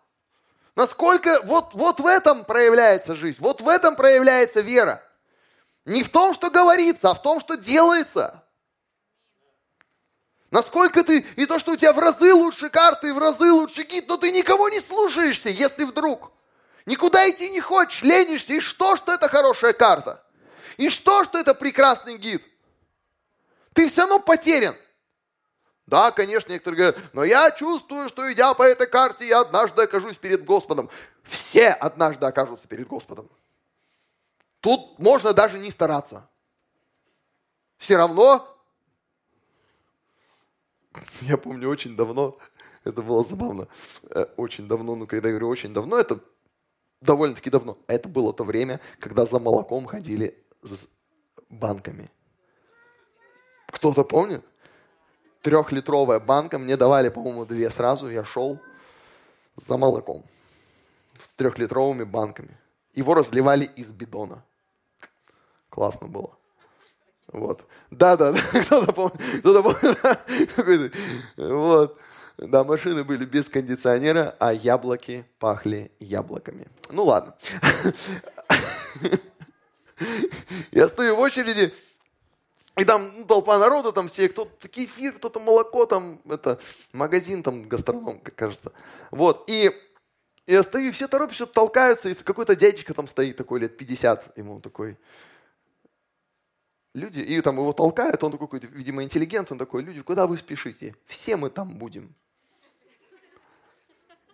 Насколько 0.76 1.42
вот, 1.44 1.74
вот 1.74 2.00
в 2.00 2.06
этом 2.06 2.46
проявляется 2.46 3.16
жизнь, 3.16 3.40
вот 3.42 3.60
в 3.60 3.68
этом 3.68 3.98
проявляется 3.98 4.62
вера. 4.62 5.04
Не 5.84 6.04
в 6.04 6.10
том, 6.10 6.34
что 6.34 6.50
говорится, 6.50 7.10
а 7.10 7.16
в 7.16 7.22
том, 7.22 7.42
что 7.42 7.58
делается. 7.58 8.44
Насколько 10.52 11.04
ты, 11.04 11.26
и 11.36 11.46
то, 11.46 11.60
что 11.60 11.74
у 11.74 11.76
тебя 11.76 11.94
в 11.94 12.00
разы 12.00 12.34
лучше 12.34 12.70
карты, 12.70 13.14
в 13.14 13.18
разы 13.18 13.52
лучше 13.52 13.84
гид, 13.84 14.08
но 14.08 14.18
ты 14.18 14.32
никого 14.32 14.70
не 14.70 14.80
слушаешься, 14.80 15.50
если 15.50 15.84
вдруг. 15.84 16.32
Никуда 16.86 17.30
идти 17.30 17.50
не 17.50 17.60
хочешь, 17.60 18.04
ленишься, 18.04 18.54
и 18.54 18.60
что, 18.60 18.96
что 18.96 19.14
это 19.14 19.28
хорошая 19.28 19.74
карта? 19.74 20.24
И 20.80 20.90
что, 20.90 21.26
что 21.26 21.38
это 21.38 21.54
прекрасный 21.54 22.18
гид? 22.18 22.42
ты 23.74 23.88
все 23.88 24.02
равно 24.02 24.20
потерян. 24.20 24.76
Да, 25.86 26.12
конечно, 26.12 26.52
некоторые 26.52 26.78
говорят, 26.78 27.14
но 27.14 27.24
я 27.26 27.52
чувствую, 27.52 28.08
что 28.10 28.32
идя 28.32 28.54
по 28.54 28.64
этой 28.64 28.88
карте, 28.88 29.28
я 29.28 29.42
однажды 29.42 29.82
окажусь 29.84 30.18
перед 30.18 30.46
Господом. 30.46 30.90
Все 31.24 31.70
однажды 31.70 32.26
окажутся 32.26 32.68
перед 32.68 32.88
Господом. 32.88 33.30
Тут 34.62 35.00
можно 35.00 35.34
даже 35.34 35.60
не 35.60 35.70
стараться. 35.70 36.30
Все 37.78 37.98
равно, 37.98 38.48
я 41.22 41.38
помню 41.38 41.70
очень 41.70 41.96
давно, 41.98 42.38
Это 42.86 43.02
было 43.02 43.26
забавно. 43.26 43.68
Э, 44.12 44.26
очень 44.38 44.68
давно, 44.68 44.96
ну, 44.96 45.08
когда 45.08 45.28
я 45.28 45.34
говорю 45.34 45.50
очень 45.50 45.74
давно, 45.74 45.98
это 45.98 46.20
довольно-таки 47.02 47.50
давно. 47.50 47.78
Это 47.88 48.08
было 48.08 48.34
то 48.34 48.46
время, 48.46 48.80
когда 49.00 49.26
за 49.26 49.40
молоком 49.40 49.86
ходили 49.86 50.46
с 50.62 50.88
банками. 51.50 52.10
Кто-то 53.68 54.04
помнит? 54.04 54.44
Трехлитровая 55.42 56.20
банка. 56.20 56.60
Мне 56.60 56.78
давали, 56.78 57.10
по-моему, 57.10 57.46
две 57.46 57.70
сразу. 57.70 58.10
Я 58.10 58.26
шел 58.26 58.60
за 59.56 59.78
молоком 59.78 60.24
с 61.22 61.36
трехлитровыми 61.36 62.04
банками. 62.04 62.58
Его 62.94 63.14
разливали 63.14 63.66
из 63.66 63.92
бидона. 63.92 64.44
Классно 65.70 66.08
было. 66.08 66.38
Вот. 67.28 67.66
Да, 67.92 68.18
да, 68.18 68.32
да. 68.34 68.40
Кто-то 68.64 68.92
помнит. 68.92 69.40
Кто-то 69.40 69.64
помнит. 69.64 70.96
Вот. 71.38 72.00
Да, 72.38 72.64
машины 72.64 73.04
были 73.04 73.26
без 73.26 73.50
кондиционера, 73.50 74.36
а 74.40 74.54
яблоки 74.54 75.26
пахли 75.40 75.92
яблоками. 76.00 76.68
Ну 76.90 77.04
ладно. 77.04 77.36
Я 80.72 80.88
стою 80.88 81.16
в 81.16 81.20
очереди, 81.20 81.74
и 82.78 82.86
там 82.86 83.12
ну, 83.18 83.26
толпа 83.26 83.58
народа, 83.58 83.92
там 83.92 84.08
все, 84.08 84.30
кто-то 84.30 84.68
кефир, 84.68 85.14
кто-то 85.14 85.40
молоко, 85.40 85.86
там 85.86 86.22
это 86.30 86.60
магазин, 86.94 87.44
там 87.44 87.68
гастроном, 87.68 88.20
как 88.20 88.36
кажется. 88.36 88.72
Вот, 89.12 89.50
и 89.50 89.72
я 90.48 90.64
стою, 90.64 90.88
и 90.88 90.92
все 90.92 91.08
торопятся, 91.08 91.46
толкаются, 91.46 92.10
и 92.10 92.14
какой-то 92.14 92.56
дядечка 92.56 92.94
там 92.94 93.08
стоит 93.08 93.38
такой 93.38 93.60
лет 93.60 93.78
50, 93.78 94.38
ему 94.38 94.62
такой, 94.62 94.98
люди, 96.94 97.20
и 97.20 97.42
там 97.42 97.58
его 97.58 97.74
толкают, 97.74 98.24
он 98.24 98.32
такой, 98.32 98.60
видимо, 98.60 99.04
интеллигент, 99.04 99.52
он 99.52 99.58
такой, 99.58 99.84
люди, 99.84 100.02
куда 100.02 100.26
вы 100.26 100.38
спешите? 100.38 100.96
Все 101.06 101.36
мы 101.36 101.50
там 101.50 101.78
будем. 101.78 102.16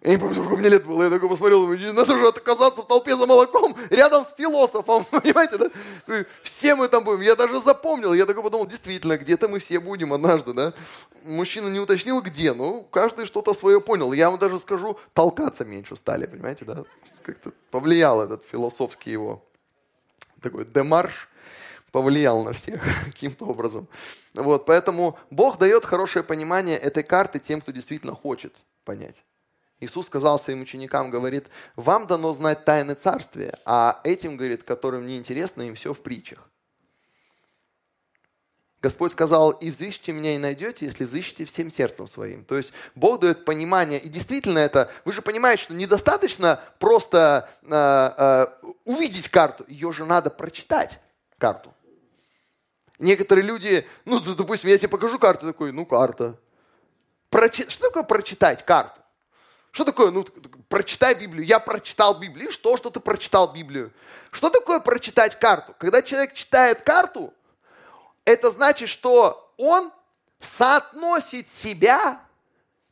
Я 0.06 0.12
не 0.12 0.18
помню, 0.18 0.36
сколько 0.36 0.56
мне 0.58 0.70
лет 0.70 0.86
было. 0.86 1.02
Я 1.02 1.10
такой 1.10 1.28
посмотрел, 1.28 1.68
надо 1.68 2.16
же 2.16 2.28
оказаться 2.28 2.84
в 2.84 2.88
толпе 2.88 3.16
за 3.16 3.26
молоком 3.26 3.76
рядом 3.90 4.24
с 4.24 4.36
философом, 4.38 5.04
понимаете, 5.12 5.58
да? 5.58 6.26
Все 6.44 6.76
мы 6.76 6.88
там 6.90 7.04
будем. 7.04 7.22
Я 7.22 7.36
даже 7.36 7.60
запомнил, 7.60 8.14
я 8.14 8.28
такой 8.28 8.44
подумал, 8.44 8.68
действительно, 8.68 9.18
где-то 9.18 9.48
мы 9.48 9.58
все 9.58 9.80
будем 9.80 10.14
однажды, 10.14 10.54
да? 10.54 10.74
Мужчина 11.24 11.70
не 11.70 11.80
уточнил, 11.80 12.22
где, 12.22 12.54
но 12.54 12.84
каждый 12.84 13.26
что-то 13.26 13.56
свое 13.56 13.82
понял. 13.82 14.14
Я 14.14 14.30
вам 14.30 14.38
даже 14.38 14.60
скажу, 14.60 15.00
толкаться 15.14 15.66
меньше 15.66 15.96
стали, 15.96 16.28
понимаете, 16.28 16.66
да? 16.66 16.84
Как-то 17.24 17.52
повлиял 17.72 18.22
этот 18.22 18.46
философский 18.46 19.10
его 19.10 19.44
такой 20.40 20.66
демарш, 20.66 21.28
повлиял 21.92 22.44
на 22.44 22.54
всех 22.54 22.84
каким-то 23.06 23.46
образом. 23.46 23.88
Вот, 24.36 24.68
поэтому 24.68 25.18
Бог 25.32 25.58
дает 25.58 25.84
хорошее 25.84 26.22
понимание 26.22 26.78
этой 26.78 27.02
карты 27.02 27.40
тем, 27.40 27.60
кто 27.60 27.72
действительно 27.72 28.14
хочет 28.14 28.54
понять. 28.84 29.24
Иисус 29.80 30.08
сказал 30.08 30.40
своим 30.40 30.62
ученикам, 30.62 31.10
говорит, 31.10 31.48
вам 31.76 32.08
дано 32.08 32.32
знать 32.34 32.64
тайны 32.64 32.94
царствия, 32.94 33.60
а 33.66 34.00
этим, 34.04 34.38
говорит, 34.38 34.64
которым 34.64 35.06
неинтересно, 35.06 35.64
им 35.64 35.76
все 35.76 35.94
в 35.94 36.02
притчах. 36.02 36.50
Господь 38.82 39.14
сказал, 39.14 39.50
и 39.50 39.72
взыщите 39.72 40.12
меня 40.12 40.36
и 40.36 40.38
найдете, 40.38 40.86
если 40.86 41.06
взыщете 41.06 41.46
всем 41.46 41.72
сердцем 41.72 42.06
своим. 42.06 42.46
То 42.46 42.56
есть 42.56 42.72
Бог 42.94 43.20
дает 43.20 43.44
понимание, 43.44 44.00
и 44.00 44.08
действительно 44.08 44.60
это, 44.60 44.92
вы 45.06 45.12
же 45.12 45.24
понимаете, 45.24 45.64
что 45.64 45.74
недостаточно 45.74 46.62
просто 46.78 47.50
э, 47.64 47.68
э, 47.74 48.46
увидеть 48.86 49.30
карту, 49.30 49.66
ее 49.68 49.92
же 49.92 50.06
надо 50.06 50.30
прочитать, 50.30 51.00
карту. 51.40 51.74
Некоторые 53.00 53.44
люди, 53.44 53.88
ну, 54.06 54.20
допустим, 54.20 54.70
я 54.70 54.78
тебе 54.78 54.90
покажу 54.90 55.18
карту, 55.18 55.48
такой, 55.48 55.72
ну, 55.72 55.86
карта. 55.86 56.40
Прочи... 57.30 57.68
Что 57.68 57.88
такое 57.88 58.04
прочитать 58.04 58.64
карту? 58.64 59.02
Что 59.76 59.84
такое, 59.84 60.10
ну, 60.10 60.24
прочитай 60.70 61.16
Библию. 61.16 61.46
Я 61.46 61.60
прочитал 61.60 62.18
Библию. 62.18 62.50
Что, 62.50 62.78
что 62.78 62.90
ты 62.90 63.02
прочитал 63.02 63.52
Библию? 63.52 63.92
Что 64.32 64.50
такое 64.50 64.80
прочитать 64.80 65.38
карту? 65.38 65.76
Когда 65.78 66.02
человек 66.02 66.34
читает 66.34 66.84
карту, 66.84 67.34
это 68.24 68.52
значит, 68.52 68.88
что 68.88 69.54
он 69.58 69.92
соотносит 70.40 71.50
себя 71.50 72.22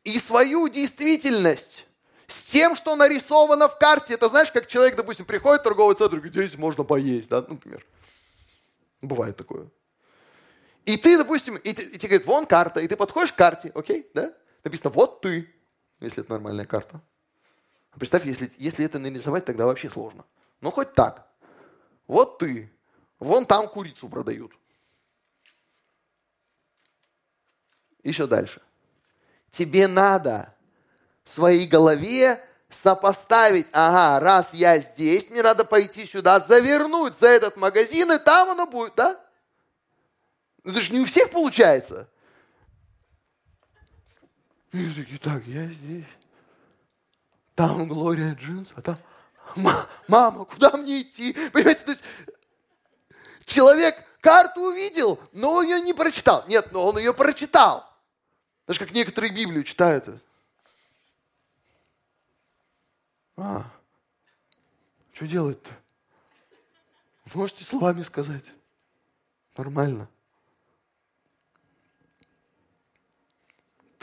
и 0.03 0.19
свою 0.19 0.67
действительность 0.67 1.85
с 2.27 2.47
тем, 2.47 2.75
что 2.75 2.97
нарисовано 2.97 3.69
в 3.69 3.79
карте. 3.79 4.15
Это 4.15 4.27
знаешь, 4.27 4.51
как 4.51 4.67
человек, 4.67 4.97
допустим, 4.97 5.23
приходит 5.23 5.61
в 5.61 5.63
торговый 5.63 5.95
центр 5.95 6.17
и 6.17 6.19
говорит, 6.19 6.33
здесь 6.33 6.59
можно 6.59 6.83
поесть, 6.83 7.29
да, 7.29 7.45
например. 7.47 7.85
Бывает 9.01 9.37
такое. 9.37 9.69
И 10.83 10.97
ты, 10.97 11.17
допустим, 11.17 11.55
и, 11.55 11.69
и 11.69 11.73
тебе 11.73 12.09
говорят, 12.09 12.27
вон 12.27 12.45
карта, 12.45 12.81
и 12.81 12.87
ты 12.89 12.97
подходишь 12.97 13.31
к 13.31 13.37
карте, 13.37 13.71
окей, 13.73 14.05
да? 14.13 14.33
Написано, 14.65 14.89
вот 14.89 15.21
ты 15.21 15.52
если 16.05 16.23
это 16.23 16.31
нормальная 16.31 16.65
карта. 16.65 17.01
А 17.91 17.99
представь, 17.99 18.25
если, 18.25 18.51
если 18.57 18.85
это 18.85 18.99
нарисовать, 18.99 19.45
тогда 19.45 19.65
вообще 19.65 19.89
сложно. 19.89 20.25
Ну, 20.61 20.71
хоть 20.71 20.93
так. 20.93 21.27
Вот 22.07 22.39
ты. 22.39 22.71
Вон 23.19 23.45
там 23.45 23.67
курицу 23.67 24.09
продают. 24.09 24.51
Еще 28.03 28.27
дальше. 28.27 28.61
Тебе 29.51 29.87
надо 29.87 30.53
в 31.23 31.29
своей 31.29 31.67
голове 31.67 32.43
сопоставить, 32.69 33.67
ага, 33.71 34.19
раз 34.19 34.53
я 34.53 34.79
здесь, 34.79 35.29
мне 35.29 35.43
надо 35.43 35.63
пойти 35.63 36.05
сюда, 36.05 36.39
завернуть 36.39 37.17
за 37.17 37.27
этот 37.27 37.55
магазин, 37.55 38.11
и 38.11 38.17
там 38.17 38.49
оно 38.49 38.65
будет, 38.65 38.95
да? 38.95 39.19
Ну, 40.63 40.71
это 40.71 40.81
же 40.81 40.91
не 40.91 40.99
у 40.99 41.05
всех 41.05 41.29
получается. 41.29 42.09
И 44.73 44.93
такие, 44.93 45.19
так, 45.19 45.45
я 45.45 45.67
здесь. 45.67 46.05
Там 47.53 47.87
Глория 47.87 48.33
Джинс, 48.33 48.69
а 48.75 48.81
там 48.81 48.97
мама, 50.07 50.45
куда 50.45 50.71
мне 50.71 51.03
идти? 51.03 51.33
Понимаете, 51.51 51.81
то 51.81 51.91
есть 51.91 52.03
человек 53.45 53.95
карту 54.19 54.61
увидел, 54.61 55.19
но 55.31 55.61
ее 55.61 55.79
не 55.79 55.93
прочитал. 55.93 56.43
Нет, 56.47 56.71
но 56.71 56.87
он 56.87 56.97
ее 56.97 57.13
прочитал. 57.13 57.87
Даже 58.65 58.79
как 58.79 58.91
некоторые 58.91 59.31
Библию 59.31 59.63
читают. 59.63 60.07
А, 63.37 63.65
что 65.13 65.27
делать-то? 65.27 65.71
Можете 67.35 67.63
словами 67.63 68.01
сказать. 68.01 68.45
Нормально. 69.55 70.09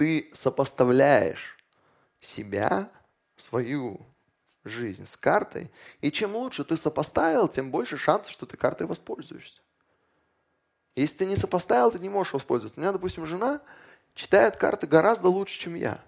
Ты 0.01 0.31
сопоставляешь 0.33 1.59
себя, 2.23 2.91
свою 3.37 4.01
жизнь 4.65 5.05
с 5.05 5.15
картой, 5.15 5.71
и 6.01 6.11
чем 6.11 6.37
лучше 6.37 6.65
ты 6.65 6.79
сопоставил, 6.79 7.49
тем 7.49 7.71
больше 7.71 7.99
шансов, 7.99 8.33
что 8.33 8.47
ты 8.47 8.57
картой 8.57 8.87
воспользуешься. 8.87 9.61
Если 10.97 11.19
ты 11.19 11.27
не 11.27 11.37
сопоставил, 11.37 11.91
ты 11.91 11.99
не 11.99 12.09
можешь 12.09 12.33
воспользоваться. 12.33 12.81
У 12.81 12.83
меня, 12.83 12.93
допустим, 12.93 13.27
жена 13.27 13.61
читает 14.15 14.57
карты 14.57 14.87
гораздо 14.87 15.29
лучше, 15.29 15.59
чем 15.59 15.75
я. 15.75 16.03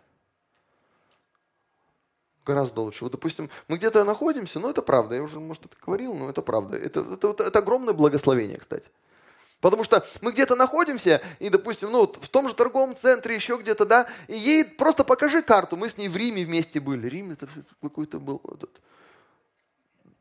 Гораздо 2.47 2.81
лучше. 2.81 3.05
Вот, 3.05 3.13
допустим, 3.13 3.51
мы 3.69 3.77
где-то 3.77 4.05
находимся, 4.05 4.59
ну 4.59 4.71
это 4.71 4.81
правда, 4.81 5.17
я 5.17 5.23
уже, 5.23 5.39
может, 5.39 5.67
это 5.67 5.77
говорил, 5.85 6.15
но 6.15 6.31
это 6.31 6.41
правда. 6.41 6.79
Это, 6.79 7.01
это, 7.01 7.29
это, 7.29 7.45
это 7.45 7.59
огромное 7.59 7.93
благословение, 7.93 8.57
кстати. 8.57 8.89
Потому 9.63 9.85
что 9.85 10.05
мы 10.23 10.33
где-то 10.33 10.57
находимся, 10.57 11.23
и, 11.39 11.49
допустим, 11.49 11.93
ну, 11.93 12.03
в 12.03 12.29
том 12.29 12.49
же 12.49 12.55
торговом 12.55 12.97
центре, 12.97 13.37
еще 13.37 13.57
где-то, 13.57 13.87
да, 13.87 14.09
и 14.27 14.37
ей 14.37 14.65
просто 14.65 15.05
покажи 15.05 15.41
карту. 15.41 15.77
Мы 15.77 15.89
с 15.89 15.97
ней 15.97 16.09
в 16.09 16.17
Риме 16.17 16.45
вместе 16.45 16.81
были. 16.81 17.07
Рим 17.07 17.31
это 17.31 17.49
какой-то 17.81 18.19
был 18.19 18.41
этот. 18.53 18.71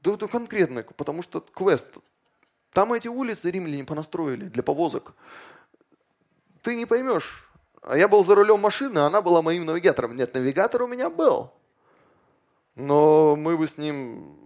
Да 0.02 0.14
это 0.14 0.28
конкретно, 0.28 0.84
потому 0.96 1.24
что 1.24 1.42
квест. 1.42 1.88
Там 2.72 2.94
эти 2.94 3.08
улицы 3.08 3.50
римляне 3.50 3.84
понастроили 3.84 4.46
для 4.46 4.62
повозок. 4.62 5.16
Ты 6.62 6.76
не 6.76 6.86
поймешь. 6.86 7.50
А 7.82 7.98
я 7.98 8.08
был 8.08 8.24
за 8.24 8.36
рулем 8.36 8.60
машины, 8.60 9.00
а 9.00 9.08
она 9.08 9.24
была 9.24 9.42
моим 9.42 9.66
навигатором. 9.66 10.16
Нет, 10.16 10.36
навигатор 10.36 10.84
у 10.84 10.88
меня 10.88 11.10
был. 11.10 11.52
Но 12.76 13.36
мы 13.36 13.58
бы 13.58 13.66
с 13.66 13.80
ним 13.80 14.38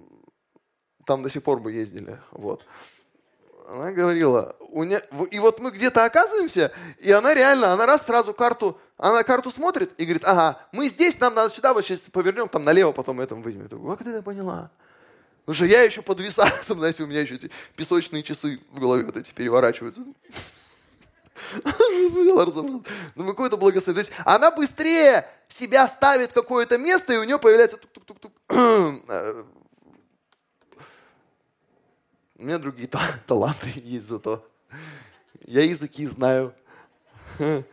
там 1.06 1.22
до 1.22 1.30
сих 1.30 1.44
пор 1.44 1.60
бы 1.60 1.74
ездили. 1.74 2.18
Вот 2.32 2.64
она 3.68 3.92
говорила, 3.92 4.56
и 5.32 5.40
вот 5.40 5.60
мы 5.60 5.72
где-то 5.72 6.06
оказываемся, 6.06 6.72
и 7.00 7.12
она 7.12 7.34
реально, 7.34 7.74
она 7.74 7.86
раз 7.86 8.06
сразу 8.06 8.34
карту, 8.34 8.80
она 8.98 9.24
карту 9.24 9.52
смотрит 9.52 9.92
и 9.98 10.04
говорит, 10.04 10.24
ага, 10.26 10.60
мы 10.72 10.88
здесь, 10.88 11.20
нам 11.20 11.34
надо 11.34 11.54
сюда, 11.54 11.74
вот 11.74 11.84
сейчас 11.84 12.02
повернем, 12.02 12.48
там 12.48 12.64
налево 12.64 12.92
потом 12.92 13.20
этом 13.22 13.42
возьмем. 13.42 13.64
Я 13.64 13.70
говорю, 13.70 13.96
как 13.96 14.06
ты 14.06 14.12
это 14.12 14.22
поняла? 14.22 14.70
Потому 15.42 15.56
что 15.56 15.66
я 15.66 15.84
еще 15.84 16.02
подвисаю, 16.02 16.52
там, 16.68 16.80
знаете, 16.80 17.04
у 17.04 17.08
меня 17.08 17.22
еще 17.22 17.36
эти 17.36 17.52
песочные 17.76 18.24
часы 18.24 18.60
в 18.72 18.80
голове 18.80 19.04
вот 19.06 19.18
эти 19.18 19.32
переворачиваются. 19.32 20.02
Ну, 23.16 23.26
какое-то 23.28 23.58
благословение. 23.58 24.06
То 24.06 24.10
есть 24.10 24.22
она 24.26 24.52
быстрее 24.52 25.26
себя 25.50 25.88
ставит 25.88 26.32
какое-то 26.32 26.78
место, 26.78 27.14
и 27.14 27.18
у 27.18 27.24
нее 27.24 27.38
появляется 27.38 27.78
тук-тук-тук-тук 27.78 28.32
У 32.36 32.44
меня 32.44 32.58
другие 32.58 32.90
таланты 33.28 33.72
есть 33.76 34.08
зато. 34.08 34.46
Я 35.46 35.64
языки 35.64 36.06
знаю. 36.06 36.54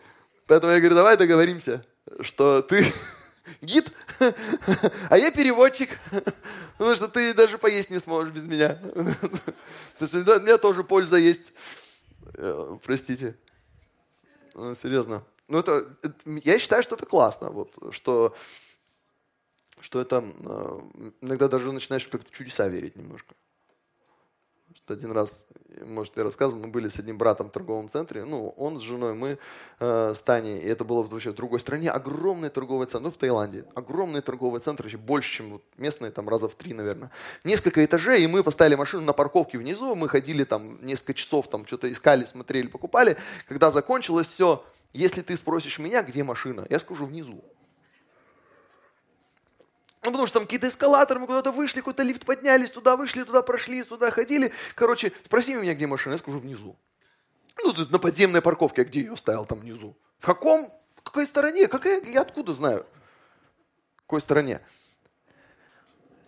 Поэтому 0.46 0.72
я 0.72 0.78
говорю, 0.78 0.94
давай 0.94 1.16
договоримся. 1.16 1.84
что 2.20 2.62
ты 2.62 2.92
гид, 3.60 3.92
а 5.08 5.18
я 5.18 5.30
переводчик, 5.30 5.98
потому 6.76 6.96
что 6.96 7.08
ты 7.08 7.34
даже 7.34 7.58
поесть 7.58 7.90
не 7.90 7.98
сможешь 7.98 8.32
без 8.32 8.46
меня. 8.46 8.74
То 9.98 10.04
есть 10.04 10.14
у 10.14 10.18
меня 10.18 10.58
тоже 10.58 10.84
польза 10.84 11.16
есть. 11.16 11.52
Э, 12.34 12.76
простите. 12.82 13.36
Ну, 14.54 14.74
серьезно. 14.74 15.24
Ну, 15.48 15.58
это, 15.58 15.96
я 16.26 16.58
считаю, 16.58 16.82
что 16.82 16.94
это 16.94 17.06
классно, 17.06 17.50
вот, 17.50 17.72
что, 17.90 18.34
что 19.80 20.00
это 20.00 20.24
э, 20.24 20.80
иногда 21.20 21.48
даже 21.48 21.72
начинаешь 21.72 22.06
как-то 22.06 22.30
чудеса 22.32 22.68
верить 22.68 22.96
немножко. 22.96 23.34
Один 24.92 25.12
раз, 25.12 25.46
может, 25.86 26.16
я 26.16 26.22
рассказывал, 26.22 26.62
мы 26.62 26.68
были 26.68 26.88
с 26.88 26.98
одним 26.98 27.18
братом 27.18 27.48
в 27.48 27.50
торговом 27.50 27.88
центре, 27.88 28.24
ну, 28.24 28.48
он 28.56 28.78
с 28.78 28.82
женой, 28.82 29.14
мы 29.14 29.38
э, 29.80 30.14
с 30.14 30.22
Таней, 30.22 30.58
и 30.58 30.66
это 30.66 30.84
было 30.84 31.02
вообще 31.02 31.30
в 31.30 31.34
другой 31.34 31.60
стране, 31.60 31.90
огромный 31.90 32.50
торговый 32.50 32.86
центр, 32.86 33.04
ну, 33.04 33.10
в 33.10 33.16
Таиланде, 33.16 33.64
огромный 33.74 34.20
торговый 34.20 34.60
центр, 34.60 34.86
еще 34.86 34.98
больше, 34.98 35.36
чем 35.36 35.50
вот 35.50 35.62
местные, 35.78 36.10
там, 36.10 36.28
раза 36.28 36.48
в 36.48 36.54
три, 36.54 36.74
наверное. 36.74 37.10
Несколько 37.44 37.84
этажей, 37.84 38.22
и 38.22 38.26
мы 38.26 38.42
поставили 38.42 38.74
машину 38.74 39.04
на 39.04 39.12
парковке 39.12 39.58
внизу, 39.58 39.94
мы 39.94 40.08
ходили 40.08 40.44
там 40.44 40.78
несколько 40.84 41.14
часов, 41.14 41.48
там, 41.48 41.66
что-то 41.66 41.90
искали, 41.90 42.24
смотрели, 42.24 42.66
покупали. 42.66 43.16
Когда 43.48 43.70
закончилось 43.70 44.28
все, 44.28 44.64
если 44.92 45.22
ты 45.22 45.36
спросишь 45.36 45.78
меня, 45.78 46.02
где 46.02 46.22
машина, 46.22 46.66
я 46.68 46.78
скажу 46.78 47.06
внизу. 47.06 47.42
Ну, 50.02 50.10
потому 50.10 50.26
что 50.26 50.40
там 50.40 50.46
какие-то 50.46 50.68
эскалаторы, 50.68 51.20
мы 51.20 51.26
куда-то 51.26 51.52
вышли, 51.52 51.78
какой-то 51.78 52.02
лифт 52.02 52.26
поднялись, 52.26 52.72
туда 52.72 52.96
вышли, 52.96 53.22
туда 53.22 53.42
прошли, 53.42 53.84
туда 53.84 54.10
ходили. 54.10 54.52
Короче, 54.74 55.12
спроси 55.24 55.54
меня, 55.54 55.74
где 55.74 55.86
машина, 55.86 56.14
я 56.14 56.18
скажу 56.18 56.40
внизу. 56.40 56.76
Ну, 57.62 57.72
тут 57.72 57.90
на 57.92 58.00
подземной 58.00 58.42
парковке, 58.42 58.82
а 58.82 58.84
где 58.84 59.02
я 59.02 59.12
оставил 59.12 59.46
там 59.46 59.60
внизу? 59.60 59.96
В 60.18 60.26
каком? 60.26 60.72
В 60.96 61.02
какой 61.02 61.24
стороне? 61.24 61.68
Какая? 61.68 62.02
Я 62.04 62.22
откуда 62.22 62.52
знаю? 62.52 62.84
В 63.96 64.00
какой 64.00 64.20
стороне? 64.20 64.60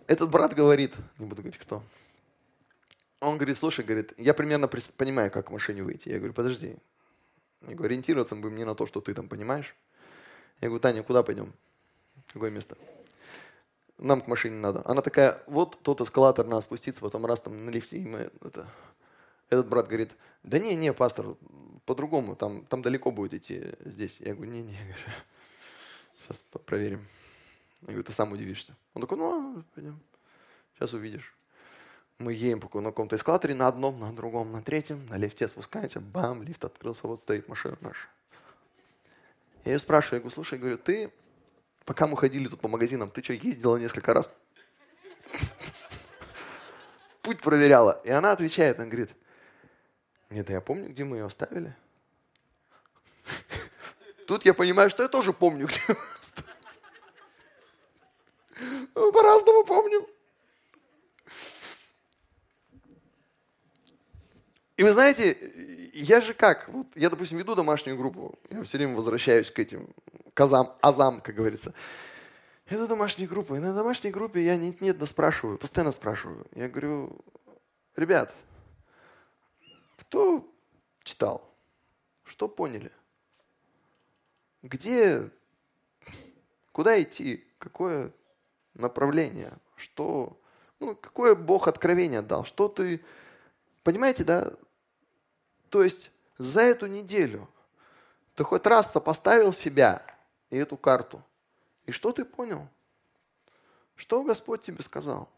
Этот 0.07 0.29
брат 0.29 0.53
говорит, 0.53 0.93
не 1.17 1.25
буду 1.25 1.41
говорить 1.41 1.59
кто, 1.59 1.83
он 3.19 3.37
говорит, 3.37 3.57
слушай, 3.57 3.83
говорит, 3.83 4.13
я 4.17 4.33
примерно 4.33 4.67
понимаю, 4.67 5.31
как 5.31 5.47
к 5.47 5.51
машине 5.51 5.83
выйти. 5.83 6.09
Я 6.09 6.17
говорю, 6.17 6.33
подожди. 6.33 6.77
Я 7.61 7.75
говорю, 7.75 7.85
ориентироваться 7.85 8.35
мы 8.35 8.41
будем 8.41 8.57
не 8.57 8.65
на 8.65 8.75
то, 8.75 8.85
что 8.85 9.01
ты 9.01 9.13
там 9.13 9.27
понимаешь. 9.27 9.75
Я 10.61 10.67
говорю, 10.67 10.79
Таня, 10.79 11.03
куда 11.03 11.23
пойдем? 11.23 11.51
Какое 12.31 12.51
место? 12.51 12.77
Нам 13.97 14.21
к 14.21 14.27
машине 14.27 14.57
надо. 14.57 14.81
Она 14.85 15.01
такая, 15.01 15.41
вот 15.47 15.79
тот 15.81 16.01
эскалатор, 16.01 16.45
надо 16.45 16.61
спуститься, 16.61 17.01
потом 17.01 17.25
раз 17.25 17.39
там 17.39 17.65
на 17.65 17.69
лифте, 17.69 17.97
и 17.97 18.05
мы 18.05 18.31
это... 18.41 18.67
Этот 19.49 19.67
брат 19.67 19.87
говорит, 19.87 20.11
да 20.41 20.57
не, 20.57 20.75
не, 20.75 20.91
пастор, 20.91 21.35
по-другому, 21.85 22.35
там, 22.35 22.65
там 22.65 22.81
далеко 22.81 23.11
будет 23.11 23.35
идти 23.35 23.73
здесь. 23.85 24.17
Я 24.19 24.33
говорю, 24.33 24.51
не, 24.51 24.63
не, 24.63 24.77
сейчас 26.23 26.41
проверим. 26.65 27.05
Я 27.81 27.89
говорю, 27.89 28.03
ты 28.03 28.11
сам 28.11 28.31
удивишься. 28.31 28.75
Он 28.95 29.03
такой, 29.03 29.19
ну, 29.19 29.63
пойдем, 29.75 29.99
сейчас 30.73 30.93
увидишь. 30.93 31.35
Мы 32.17 32.33
едем 32.33 32.59
по 32.59 32.81
на 32.81 32.89
каком-то 32.89 33.17
эскалаторе, 33.17 33.53
на 33.53 33.67
одном, 33.67 33.99
на 33.99 34.13
другом, 34.13 34.51
на 34.51 34.63
третьем, 34.63 35.05
на 35.07 35.17
лифте 35.17 35.47
спускаемся, 35.47 35.99
бам, 35.99 36.41
лифт 36.41 36.65
открылся, 36.65 37.07
вот 37.07 37.19
стоит 37.19 37.47
машина 37.47 37.77
наша. 37.81 38.07
Я 39.65 39.73
ее 39.73 39.79
спрашиваю, 39.79 40.17
я 40.17 40.21
говорю, 40.21 40.33
слушай, 40.33 40.57
говорю, 40.57 40.77
ты 40.77 41.11
Пока 41.85 42.07
мы 42.07 42.17
ходили 42.17 42.47
тут 42.47 42.59
по 42.59 42.67
магазинам, 42.67 43.11
ты 43.11 43.23
что, 43.23 43.33
ездила 43.33 43.77
несколько 43.77 44.13
раз? 44.13 44.29
Путь 47.21 47.41
проверяла. 47.41 48.01
И 48.03 48.09
она 48.09 48.31
отвечает, 48.31 48.79
она 48.79 48.87
говорит, 48.87 49.11
нет, 50.31 50.49
я 50.49 50.61
помню, 50.61 50.89
где 50.89 51.03
мы 51.03 51.17
ее 51.17 51.25
оставили. 51.25 51.75
Тут 54.27 54.43
я 54.45 54.55
понимаю, 54.55 54.89
что 54.89 55.03
я 55.03 55.09
тоже 55.09 55.31
помню, 55.31 55.67
где 55.67 55.79
мы 55.87 55.95
оставили. 56.21 56.55
По-разному 59.11 59.63
помню. 59.63 60.09
И 64.77 64.83
вы 64.83 64.91
знаете, 64.91 65.84
я 66.01 66.19
же 66.21 66.33
как, 66.33 66.67
вот 66.67 66.87
я, 66.95 67.09
допустим, 67.09 67.37
веду 67.37 67.55
домашнюю 67.55 67.97
группу, 67.97 68.37
я 68.49 68.63
все 68.63 68.77
время 68.77 68.95
возвращаюсь 68.95 69.49
к 69.49 69.59
этим 69.59 69.87
казам, 70.33 70.75
азам, 70.81 71.21
как 71.21 71.35
говорится. 71.35 71.73
Веду 72.69 72.87
домашнюю 72.87 73.29
группу, 73.29 73.55
и 73.55 73.59
на 73.59 73.73
домашней 73.73 74.11
группе 74.11 74.41
я 74.41 74.57
нет-нет, 74.57 74.97
да 74.97 75.05
спрашиваю, 75.05 75.57
постоянно 75.57 75.91
спрашиваю. 75.91 76.45
Я 76.53 76.67
говорю, 76.67 77.17
ребят, 77.95 78.35
кто 79.97 80.45
читал? 81.03 81.49
Что 82.23 82.49
поняли? 82.49 82.91
Где, 84.63 85.29
куда 86.71 87.01
идти? 87.01 87.47
Какое 87.59 88.11
направление? 88.73 89.53
Что, 89.75 90.37
ну, 90.79 90.95
какое 90.95 91.35
Бог 91.35 91.67
откровение 91.67 92.21
дал? 92.21 92.43
Что 92.45 92.67
ты, 92.67 93.01
понимаете, 93.83 94.23
да? 94.23 94.51
То 95.69 95.83
есть 95.83 96.11
за 96.37 96.61
эту 96.61 96.87
неделю 96.87 97.49
ты 98.35 98.43
хоть 98.43 98.65
раз 98.65 98.91
сопоставил 98.91 99.53
себя 99.53 100.05
и 100.49 100.57
эту 100.57 100.77
карту. 100.77 101.23
И 101.85 101.91
что 101.91 102.11
ты 102.11 102.25
понял? 102.25 102.67
Что 103.95 104.23
Господь 104.23 104.61
тебе 104.61 104.83
сказал? 104.83 105.29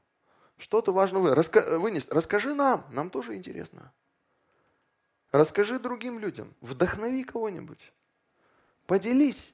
Что 0.57 0.81
ты 0.81 0.91
важно 0.91 1.19
вынес? 1.19 2.07
Расскажи 2.09 2.55
нам, 2.55 2.85
нам 2.89 3.09
тоже 3.09 3.35
интересно. 3.35 3.91
Расскажи 5.31 5.77
другим 5.77 6.19
людям, 6.19 6.53
вдохнови 6.61 7.23
кого-нибудь. 7.23 7.91
Поделись. 8.87 9.53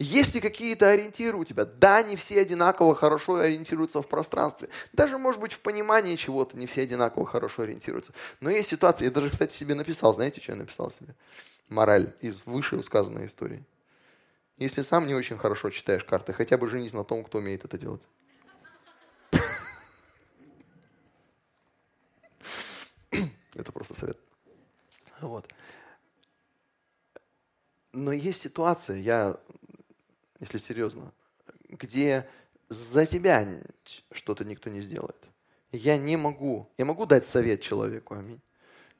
Есть 0.00 0.34
ли 0.34 0.40
какие-то 0.40 0.88
ориентиры 0.88 1.36
у 1.36 1.44
тебя? 1.44 1.66
Да, 1.66 2.02
не 2.02 2.16
все 2.16 2.40
одинаково 2.40 2.94
хорошо 2.94 3.34
ориентируются 3.34 4.00
в 4.00 4.08
пространстве. 4.08 4.70
Даже, 4.94 5.18
может 5.18 5.42
быть, 5.42 5.52
в 5.52 5.60
понимании 5.60 6.16
чего-то 6.16 6.56
не 6.56 6.66
все 6.66 6.84
одинаково 6.84 7.26
хорошо 7.26 7.64
ориентируются. 7.64 8.14
Но 8.40 8.48
есть 8.48 8.70
ситуации, 8.70 9.04
я 9.04 9.10
даже, 9.10 9.28
кстати, 9.28 9.52
себе 9.52 9.74
написал, 9.74 10.14
знаете, 10.14 10.40
что 10.40 10.52
я 10.52 10.58
написал 10.58 10.90
себе? 10.90 11.14
Мораль 11.68 12.14
из 12.22 12.46
выше 12.46 12.82
сказанной 12.82 13.26
истории. 13.26 13.62
Если 14.56 14.80
сам 14.80 15.06
не 15.06 15.14
очень 15.14 15.36
хорошо 15.36 15.68
читаешь 15.68 16.02
карты, 16.02 16.32
хотя 16.32 16.56
бы 16.56 16.66
женись 16.66 16.94
на 16.94 17.04
том, 17.04 17.22
кто 17.22 17.36
умеет 17.36 17.66
это 17.66 17.76
делать. 17.76 18.00
Это 23.54 23.70
просто 23.70 23.92
совет. 23.92 24.18
Вот. 25.20 25.46
Но 27.92 28.12
есть 28.12 28.40
ситуация, 28.40 28.96
я 28.96 29.38
если 30.40 30.58
серьезно, 30.58 31.12
где 31.68 32.28
за 32.68 33.06
тебя 33.06 33.46
что-то 34.10 34.44
никто 34.44 34.70
не 34.70 34.80
сделает. 34.80 35.16
Я 35.72 35.96
не 35.96 36.16
могу, 36.16 36.68
я 36.78 36.84
могу 36.84 37.06
дать 37.06 37.26
совет 37.26 37.60
человеку, 37.60 38.14
аминь. 38.14 38.40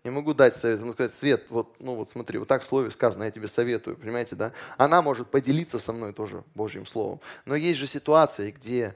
Я 0.03 0.13
могу 0.13 0.33
дать 0.33 0.57
совет, 0.57 0.81
ему 0.81 0.95
сказать, 0.95 1.13
Свет, 1.13 1.47
вот, 1.51 1.77
ну 1.79 1.95
вот 1.95 2.09
смотри, 2.09 2.39
вот 2.39 2.49
так 2.49 2.63
в 2.63 2.65
слове 2.65 2.91
сказано, 2.91 3.25
я 3.25 3.31
тебе 3.31 3.49
советую, 3.49 3.99
понимаете, 3.99 4.35
да? 4.35 4.53
Она 4.79 5.03
может 5.03 5.31
поделиться 5.31 5.79
со 5.79 5.93
мной 5.93 6.15
тоже 6.15 6.43
Божьим 6.55 6.87
Словом. 6.87 7.21
Но 7.45 7.55
есть 7.55 7.79
же 7.79 7.87
ситуации, 7.87 8.51
где 8.51 8.95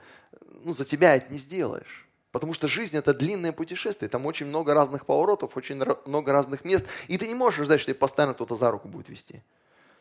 ну, 0.63 0.73
за 0.73 0.87
тебя 0.87 1.15
это 1.15 1.31
не 1.31 1.39
сделаешь. 1.39 2.09
Потому 2.33 2.55
что 2.55 2.69
жизнь 2.69 2.97
это 2.97 3.13
длинное 3.13 3.53
путешествие, 3.53 4.09
там 4.09 4.25
очень 4.25 4.47
много 4.47 4.73
разных 4.73 5.05
поворотов, 5.05 5.57
очень 5.57 5.77
много 6.07 6.33
разных 6.33 6.65
мест, 6.65 6.87
и 7.07 7.19
ты 7.19 7.29
не 7.29 7.35
можешь 7.35 7.67
ждать, 7.67 7.81
что 7.81 7.93
тебя 7.93 8.01
постоянно 8.01 8.35
кто-то 8.35 8.57
за 8.57 8.71
руку 8.71 8.89
будет 8.89 9.09
вести. 9.09 9.43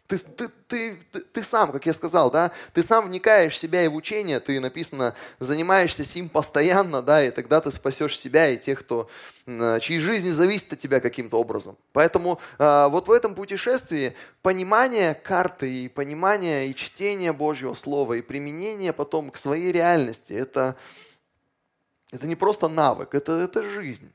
Ты, 0.07 0.17
ты, 0.17 0.49
ты, 0.67 0.95
ты, 1.11 1.19
ты 1.21 1.43
сам, 1.43 1.71
как 1.71 1.85
я 1.85 1.93
сказал, 1.93 2.29
да, 2.29 2.51
ты 2.73 2.83
сам 2.83 3.07
вникаешь 3.07 3.53
в 3.53 3.57
себя 3.57 3.83
и 3.85 3.87
в 3.87 3.95
учение, 3.95 4.41
ты, 4.41 4.59
написано, 4.59 5.15
занимаешься 5.39 6.03
сим 6.03 6.27
постоянно, 6.27 7.01
да, 7.01 7.23
и 7.23 7.31
тогда 7.31 7.61
ты 7.61 7.71
спасешь 7.71 8.19
себя 8.19 8.49
и 8.49 8.57
тех, 8.57 8.81
кто, 8.81 9.09
чьи 9.45 9.99
жизни 9.99 10.31
зависит 10.31 10.73
от 10.73 10.79
тебя 10.79 10.99
каким-то 10.99 11.39
образом. 11.39 11.77
Поэтому 11.93 12.39
э, 12.59 12.87
вот 12.89 13.07
в 13.07 13.11
этом 13.11 13.33
путешествии 13.33 14.13
понимание 14.41 15.13
карты 15.13 15.85
и 15.85 15.87
понимание 15.87 16.67
и 16.67 16.75
чтение 16.75 17.31
Божьего 17.31 17.73
Слова 17.73 18.13
и 18.13 18.21
применение 18.21 18.91
потом 18.91 19.31
к 19.31 19.37
своей 19.37 19.71
реальности, 19.71 20.33
это, 20.33 20.75
это 22.11 22.27
не 22.27 22.35
просто 22.35 22.67
навык, 22.67 23.15
это, 23.15 23.31
это 23.31 23.63
жизнь. 23.63 24.11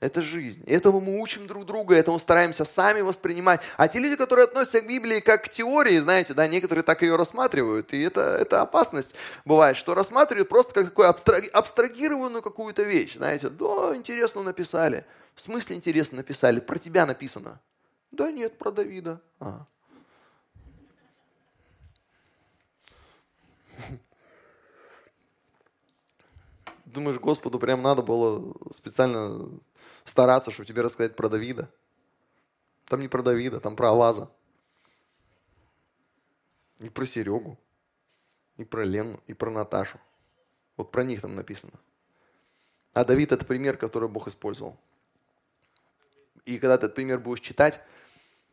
Это 0.00 0.22
жизнь. 0.22 0.62
Этому 0.64 1.00
мы 1.00 1.20
учим 1.20 1.48
друг 1.48 1.66
друга, 1.66 1.96
этому 1.96 2.20
стараемся 2.20 2.64
сами 2.64 3.00
воспринимать. 3.00 3.60
А 3.76 3.88
те 3.88 3.98
люди, 3.98 4.14
которые 4.14 4.44
относятся 4.44 4.80
к 4.80 4.86
Библии 4.86 5.18
как 5.18 5.46
к 5.46 5.48
теории, 5.48 5.98
знаете, 5.98 6.34
да, 6.34 6.46
некоторые 6.46 6.84
так 6.84 7.02
ее 7.02 7.16
рассматривают. 7.16 7.92
И 7.92 8.00
это, 8.00 8.20
это 8.20 8.62
опасность 8.62 9.16
бывает, 9.44 9.76
что 9.76 9.94
рассматривают 9.94 10.48
просто 10.48 10.72
как 10.72 10.84
такую 10.94 11.08
абстрагированную 11.52 12.42
какую-то 12.42 12.84
вещь. 12.84 13.16
Знаете, 13.16 13.48
да, 13.48 13.96
интересно 13.96 14.44
написали. 14.44 15.04
В 15.34 15.40
смысле 15.40 15.74
интересно 15.74 16.18
написали? 16.18 16.60
Про 16.60 16.78
тебя 16.78 17.04
написано. 17.04 17.60
Да 18.12 18.30
нет, 18.30 18.56
про 18.56 18.70
Давида. 18.70 19.20
А. 19.40 19.66
Думаешь, 26.84 27.18
Господу 27.18 27.58
прям 27.58 27.82
надо 27.82 28.02
было 28.02 28.54
специально 28.72 29.50
стараться, 30.08 30.50
чтобы 30.50 30.66
тебе 30.66 30.82
рассказать 30.82 31.16
про 31.16 31.28
Давида. 31.28 31.70
Там 32.86 33.00
не 33.00 33.08
про 33.08 33.22
Давида, 33.22 33.60
там 33.60 33.76
про 33.76 33.90
Аваза. 33.90 34.30
И 36.78 36.88
про 36.88 37.06
Серегу, 37.06 37.58
и 38.56 38.64
про 38.64 38.84
Лену, 38.84 39.20
и 39.26 39.34
про 39.34 39.50
Наташу. 39.50 40.00
Вот 40.76 40.92
про 40.92 41.02
них 41.02 41.20
там 41.20 41.34
написано. 41.34 41.72
А 42.94 43.04
Давид– 43.04 43.32
это 43.32 43.44
пример, 43.44 43.76
который 43.76 44.08
Бог 44.08 44.28
использовал. 44.28 44.78
И 46.44 46.58
когда 46.58 46.78
ты 46.78 46.86
этот 46.86 46.94
пример 46.94 47.18
будешь 47.18 47.40
читать, 47.40 47.80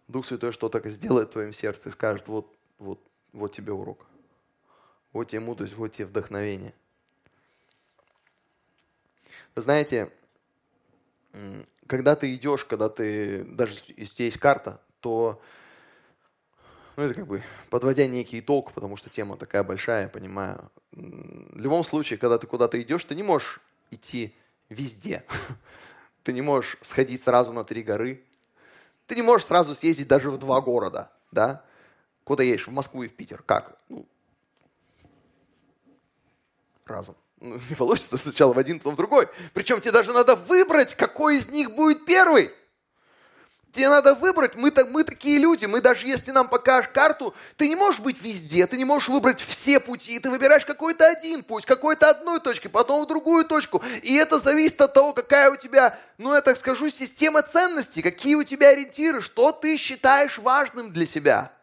Дух 0.08 0.26
Святой 0.26 0.52
что-то 0.52 0.88
сделает 0.90 1.30
в 1.30 1.32
твоем 1.34 1.54
сердце 1.54 1.90
и 1.90 1.92
скажет, 1.92 2.28
вот, 2.28 2.54
вот, 2.78 3.00
вот 3.32 3.52
тебе 3.54 3.74
урок. 3.74 4.06
Вот 5.14 5.30
тебе 5.30 5.40
мудрость, 5.40 5.76
вот 5.76 5.94
тебе 5.94 6.06
вдохновение. 6.06 6.74
Вы 9.56 9.62
знаете, 9.62 10.12
когда 11.88 12.16
ты 12.16 12.34
идешь, 12.36 12.66
когда 12.66 12.90
ты, 12.90 13.44
даже 13.44 13.76
если 13.98 14.24
есть 14.24 14.38
карта, 14.38 14.82
то, 15.00 15.42
ну, 16.96 17.04
это 17.04 17.14
как 17.14 17.28
бы 17.28 17.44
подводя 17.70 18.08
некий 18.08 18.40
итог, 18.40 18.72
потому 18.72 18.98
что 18.98 19.10
тема 19.10 19.38
такая 19.38 19.64
большая, 19.64 20.04
я 20.04 20.10
понимаю. 20.10 20.72
В 20.92 21.60
любом 21.60 21.84
случае, 21.84 22.18
когда 22.18 22.38
ты 22.38 22.48
куда-то 22.48 22.82
идешь, 22.82 23.06
ты 23.06 23.16
не 23.16 23.24
можешь 23.24 23.60
идти 23.92 24.34
везде. 24.70 25.24
Ты 26.24 26.34
не 26.34 26.42
можешь 26.42 26.80
сходить 26.82 27.22
сразу 27.22 27.54
на 27.54 27.64
три 27.64 27.84
горы. 27.84 28.24
Ты 29.06 29.14
не 29.14 29.22
можешь 29.22 29.46
сразу 29.46 29.76
съездить 29.76 30.08
даже 30.08 30.32
в 30.32 30.40
два 30.40 30.60
города, 30.60 31.12
да? 31.32 31.64
Куда 32.24 32.42
едешь? 32.42 32.68
В 32.68 32.72
Москву 32.72 33.04
и 33.04 33.08
в 33.08 33.14
Питер. 33.14 33.44
Как? 33.44 33.78
Ну, 33.90 34.08
разом. 36.86 37.16
Ну, 37.46 37.60
не 37.70 37.76
получится 37.76 38.18
сначала 38.18 38.54
в 38.54 38.60
один, 38.60 38.80
потом 38.80 38.96
в 38.96 38.98
другой. 38.98 39.28
Причем 39.54 39.80
тебе 39.80 39.92
даже 39.92 40.12
надо 40.12 40.36
выбрать, 40.36 40.96
какой 40.96 41.38
из 41.38 41.48
них 41.48 41.76
будет 41.76 42.06
первый. 42.06 42.52
Тебе 43.72 43.90
надо 43.90 44.16
выбрать, 44.16 44.56
мы, 44.56 44.72
так, 44.72 44.90
мы 44.90 45.04
такие 45.04 45.38
люди, 45.38 45.66
мы 45.66 45.82
даже 45.82 46.08
если 46.08 46.32
нам 46.32 46.48
покажешь 46.48 46.90
карту, 46.94 47.36
ты 47.58 47.68
не 47.68 47.76
можешь 47.76 48.00
быть 48.00 48.22
везде, 48.22 48.66
ты 48.68 48.78
не 48.78 48.86
можешь 48.86 49.10
выбрать 49.10 49.42
все 49.42 49.82
пути, 49.82 50.18
ты 50.18 50.30
выбираешь 50.30 50.66
какой-то 50.66 51.06
один 51.06 51.44
путь, 51.44 51.66
какой-то 51.66 52.10
одной 52.10 52.40
точки, 52.40 52.70
потом 52.70 53.04
в 53.04 53.08
другую 53.08 53.44
точку. 53.44 53.84
И 54.02 54.16
это 54.16 54.40
зависит 54.40 54.80
от 54.80 54.94
того, 54.94 55.12
какая 55.12 55.52
у 55.52 55.58
тебя, 55.58 56.00
ну 56.18 56.34
я 56.34 56.40
так 56.40 56.56
скажу, 56.58 56.90
система 56.90 57.42
ценностей, 57.42 58.02
какие 58.02 58.36
у 58.36 58.46
тебя 58.46 58.70
ориентиры, 58.70 59.22
что 59.22 59.52
ты 59.52 59.76
считаешь 59.76 60.38
важным 60.38 60.94
для 60.94 61.06
себя. 61.06 61.55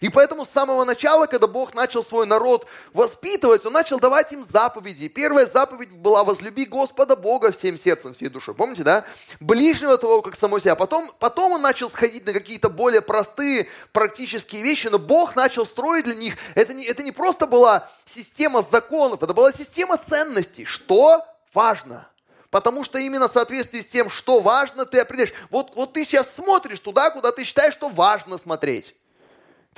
И 0.00 0.08
поэтому 0.08 0.44
с 0.44 0.48
самого 0.48 0.84
начала, 0.84 1.26
когда 1.26 1.46
Бог 1.46 1.74
начал 1.74 2.02
свой 2.02 2.26
народ 2.26 2.66
воспитывать, 2.92 3.66
Он 3.66 3.72
начал 3.72 3.98
давать 3.98 4.32
им 4.32 4.44
заповеди. 4.44 5.08
Первая 5.08 5.46
заповедь 5.46 5.90
была 5.90 6.24
«возлюби 6.24 6.64
Господа 6.66 7.16
Бога 7.16 7.52
всем 7.52 7.76
сердцем, 7.76 8.12
всей 8.12 8.28
душой». 8.28 8.54
Помните, 8.54 8.84
да? 8.84 9.04
Ближнего 9.40 9.98
того, 9.98 10.22
как 10.22 10.36
само 10.36 10.58
себя. 10.58 10.76
Потом, 10.76 11.10
потом 11.18 11.52
Он 11.52 11.62
начал 11.62 11.90
сходить 11.90 12.26
на 12.26 12.32
какие-то 12.32 12.68
более 12.68 13.00
простые 13.00 13.68
практические 13.92 14.62
вещи, 14.62 14.86
но 14.88 14.98
Бог 14.98 15.34
начал 15.34 15.66
строить 15.66 16.04
для 16.04 16.14
них. 16.14 16.36
Это 16.54 16.74
не, 16.74 16.84
это 16.84 17.02
не 17.02 17.12
просто 17.12 17.46
была 17.46 17.88
система 18.04 18.62
законов, 18.62 19.22
это 19.22 19.34
была 19.34 19.52
система 19.52 19.96
ценностей. 19.96 20.64
Что 20.64 21.24
важно? 21.52 22.08
Потому 22.50 22.82
что 22.84 22.98
именно 22.98 23.28
в 23.28 23.32
соответствии 23.32 23.80
с 23.80 23.86
тем, 23.86 24.08
что 24.08 24.40
важно, 24.40 24.86
ты 24.86 25.00
определяешь. 25.00 25.34
Вот, 25.50 25.72
вот 25.74 25.92
ты 25.92 26.04
сейчас 26.04 26.34
смотришь 26.34 26.80
туда, 26.80 27.10
куда 27.10 27.30
ты 27.30 27.44
считаешь, 27.44 27.74
что 27.74 27.88
важно 27.88 28.38
смотреть. 28.38 28.94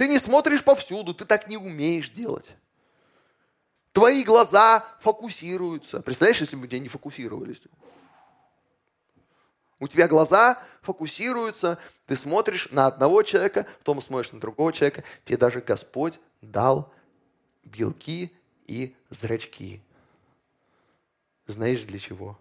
Ты 0.00 0.08
не 0.08 0.18
смотришь 0.18 0.64
повсюду, 0.64 1.12
ты 1.12 1.26
так 1.26 1.46
не 1.46 1.58
умеешь 1.58 2.08
делать. 2.08 2.56
Твои 3.92 4.24
глаза 4.24 4.82
фокусируются. 4.98 6.00
Представляешь, 6.00 6.40
если 6.40 6.56
бы 6.56 6.64
у 6.64 6.66
тебя 6.66 6.78
не 6.78 6.88
фокусировались? 6.88 7.60
У 9.78 9.86
тебя 9.88 10.08
глаза 10.08 10.58
фокусируются, 10.80 11.78
ты 12.06 12.16
смотришь 12.16 12.70
на 12.70 12.86
одного 12.86 13.22
человека, 13.22 13.66
потом 13.80 14.00
смотришь 14.00 14.32
на 14.32 14.40
другого 14.40 14.72
человека. 14.72 15.04
Тебе 15.26 15.36
даже 15.36 15.60
Господь 15.60 16.18
дал 16.40 16.90
белки 17.62 18.32
и 18.68 18.96
зрачки. 19.10 19.82
Знаешь 21.44 21.82
для 21.82 21.98
чего? 21.98 22.38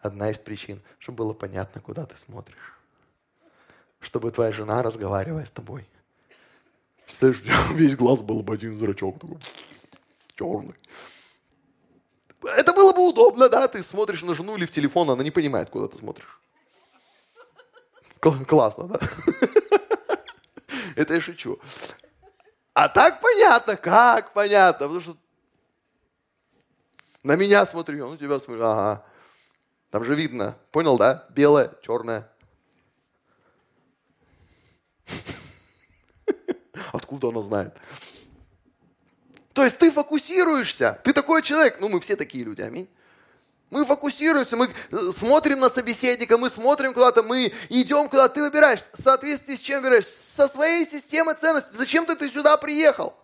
Одна 0.00 0.32
из 0.32 0.40
причин, 0.40 0.82
чтобы 0.98 1.18
было 1.18 1.32
понятно, 1.32 1.80
куда 1.80 2.06
ты 2.06 2.16
смотришь. 2.16 2.74
Чтобы 4.00 4.32
твоя 4.32 4.50
жена, 4.50 4.82
разговаривая 4.82 5.46
с 5.46 5.50
тобой, 5.52 5.88
Представляешь, 7.06 7.40
у 7.40 7.44
тебя 7.44 7.56
весь 7.72 7.96
глаз 7.96 8.20
был 8.20 8.42
бы 8.42 8.54
один 8.54 8.78
зрачок 8.78 9.20
такой, 9.20 9.38
черный. 10.34 10.74
Это 12.42 12.72
было 12.72 12.92
бы 12.92 13.08
удобно, 13.08 13.48
да, 13.48 13.66
ты 13.66 13.82
смотришь 13.82 14.22
на 14.22 14.34
жену 14.34 14.56
или 14.56 14.66
в 14.66 14.70
телефон, 14.70 15.10
она 15.10 15.22
не 15.24 15.30
понимает, 15.30 15.70
куда 15.70 15.88
ты 15.88 15.96
смотришь. 15.96 16.40
Классно, 18.20 18.88
да? 18.88 19.00
Это 20.96 21.14
я 21.14 21.20
шучу. 21.20 21.58
А 22.74 22.88
так 22.88 23.20
понятно, 23.20 23.76
как 23.76 24.32
понятно, 24.32 24.86
потому 24.86 25.00
что 25.00 25.16
на 27.22 27.36
меня 27.36 27.64
смотри, 27.64 28.00
он 28.00 28.12
на 28.12 28.18
тебя 28.18 28.38
смотрит, 28.38 28.62
ага. 28.62 29.04
Там 29.90 30.04
же 30.04 30.14
видно, 30.14 30.56
понял, 30.72 30.98
да? 30.98 31.26
Белое, 31.30 31.72
черное. 31.82 32.30
Откуда 37.06 37.28
она 37.28 37.40
знает? 37.40 37.72
То 39.52 39.62
есть 39.62 39.78
ты 39.78 39.92
фокусируешься, 39.92 41.00
ты 41.04 41.12
такой 41.12 41.40
человек, 41.40 41.76
ну 41.80 41.88
мы 41.88 42.00
все 42.00 42.16
такие 42.16 42.42
люди, 42.42 42.62
аминь. 42.62 42.88
Мы 43.70 43.84
фокусируемся, 43.86 44.56
мы 44.56 44.66
э, 44.66 44.96
смотрим 45.16 45.60
на 45.60 45.68
собеседника, 45.68 46.36
мы 46.36 46.48
смотрим 46.48 46.92
куда-то, 46.92 47.22
мы 47.22 47.52
идем 47.68 48.08
куда-то, 48.08 48.34
ты 48.34 48.42
выбираешь, 48.42 48.80
в 48.92 49.00
соответствии 49.00 49.54
с 49.54 49.60
чем 49.60 49.82
выбираешь? 49.82 50.06
Со 50.06 50.48
своей 50.48 50.84
системой 50.84 51.36
ценностей. 51.36 51.76
Зачем 51.76 52.06
ты, 52.06 52.16
ты 52.16 52.28
сюда 52.28 52.56
приехал? 52.56 53.14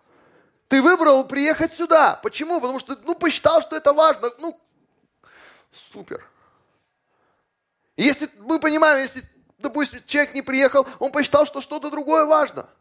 Ты 0.68 0.80
выбрал 0.80 1.24
приехать 1.24 1.74
сюда. 1.74 2.20
Почему? 2.22 2.60
Потому 2.60 2.78
что, 2.78 2.96
ну, 3.02 3.16
посчитал, 3.16 3.62
что 3.62 3.76
это 3.76 3.92
важно. 3.92 4.30
Ну, 4.38 4.56
супер. 5.72 6.24
Если 7.96 8.30
мы 8.38 8.60
понимаем, 8.60 9.00
если, 9.00 9.24
допустим, 9.58 10.00
человек 10.06 10.34
не 10.34 10.42
приехал, 10.42 10.86
он 11.00 11.10
посчитал, 11.10 11.46
что 11.46 11.60
что-то 11.60 11.90
другое 11.90 12.26
важно– 12.26 12.70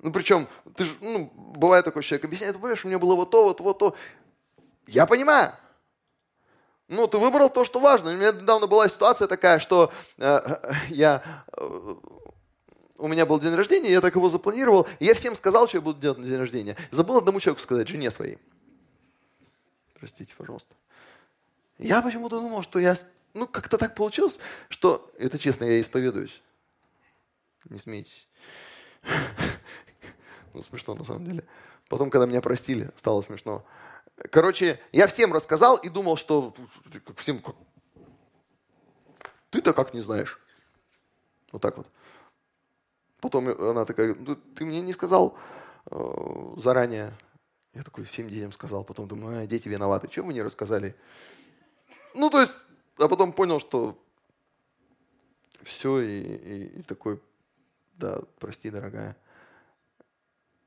ну, 0.00 0.12
причем, 0.12 0.46
ты 0.76 0.84
же, 0.84 0.94
ну, 1.00 1.30
бывает 1.34 1.84
такой 1.84 2.02
человек, 2.02 2.24
объясняет, 2.24 2.54
понимаешь, 2.54 2.84
у 2.84 2.88
меня 2.88 2.98
было 2.98 3.16
вот 3.16 3.30
то, 3.30 3.44
вот, 3.44 3.60
вот 3.60 3.78
то. 3.78 3.96
Я 4.86 5.06
понимаю. 5.06 5.52
Ну, 6.86 7.06
ты 7.06 7.18
выбрал 7.18 7.50
то, 7.50 7.64
что 7.64 7.80
важно. 7.80 8.10
У 8.10 8.14
меня 8.14 8.32
недавно 8.32 8.66
была 8.66 8.88
ситуация 8.88 9.26
такая, 9.26 9.58
что 9.58 9.92
э, 10.16 10.76
я, 10.88 11.44
э, 11.52 11.94
у 12.96 13.08
меня 13.08 13.26
был 13.26 13.40
день 13.40 13.54
рождения, 13.54 13.90
я 13.90 14.00
так 14.00 14.14
его 14.14 14.28
запланировал, 14.28 14.86
и 15.00 15.04
я 15.04 15.14
всем 15.14 15.34
сказал, 15.34 15.68
что 15.68 15.78
я 15.78 15.82
буду 15.82 16.00
делать 16.00 16.18
на 16.18 16.26
день 16.26 16.38
рождения. 16.38 16.76
Забыл 16.90 17.18
одному 17.18 17.40
человеку 17.40 17.62
сказать, 17.62 17.88
жене 17.88 18.10
своей. 18.10 18.38
Простите, 19.94 20.32
пожалуйста. 20.38 20.74
Я 21.76 22.02
почему-то 22.02 22.40
думал, 22.40 22.62
что 22.62 22.78
я, 22.78 22.96
ну, 23.34 23.46
как-то 23.46 23.78
так 23.78 23.94
получилось, 23.94 24.38
что, 24.68 25.10
это 25.18 25.38
честно, 25.38 25.64
я 25.64 25.80
исповедуюсь. 25.80 26.40
Не 27.68 27.78
смейтесь. 27.78 28.28
Смешно 30.62 30.94
на 30.94 31.04
самом 31.04 31.24
деле. 31.24 31.44
Потом, 31.88 32.10
когда 32.10 32.26
меня 32.26 32.40
простили, 32.40 32.90
стало 32.96 33.22
смешно. 33.22 33.64
Короче, 34.30 34.80
я 34.92 35.06
всем 35.06 35.32
рассказал 35.32 35.76
и 35.76 35.88
думал, 35.88 36.16
что 36.16 36.54
всем... 37.16 37.42
Ты-то 39.50 39.72
как 39.72 39.94
не 39.94 40.00
знаешь? 40.00 40.40
Вот 41.52 41.62
так 41.62 41.76
вот. 41.76 41.86
Потом 43.20 43.48
она 43.48 43.84
такая, 43.84 44.14
ну, 44.14 44.36
ты 44.36 44.64
мне 44.64 44.80
не 44.80 44.92
сказал 44.92 45.36
э, 45.90 46.54
заранее. 46.56 47.14
Я 47.74 47.82
такой 47.82 48.04
всем 48.04 48.28
детям 48.28 48.52
сказал. 48.52 48.84
Потом 48.84 49.08
думаю, 49.08 49.42
а, 49.42 49.46
дети 49.46 49.68
виноваты. 49.68 50.08
Чего 50.08 50.26
вы 50.26 50.34
не 50.34 50.42
рассказали? 50.42 50.94
Ну, 52.14 52.30
то 52.30 52.40
есть, 52.40 52.58
а 52.98 53.08
потом 53.08 53.32
понял, 53.32 53.60
что 53.60 53.98
все, 55.62 56.00
и, 56.00 56.20
и, 56.20 56.78
и 56.80 56.82
такой, 56.82 57.20
да, 57.94 58.20
прости, 58.38 58.70
дорогая. 58.70 59.16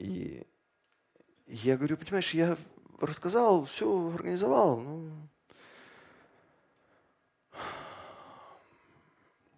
И 0.01 0.47
я 1.45 1.77
говорю, 1.77 1.95
понимаешь, 1.95 2.33
я 2.33 2.57
рассказал, 2.99 3.65
все 3.65 4.11
организовал. 4.15 4.79
Ну... 4.79 5.11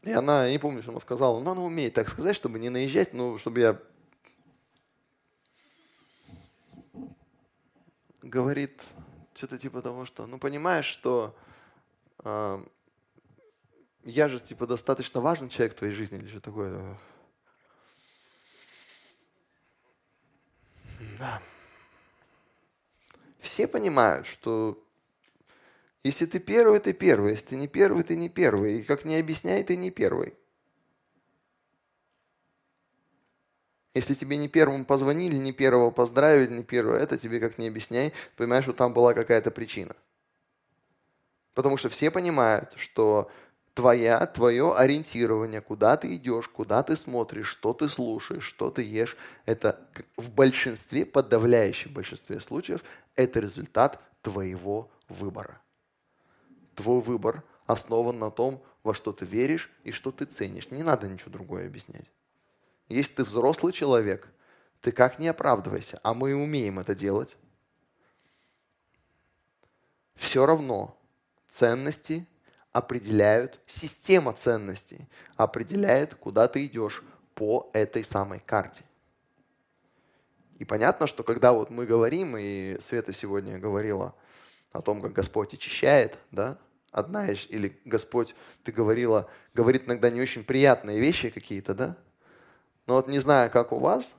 И 0.01 0.11
она, 0.11 0.49
не 0.49 0.59
помню, 0.59 0.81
что 0.81 0.91
она 0.91 0.99
сказала, 0.99 1.39
но 1.39 1.51
она 1.51 1.61
умеет 1.61 1.93
так 1.93 2.09
сказать, 2.09 2.35
чтобы 2.35 2.59
не 2.59 2.69
наезжать, 2.69 3.13
но 3.13 3.37
чтобы 3.37 3.61
я... 3.61 3.79
Говорит 8.21 8.83
что-то 9.33 9.57
типа 9.57 9.81
того, 9.81 10.05
что, 10.05 10.25
ну 10.25 10.39
понимаешь, 10.39 10.85
что 10.85 11.35
э, 12.23 12.65
я 14.03 14.27
же 14.27 14.41
типа 14.41 14.67
достаточно 14.67 15.21
важный 15.21 15.49
человек 15.49 15.73
в 15.75 15.79
твоей 15.79 15.93
жизни 15.93 16.17
или 16.17 16.27
что 16.27 16.41
такое. 16.41 16.97
Да. 21.23 21.41
Все 23.39 23.65
понимают, 23.65 24.27
что 24.27 24.77
если 26.03 26.25
ты 26.25 26.39
первый, 26.39 26.81
ты 26.81 26.91
первый. 26.91 27.31
Если 27.31 27.45
ты 27.45 27.55
не 27.55 27.69
первый, 27.69 28.03
ты 28.03 28.17
не 28.17 28.27
первый. 28.27 28.79
И 28.79 28.83
как 28.83 29.05
не 29.05 29.15
объясняй, 29.15 29.63
ты 29.63 29.77
не 29.77 29.89
первый. 29.89 30.33
Если 33.93 34.15
тебе 34.15 34.35
не 34.35 34.49
первым 34.49 34.83
позвонили, 34.83 35.35
не 35.35 35.53
первого 35.53 35.91
поздравили, 35.91 36.51
не 36.51 36.63
первого 36.63 36.97
это, 36.97 37.17
тебе 37.17 37.39
как 37.39 37.57
не 37.57 37.69
объясняй, 37.69 38.11
понимаешь, 38.35 38.65
что 38.65 38.73
там 38.73 38.93
была 38.93 39.13
какая-то 39.13 39.49
причина. 39.49 39.95
Потому 41.53 41.77
что 41.77 41.87
все 41.87 42.11
понимают, 42.11 42.73
что 42.75 43.31
твоя, 43.73 44.25
твое 44.27 44.73
ориентирование, 44.73 45.61
куда 45.61 45.97
ты 45.97 46.15
идешь, 46.15 46.47
куда 46.47 46.83
ты 46.83 46.95
смотришь, 46.95 47.47
что 47.47 47.73
ты 47.73 47.89
слушаешь, 47.89 48.43
что 48.43 48.69
ты 48.69 48.83
ешь, 48.83 49.17
это 49.45 49.79
в 50.17 50.31
большинстве, 50.31 51.05
подавляющем 51.05 51.93
большинстве 51.93 52.39
случаев, 52.39 52.83
это 53.15 53.39
результат 53.39 53.99
твоего 54.21 54.91
выбора. 55.09 55.59
Твой 56.75 57.01
выбор 57.01 57.43
основан 57.65 58.19
на 58.19 58.31
том, 58.31 58.63
во 58.83 58.93
что 58.93 59.11
ты 59.11 59.25
веришь 59.25 59.71
и 59.83 59.91
что 59.91 60.11
ты 60.11 60.25
ценишь. 60.25 60.69
Не 60.69 60.83
надо 60.83 61.07
ничего 61.07 61.31
другое 61.31 61.67
объяснять. 61.67 62.05
Если 62.89 63.15
ты 63.15 63.23
взрослый 63.23 63.73
человек, 63.73 64.27
ты 64.81 64.91
как 64.91 65.17
не 65.17 65.29
оправдывайся, 65.29 65.99
а 66.03 66.13
мы 66.13 66.35
умеем 66.35 66.79
это 66.79 66.93
делать. 66.93 67.37
Все 70.15 70.45
равно 70.45 70.97
ценности 71.47 72.27
определяют, 72.73 73.59
система 73.67 74.33
ценностей 74.33 75.07
определяет, 75.37 76.15
куда 76.15 76.47
ты 76.47 76.65
идешь 76.65 77.03
по 77.35 77.69
этой 77.71 78.03
самой 78.03 78.39
карте. 78.39 78.83
И 80.57 80.65
понятно, 80.65 81.07
что 81.07 81.23
когда 81.23 81.53
вот 81.53 81.69
мы 81.69 81.85
говорим, 81.85 82.35
и 82.35 82.77
Света 82.79 83.13
сегодня 83.13 83.59
говорила 83.59 84.15
о 84.71 84.81
том, 84.81 85.01
как 85.01 85.13
Господь 85.13 85.53
очищает, 85.53 86.17
да, 86.31 86.57
одна 86.91 87.29
из, 87.29 87.45
или 87.49 87.79
Господь, 87.85 88.35
ты 88.63 88.71
говорила, 88.71 89.29
говорит 89.53 89.85
иногда 89.85 90.09
не 90.09 90.21
очень 90.21 90.43
приятные 90.43 90.99
вещи 90.99 91.29
какие-то, 91.29 91.75
да, 91.75 91.97
но 92.87 92.95
вот 92.95 93.07
не 93.07 93.19
знаю, 93.19 93.51
как 93.51 93.71
у 93.71 93.77
вас, 93.77 94.15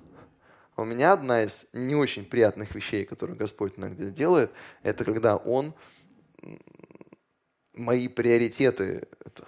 а 0.76 0.82
у 0.82 0.84
меня 0.84 1.12
одна 1.12 1.42
из 1.42 1.66
не 1.72 1.96
очень 1.96 2.24
приятных 2.24 2.74
вещей, 2.74 3.04
которые 3.04 3.36
Господь 3.36 3.74
иногда 3.76 4.06
делает, 4.06 4.52
это 4.82 5.04
когда 5.04 5.36
Он 5.36 5.74
мои 7.74 8.08
приоритеты 8.08 9.06
это, 9.24 9.44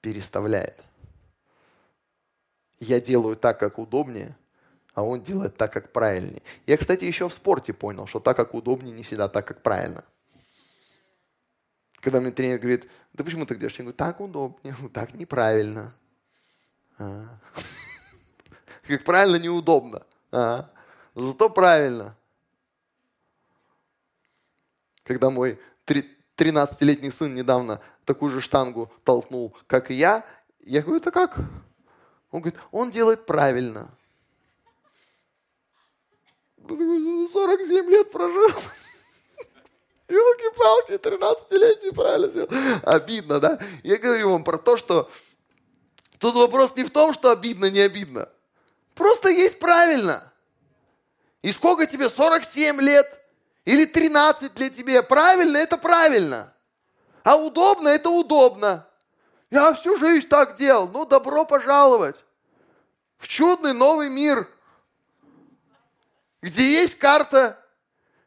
переставляет. 0.00 0.82
Я 2.78 3.00
делаю 3.00 3.36
так, 3.36 3.60
как 3.60 3.78
удобнее, 3.78 4.36
а 4.94 5.02
он 5.02 5.22
делает 5.22 5.56
так, 5.56 5.72
как 5.72 5.92
правильнее. 5.92 6.42
Я, 6.66 6.76
кстати, 6.76 7.04
еще 7.04 7.28
в 7.28 7.32
спорте 7.32 7.72
понял, 7.72 8.06
что 8.06 8.20
так, 8.20 8.36
как 8.36 8.54
удобнее, 8.54 8.94
не 8.94 9.02
всегда 9.02 9.28
так, 9.28 9.46
как 9.46 9.62
правильно. 9.62 10.04
Когда 12.00 12.20
мне 12.20 12.30
тренер 12.30 12.58
говорит, 12.58 12.88
да 13.12 13.24
почему 13.24 13.44
ты 13.44 13.54
делаешь? 13.56 13.76
Я 13.76 13.84
говорю, 13.84 13.96
так 13.96 14.20
удобнее, 14.20 14.74
так 14.94 15.14
неправильно. 15.14 15.92
А. 16.98 17.38
Как 18.82 19.04
правильно, 19.04 19.36
неудобно. 19.36 20.02
А. 20.32 20.70
Зато 21.14 21.50
правильно. 21.50 22.16
Когда 25.04 25.30
мой 25.30 25.58
13-летний 26.40 27.10
сын 27.10 27.34
недавно 27.34 27.80
такую 28.06 28.30
же 28.30 28.40
штангу 28.40 28.90
толкнул, 29.04 29.54
как 29.66 29.90
и 29.90 29.94
я. 29.94 30.24
Я 30.64 30.80
говорю, 30.80 30.98
это 30.98 31.10
как? 31.10 31.36
Он 32.30 32.40
говорит, 32.40 32.58
он 32.70 32.90
делает 32.90 33.26
правильно. 33.26 33.90
47 36.66 37.90
лет 37.90 38.10
прожил. 38.10 38.48
Елки-палки, 40.08 40.92
13-летний 40.92 41.90
правильно 41.92 42.28
сделал. 42.28 42.48
Обидно, 42.84 43.38
да? 43.38 43.58
Я 43.82 43.98
говорю 43.98 44.30
вам 44.30 44.44
про 44.44 44.56
то, 44.56 44.76
что 44.78 45.10
тут 46.18 46.34
вопрос 46.36 46.74
не 46.74 46.84
в 46.84 46.90
том, 46.90 47.12
что 47.12 47.30
обидно, 47.30 47.70
не 47.70 47.80
обидно. 47.80 48.28
Просто 48.94 49.28
есть 49.28 49.58
правильно. 49.58 50.32
И 51.42 51.52
сколько 51.52 51.86
тебе? 51.86 52.08
47 52.08 52.80
лет? 52.80 53.19
Или 53.64 53.84
13 53.84 54.54
для 54.54 54.70
тебя. 54.70 55.02
Правильно, 55.02 55.56
это 55.56 55.76
правильно. 55.76 56.52
А 57.22 57.36
удобно, 57.36 57.88
это 57.88 58.10
удобно. 58.10 58.86
Я 59.50 59.74
всю 59.74 59.96
жизнь 59.96 60.28
так 60.28 60.56
делал. 60.56 60.88
Ну, 60.88 61.04
добро 61.04 61.44
пожаловать 61.44 62.24
в 63.18 63.28
чудный 63.28 63.74
новый 63.74 64.08
мир, 64.08 64.48
где 66.40 66.80
есть 66.80 66.96
карта, 66.96 67.62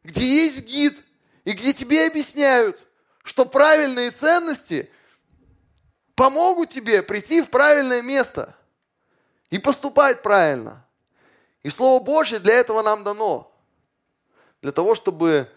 где 0.04 0.24
есть 0.24 0.60
гид, 0.60 1.04
и 1.44 1.52
где 1.52 1.72
тебе 1.72 2.06
объясняют, 2.06 2.80
что 3.22 3.44
правильные 3.44 4.10
ценности 4.10 4.90
помогут 6.14 6.70
тебе 6.70 7.02
прийти 7.02 7.42
в 7.42 7.50
правильное 7.50 8.02
место 8.02 8.56
и 9.50 9.58
поступать 9.58 10.22
правильно. 10.22 10.86
И 11.62 11.70
Слово 11.70 12.02
Божье 12.02 12.38
для 12.38 12.54
этого 12.54 12.82
нам 12.82 13.02
дано 13.04 13.53
для 14.64 14.72
того, 14.72 14.94
чтобы 14.94 15.50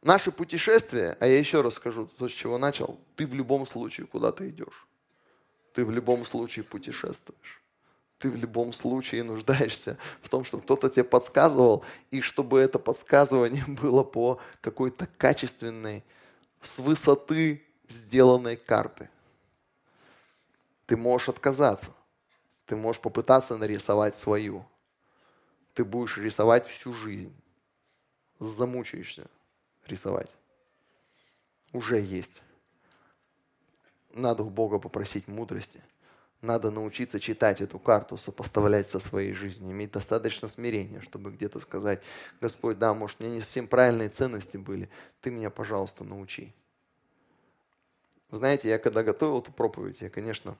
наше 0.00 0.32
путешествие, 0.32 1.18
а 1.20 1.26
я 1.26 1.38
еще 1.38 1.60
раз 1.60 1.74
скажу 1.74 2.06
то, 2.06 2.30
с 2.30 2.32
чего 2.32 2.56
начал, 2.56 2.98
ты 3.14 3.26
в 3.26 3.34
любом 3.34 3.66
случае 3.66 4.06
куда 4.06 4.32
ты 4.32 4.48
идешь. 4.48 4.86
Ты 5.74 5.84
в 5.84 5.90
любом 5.90 6.24
случае 6.24 6.64
путешествуешь. 6.64 7.62
Ты 8.18 8.30
в 8.30 8.36
любом 8.36 8.72
случае 8.72 9.22
нуждаешься 9.22 9.98
в 10.22 10.30
том, 10.30 10.46
чтобы 10.46 10.62
кто-то 10.62 10.88
тебе 10.88 11.04
подсказывал, 11.04 11.84
и 12.10 12.22
чтобы 12.22 12.58
это 12.58 12.78
подсказывание 12.78 13.66
было 13.82 14.02
по 14.02 14.40
какой-то 14.62 15.06
качественной, 15.18 16.02
с 16.62 16.78
высоты 16.78 17.62
сделанной 17.86 18.56
карты. 18.56 19.10
Ты 20.86 20.96
можешь 20.96 21.28
отказаться. 21.28 21.90
Ты 22.64 22.76
можешь 22.76 23.02
попытаться 23.02 23.58
нарисовать 23.58 24.16
свою. 24.16 24.64
Ты 25.74 25.84
будешь 25.84 26.16
рисовать 26.16 26.66
всю 26.66 26.94
жизнь 26.94 27.36
замучаешься 28.44 29.26
рисовать. 29.86 30.34
Уже 31.72 32.00
есть. 32.00 32.42
Надо 34.14 34.42
у 34.42 34.50
Бога 34.50 34.78
попросить 34.78 35.28
мудрости. 35.28 35.82
Надо 36.42 36.72
научиться 36.72 37.20
читать 37.20 37.60
эту 37.60 37.78
карту, 37.78 38.16
сопоставлять 38.16 38.88
со 38.88 38.98
своей 38.98 39.32
жизнью, 39.32 39.70
иметь 39.70 39.92
достаточно 39.92 40.48
смирения, 40.48 41.00
чтобы 41.00 41.30
где-то 41.30 41.60
сказать, 41.60 42.02
Господь, 42.40 42.78
да, 42.80 42.94
может, 42.94 43.20
меня 43.20 43.34
не 43.34 43.42
совсем 43.42 43.68
правильные 43.68 44.08
ценности 44.08 44.56
были, 44.56 44.90
ты 45.20 45.30
меня, 45.30 45.50
пожалуйста, 45.50 46.02
научи. 46.02 46.52
Вы 48.30 48.38
знаете, 48.38 48.68
я 48.68 48.80
когда 48.80 49.04
готовил 49.04 49.38
эту 49.38 49.52
проповедь, 49.52 50.00
я, 50.00 50.10
конечно, 50.10 50.56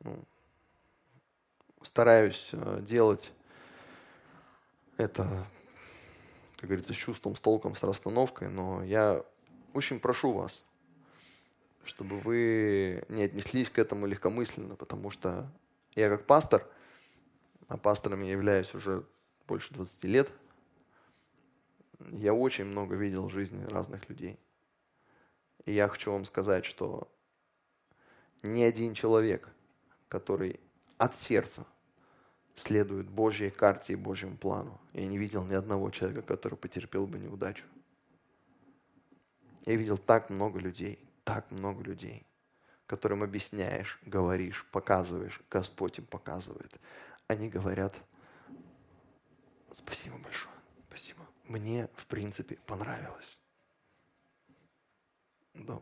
ну, 0.00 0.24
стараюсь 1.82 2.48
э, 2.52 2.80
делать 2.82 3.32
это 4.96 5.46
как 6.60 6.68
говорится, 6.68 6.92
с 6.92 6.96
чувством, 6.96 7.36
с 7.36 7.40
толком, 7.40 7.74
с 7.74 7.82
расстановкой, 7.82 8.50
но 8.50 8.84
я 8.84 9.24
очень 9.72 9.98
прошу 9.98 10.32
вас, 10.32 10.62
чтобы 11.86 12.20
вы 12.20 13.02
не 13.08 13.22
отнеслись 13.22 13.70
к 13.70 13.78
этому 13.78 14.04
легкомысленно, 14.04 14.76
потому 14.76 15.10
что 15.10 15.50
я 15.94 16.10
как 16.10 16.26
пастор, 16.26 16.70
а 17.68 17.78
пастором 17.78 18.20
я 18.20 18.32
являюсь 18.32 18.74
уже 18.74 19.06
больше 19.48 19.72
20 19.72 20.04
лет, 20.04 20.30
я 22.10 22.34
очень 22.34 22.66
много 22.66 22.94
видел 22.94 23.28
в 23.28 23.32
жизни 23.32 23.64
разных 23.64 24.10
людей. 24.10 24.38
И 25.64 25.72
я 25.72 25.88
хочу 25.88 26.12
вам 26.12 26.26
сказать, 26.26 26.66
что 26.66 27.10
ни 28.42 28.62
один 28.62 28.92
человек, 28.92 29.48
который 30.08 30.60
от 30.98 31.16
сердца 31.16 31.66
следует 32.60 33.08
Божьей 33.08 33.50
карте 33.50 33.94
и 33.94 33.96
Божьему 33.96 34.36
плану. 34.36 34.78
Я 34.92 35.06
не 35.06 35.18
видел 35.18 35.44
ни 35.44 35.54
одного 35.54 35.90
человека, 35.90 36.22
который 36.22 36.56
потерпел 36.56 37.06
бы 37.06 37.18
неудачу. 37.18 37.64
Я 39.66 39.76
видел 39.76 39.98
так 39.98 40.30
много 40.30 40.58
людей, 40.58 40.98
так 41.24 41.50
много 41.50 41.82
людей, 41.82 42.26
которым 42.86 43.22
объясняешь, 43.22 43.98
говоришь, 44.04 44.66
показываешь, 44.72 45.40
Господь 45.50 45.98
им 45.98 46.06
показывает. 46.06 46.72
Они 47.26 47.48
говорят, 47.48 47.94
спасибо 49.72 50.18
большое, 50.18 50.54
спасибо. 50.88 51.26
Мне, 51.44 51.88
в 51.96 52.06
принципе, 52.06 52.56
понравилось. 52.66 53.40
Да. 55.54 55.80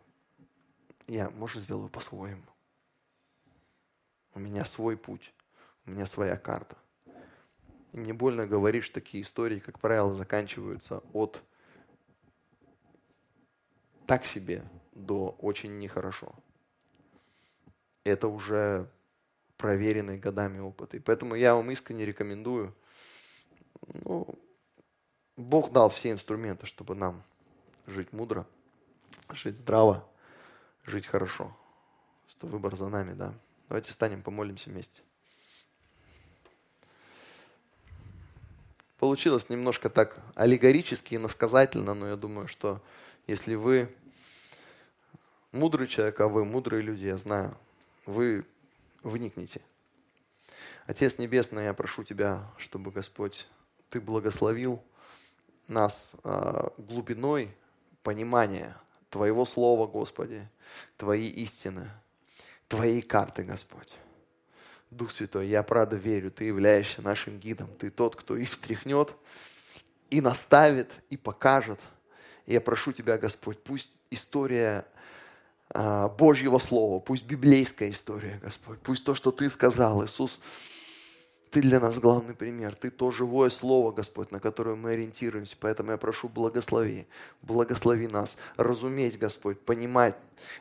Я, 1.06 1.30
может, 1.30 1.62
сделаю 1.62 1.88
по-своему. 1.88 2.44
У 4.34 4.38
меня 4.38 4.64
свой 4.64 4.96
путь. 4.96 5.32
У 5.88 5.90
меня 5.90 6.06
своя 6.06 6.36
карта. 6.36 6.76
И 7.92 7.98
мне 7.98 8.12
больно 8.12 8.46
говорить, 8.46 8.84
что 8.84 8.94
такие 8.94 9.22
истории, 9.22 9.58
как 9.58 9.80
правило, 9.80 10.12
заканчиваются 10.12 11.02
от 11.14 11.42
так 14.06 14.26
себе 14.26 14.62
до 14.92 15.30
очень 15.40 15.78
нехорошо. 15.78 16.34
Это 18.04 18.28
уже 18.28 18.90
проверенный 19.56 20.18
годами 20.18 20.58
опыт. 20.58 20.94
И 20.94 20.98
поэтому 20.98 21.34
я 21.34 21.54
вам 21.54 21.70
искренне 21.70 22.04
рекомендую, 22.04 22.74
ну, 24.04 24.28
Бог 25.38 25.72
дал 25.72 25.88
все 25.88 26.10
инструменты, 26.10 26.66
чтобы 26.66 26.94
нам 26.94 27.24
жить 27.86 28.12
мудро, 28.12 28.46
жить 29.30 29.56
здраво, 29.56 30.06
жить 30.84 31.06
хорошо. 31.06 31.56
Что 32.26 32.46
выбор 32.46 32.76
за 32.76 32.90
нами, 32.90 33.14
да. 33.14 33.32
Давайте 33.70 33.90
станем, 33.90 34.22
помолимся 34.22 34.68
вместе. 34.68 35.02
Получилось 38.98 39.48
немножко 39.48 39.90
так 39.90 40.18
аллегорически 40.34 41.14
и 41.14 41.18
насказательно, 41.18 41.94
но 41.94 42.08
я 42.08 42.16
думаю, 42.16 42.48
что 42.48 42.82
если 43.28 43.54
вы 43.54 43.88
мудрый 45.52 45.86
человек, 45.86 46.20
а 46.20 46.26
вы 46.26 46.44
мудрые 46.44 46.82
люди, 46.82 47.06
я 47.06 47.16
знаю, 47.16 47.56
вы 48.06 48.44
вникните. 49.04 49.60
Отец 50.86 51.18
Небесный, 51.18 51.64
я 51.64 51.74
прошу 51.74 52.02
Тебя, 52.02 52.50
чтобы, 52.56 52.90
Господь, 52.90 53.46
Ты 53.88 54.00
благословил 54.00 54.82
нас 55.68 56.16
э, 56.24 56.68
глубиной 56.78 57.54
понимания 58.02 58.76
Твоего 59.10 59.44
Слова, 59.44 59.86
Господи, 59.86 60.48
Твои 60.96 61.28
истины, 61.28 61.88
Твоей 62.66 63.02
карты, 63.02 63.44
Господь. 63.44 63.94
Дух 64.90 65.10
Святой, 65.12 65.48
я 65.48 65.62
правда 65.62 65.96
верю, 65.96 66.30
Ты 66.30 66.44
являешься 66.44 67.02
нашим 67.02 67.38
гидом. 67.38 67.68
Ты 67.78 67.90
тот, 67.90 68.16
кто 68.16 68.36
и 68.36 68.44
встряхнет, 68.44 69.14
и 70.10 70.20
наставит, 70.20 70.90
и 71.10 71.16
покажет. 71.16 71.78
Я 72.46 72.60
прошу 72.60 72.92
Тебя, 72.92 73.18
Господь, 73.18 73.62
пусть 73.62 73.92
история 74.10 74.86
а, 75.70 76.08
Божьего 76.08 76.58
Слова, 76.58 76.98
пусть 77.00 77.24
библейская 77.26 77.90
история, 77.90 78.40
Господь, 78.42 78.78
пусть 78.80 79.04
то, 79.04 79.14
что 79.14 79.30
Ты 79.30 79.50
сказал, 79.50 80.02
Иисус, 80.04 80.40
ты 81.50 81.62
для 81.62 81.80
нас 81.80 81.98
главный 81.98 82.34
пример. 82.34 82.74
Ты 82.74 82.90
то 82.90 83.10
живое 83.10 83.48
слово, 83.48 83.92
Господь, 83.92 84.30
на 84.30 84.40
которое 84.40 84.76
мы 84.76 84.92
ориентируемся. 84.92 85.56
Поэтому 85.58 85.92
я 85.92 85.96
прошу, 85.96 86.28
благослови. 86.28 87.06
Благослови 87.42 88.06
нас. 88.06 88.36
Разуметь, 88.56 89.18
Господь, 89.18 89.60
понимать, 89.60 90.14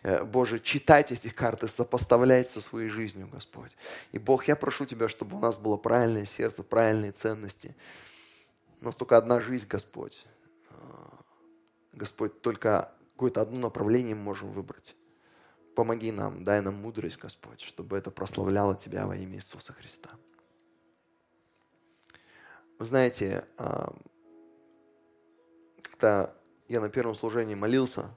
э, 0.03 0.23
Боже, 0.23 0.59
читать 0.59 1.11
эти 1.11 1.29
карты, 1.29 1.67
сопоставлять 1.67 2.49
со 2.49 2.61
своей 2.61 2.89
жизнью, 2.89 3.27
Господь. 3.31 3.71
И, 4.13 4.19
Бог, 4.19 4.47
я 4.47 4.55
прошу 4.55 4.85
Тебя, 4.85 5.09
чтобы 5.09 5.37
у 5.37 5.39
нас 5.39 5.57
было 5.57 5.77
правильное 5.77 6.25
сердце, 6.25 6.63
правильные 6.63 7.11
ценности. 7.11 7.75
У 8.81 8.85
нас 8.85 8.95
только 8.95 9.17
одна 9.17 9.41
жизнь, 9.41 9.67
Господь. 9.67 10.25
Э, 10.69 10.75
Господь, 11.93 12.41
только 12.41 12.91
какое-то 13.13 13.41
одно 13.41 13.59
направление 13.59 14.15
мы 14.15 14.23
можем 14.23 14.51
выбрать. 14.51 14.95
Помоги 15.75 16.11
нам, 16.11 16.43
дай 16.43 16.61
нам 16.61 16.75
мудрость, 16.75 17.19
Господь, 17.19 17.61
чтобы 17.61 17.97
это 17.97 18.09
прославляло 18.09 18.75
Тебя 18.75 19.05
во 19.05 19.15
имя 19.15 19.35
Иисуса 19.35 19.73
Христа. 19.73 20.11
Вы 22.79 22.85
знаете, 22.85 23.43
а, 23.57 23.91
когда 25.81 26.31
я 26.67 26.79
на 26.79 26.89
первом 26.89 27.15
служении 27.15 27.55
молился, 27.55 28.13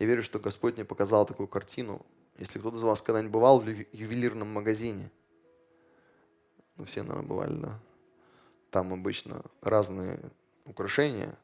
я 0.00 0.06
верю, 0.06 0.24
что 0.24 0.40
Господь 0.40 0.74
мне 0.74 0.84
показал 0.84 1.24
такую 1.24 1.46
картину. 1.46 2.04
Если 2.36 2.58
кто-то 2.58 2.76
из 2.76 2.82
вас 2.82 3.00
когда-нибудь 3.00 3.32
бывал 3.32 3.60
в 3.60 3.68
ювелирном 3.68 4.48
магазине, 4.48 5.10
ну 6.76 6.84
все, 6.84 7.02
наверное, 7.02 7.28
бывали, 7.28 7.54
да? 7.60 7.80
Там 8.70 8.92
обычно 8.92 9.44
разные 9.60 10.18
украшения. 10.64 11.38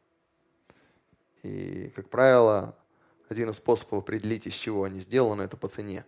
И, 1.44 1.92
как 1.94 2.08
правило, 2.08 2.76
один 3.28 3.50
из 3.50 3.56
способов 3.56 4.02
определить, 4.02 4.46
из 4.46 4.54
чего 4.54 4.82
они 4.82 4.98
сделаны, 4.98 5.42
это 5.42 5.56
по 5.56 5.68
цене. 5.68 6.04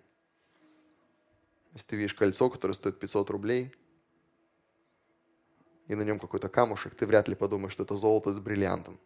Если 1.75 1.89
ты 1.89 1.97
видишь 1.97 2.15
кольцо, 2.15 2.51
которое 2.51 2.75
стоит 2.75 2.99
500 2.99 3.31
рублей– 3.31 3.73
и 5.87 5.95
на 5.95 6.03
нем 6.03 6.19
какой-то 6.19 6.49
камушек, 6.49 6.95
ты 6.95 7.07
вряд 7.07 7.29
ли 7.29 7.35
подумаешь, 7.35 7.73
что 7.73 7.85
это 7.85 7.97
золото 7.97 8.33
с 8.33 8.41
бриллиантом. 8.41 8.99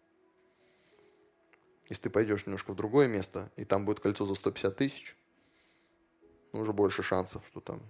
Если 1.88 2.04
ты 2.04 2.10
пойдешь 2.10 2.46
немножко 2.46 2.72
в 2.72 2.76
другое 2.76 3.08
место, 3.08 3.50
и 3.56 3.64
там 3.64 3.84
будет 3.84 4.00
кольцо 4.00 4.24
за 4.24 4.34
150 4.34 4.76
тысяч, 4.76 5.16
ну, 6.52 6.60
уже 6.60 6.72
больше 6.72 7.02
шансов, 7.02 7.44
что 7.46 7.60
там 7.60 7.80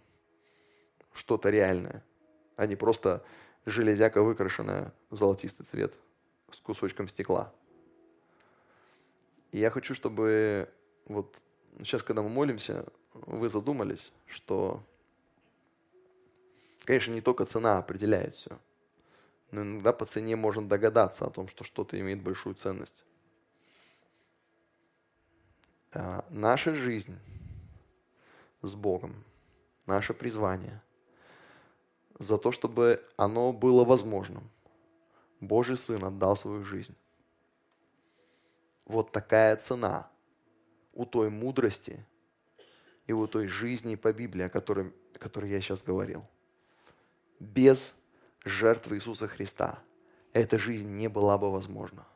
что-то 1.13 1.51
реальное, 1.51 2.05
а 2.57 2.67
не 2.67 2.77
просто 2.77 3.25
железяка, 3.67 4.23
выкрашенная 4.23 4.93
в 5.11 5.17
золотистый 5.17 5.67
цвет 5.67 5.95
с 6.51 6.59
кусочком 6.59 7.09
стекла. 7.09 7.53
И 9.53 9.59
я 9.59 9.71
хочу, 9.71 9.95
чтобы 9.95 10.69
вот 11.07 11.37
сейчас, 11.79 12.03
когда 12.03 12.23
мы 12.23 12.29
молимся, 12.29 12.87
вы 13.13 13.49
задумались, 13.49 14.13
что, 14.27 14.83
конечно, 16.85 17.13
не 17.13 17.21
только 17.21 17.45
цена 17.45 17.79
определяет 17.79 18.35
все– 18.35 18.59
но 19.51 19.63
иногда 19.63 19.93
по 19.93 20.07
цене 20.07 20.37
можно 20.37 20.67
догадаться 20.67 21.27
о 21.27 21.31
том, 21.31 21.49
что 21.49 21.65
что-то 21.65 21.99
имеет 21.99 22.23
большую 22.23 22.55
ценность. 22.55 23.05
А 25.93 26.25
наша 26.31 26.75
жизнь 26.75 27.19
с 28.63 28.75
Богом, 28.75 29.25
наше 29.87 30.15
призвание, 30.15 30.81
за 32.19 32.39
то, 32.39 32.53
чтобы 32.53 33.05
оно 33.17 33.53
было 33.53 33.85
возможным, 33.85 34.49
Божий 35.41 35.77
Сын 35.77 36.05
отдал 36.05 36.37
свою 36.37 36.63
жизнь. 36.63 36.95
Вот 38.85 39.11
такая 39.11 39.57
цена 39.57 40.11
у 40.93 41.07
той 41.07 41.31
мудрости 41.31 42.05
и 43.07 43.13
у 43.13 43.27
той 43.27 43.47
жизни 43.47 43.95
по 43.95 44.13
Библии, 44.13 44.45
о 44.45 44.49
которой, 44.49 44.93
о 45.15 45.19
которой 45.19 45.51
я 45.51 45.61
сейчас 45.61 45.83
говорил. 45.83 46.25
Без 47.39 47.95
жертвы 48.45 48.97
Иисуса 48.97 49.29
Христа, 49.29 49.79
эта 50.33 50.59
жизнь 50.59 50.89
не 50.89 51.09
была 51.09 51.39
бы 51.39 51.51
возможна. 51.51 52.07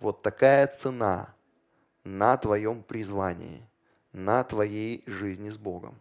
Вот 0.00 0.22
такая 0.22 0.66
цена 0.66 1.34
на 2.04 2.36
твоем 2.36 2.82
призвании, 2.82 3.62
на 4.12 4.42
твоей 4.44 5.02
жизни 5.06 5.50
с 5.50 5.56
Богом. 5.56 5.96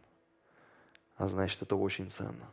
А 1.17 1.27
значит, 1.27 1.61
это 1.61 1.75
очень 1.75 2.09
ценно. 2.09 2.51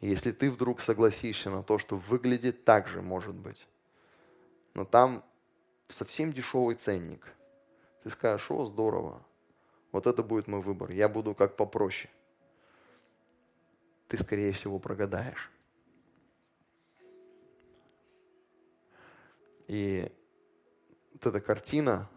если 0.00 0.32
ты 0.32 0.50
вдруг 0.50 0.80
согласишься 0.80 1.50
на 1.50 1.62
то, 1.62 1.78
что 1.78 1.96
выглядит 1.96 2.64
так 2.64 2.88
же, 2.88 3.02
может 3.02 3.34
быть, 3.34 3.68
но 4.74 4.84
там 4.84 5.22
совсем 5.88 6.32
дешевый 6.32 6.74
ценник, 6.74 7.34
ты 8.02 8.10
скажешь, 8.10 8.50
о, 8.50 8.66
здорово, 8.66 9.22
вот 9.92 10.06
это 10.06 10.22
будет 10.22 10.48
мой 10.48 10.60
выбор, 10.60 10.90
я 10.90 11.08
буду 11.08 11.34
как 11.34 11.56
попроще– 11.56 12.10
ты, 14.08 14.16
скорее 14.16 14.52
всего, 14.52 14.78
прогадаешь. 14.78 15.50
И 19.68 20.10
вот 21.12 21.26
эта 21.26 21.40
картина, 21.40 22.08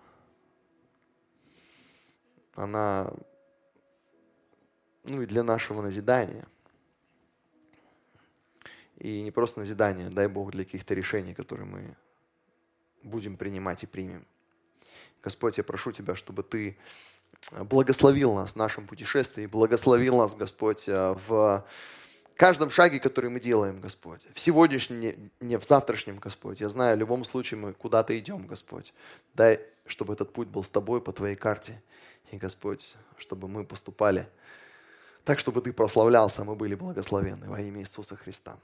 она 2.53 3.13
ну 5.05 5.21
и 5.21 5.25
для 5.25 5.43
нашего 5.43 5.81
назидания. 5.81 6.47
И 8.97 9.21
не 9.21 9.31
просто 9.31 9.59
назидания, 9.59 10.09
дай 10.09 10.27
Бог, 10.27 10.51
для 10.51 10.65
каких-то 10.65 10.93
решений, 10.93 11.33
которые 11.33 11.67
мы 11.67 11.95
будем 13.03 13.37
принимать 13.37 13.83
и 13.83 13.87
примем. 13.87 14.25
Господь, 15.21 15.57
я 15.57 15.63
прошу 15.63 15.91
Тебя, 15.91 16.15
чтобы 16.15 16.43
Ты 16.43 16.77
благословил 17.51 18.33
нас 18.33 18.51
в 18.51 18.55
нашем 18.55 18.87
путешествии, 18.87 19.45
благословил 19.45 20.17
нас, 20.17 20.35
Господь, 20.35 20.87
э, 20.87 21.15
в 21.27 21.65
каждом 22.35 22.69
шаге, 22.69 22.99
который 22.99 23.29
мы 23.29 23.39
делаем, 23.39 23.79
Господь. 23.79 24.25
В 24.33 24.39
сегодняшнем, 24.39 25.31
не 25.39 25.57
в 25.57 25.63
завтрашнем, 25.63 26.17
Господь. 26.17 26.61
Я 26.61 26.69
знаю, 26.69 26.97
в 26.97 26.99
любом 26.99 27.23
случае 27.23 27.59
мы 27.59 27.73
куда-то 27.73 28.17
идем, 28.17 28.45
Господь. 28.47 28.93
Дай, 29.33 29.59
чтобы 29.85 30.13
этот 30.13 30.33
путь 30.33 30.47
был 30.47 30.63
с 30.63 30.69
Тобой 30.69 31.01
по 31.01 31.13
Твоей 31.13 31.35
карте. 31.35 31.81
И, 32.31 32.37
Господь, 32.37 32.95
чтобы 33.17 33.47
мы 33.47 33.63
поступали 33.63 34.27
так, 35.23 35.39
чтобы 35.39 35.61
Ты 35.61 35.73
прославлялся, 35.73 36.43
мы 36.43 36.55
были 36.55 36.75
благословены 36.75 37.49
во 37.49 37.59
имя 37.61 37.81
Иисуса 37.81 38.15
Христа. 38.15 38.57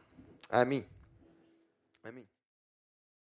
Аминь. 0.49 0.85
Аминь. 2.03 2.27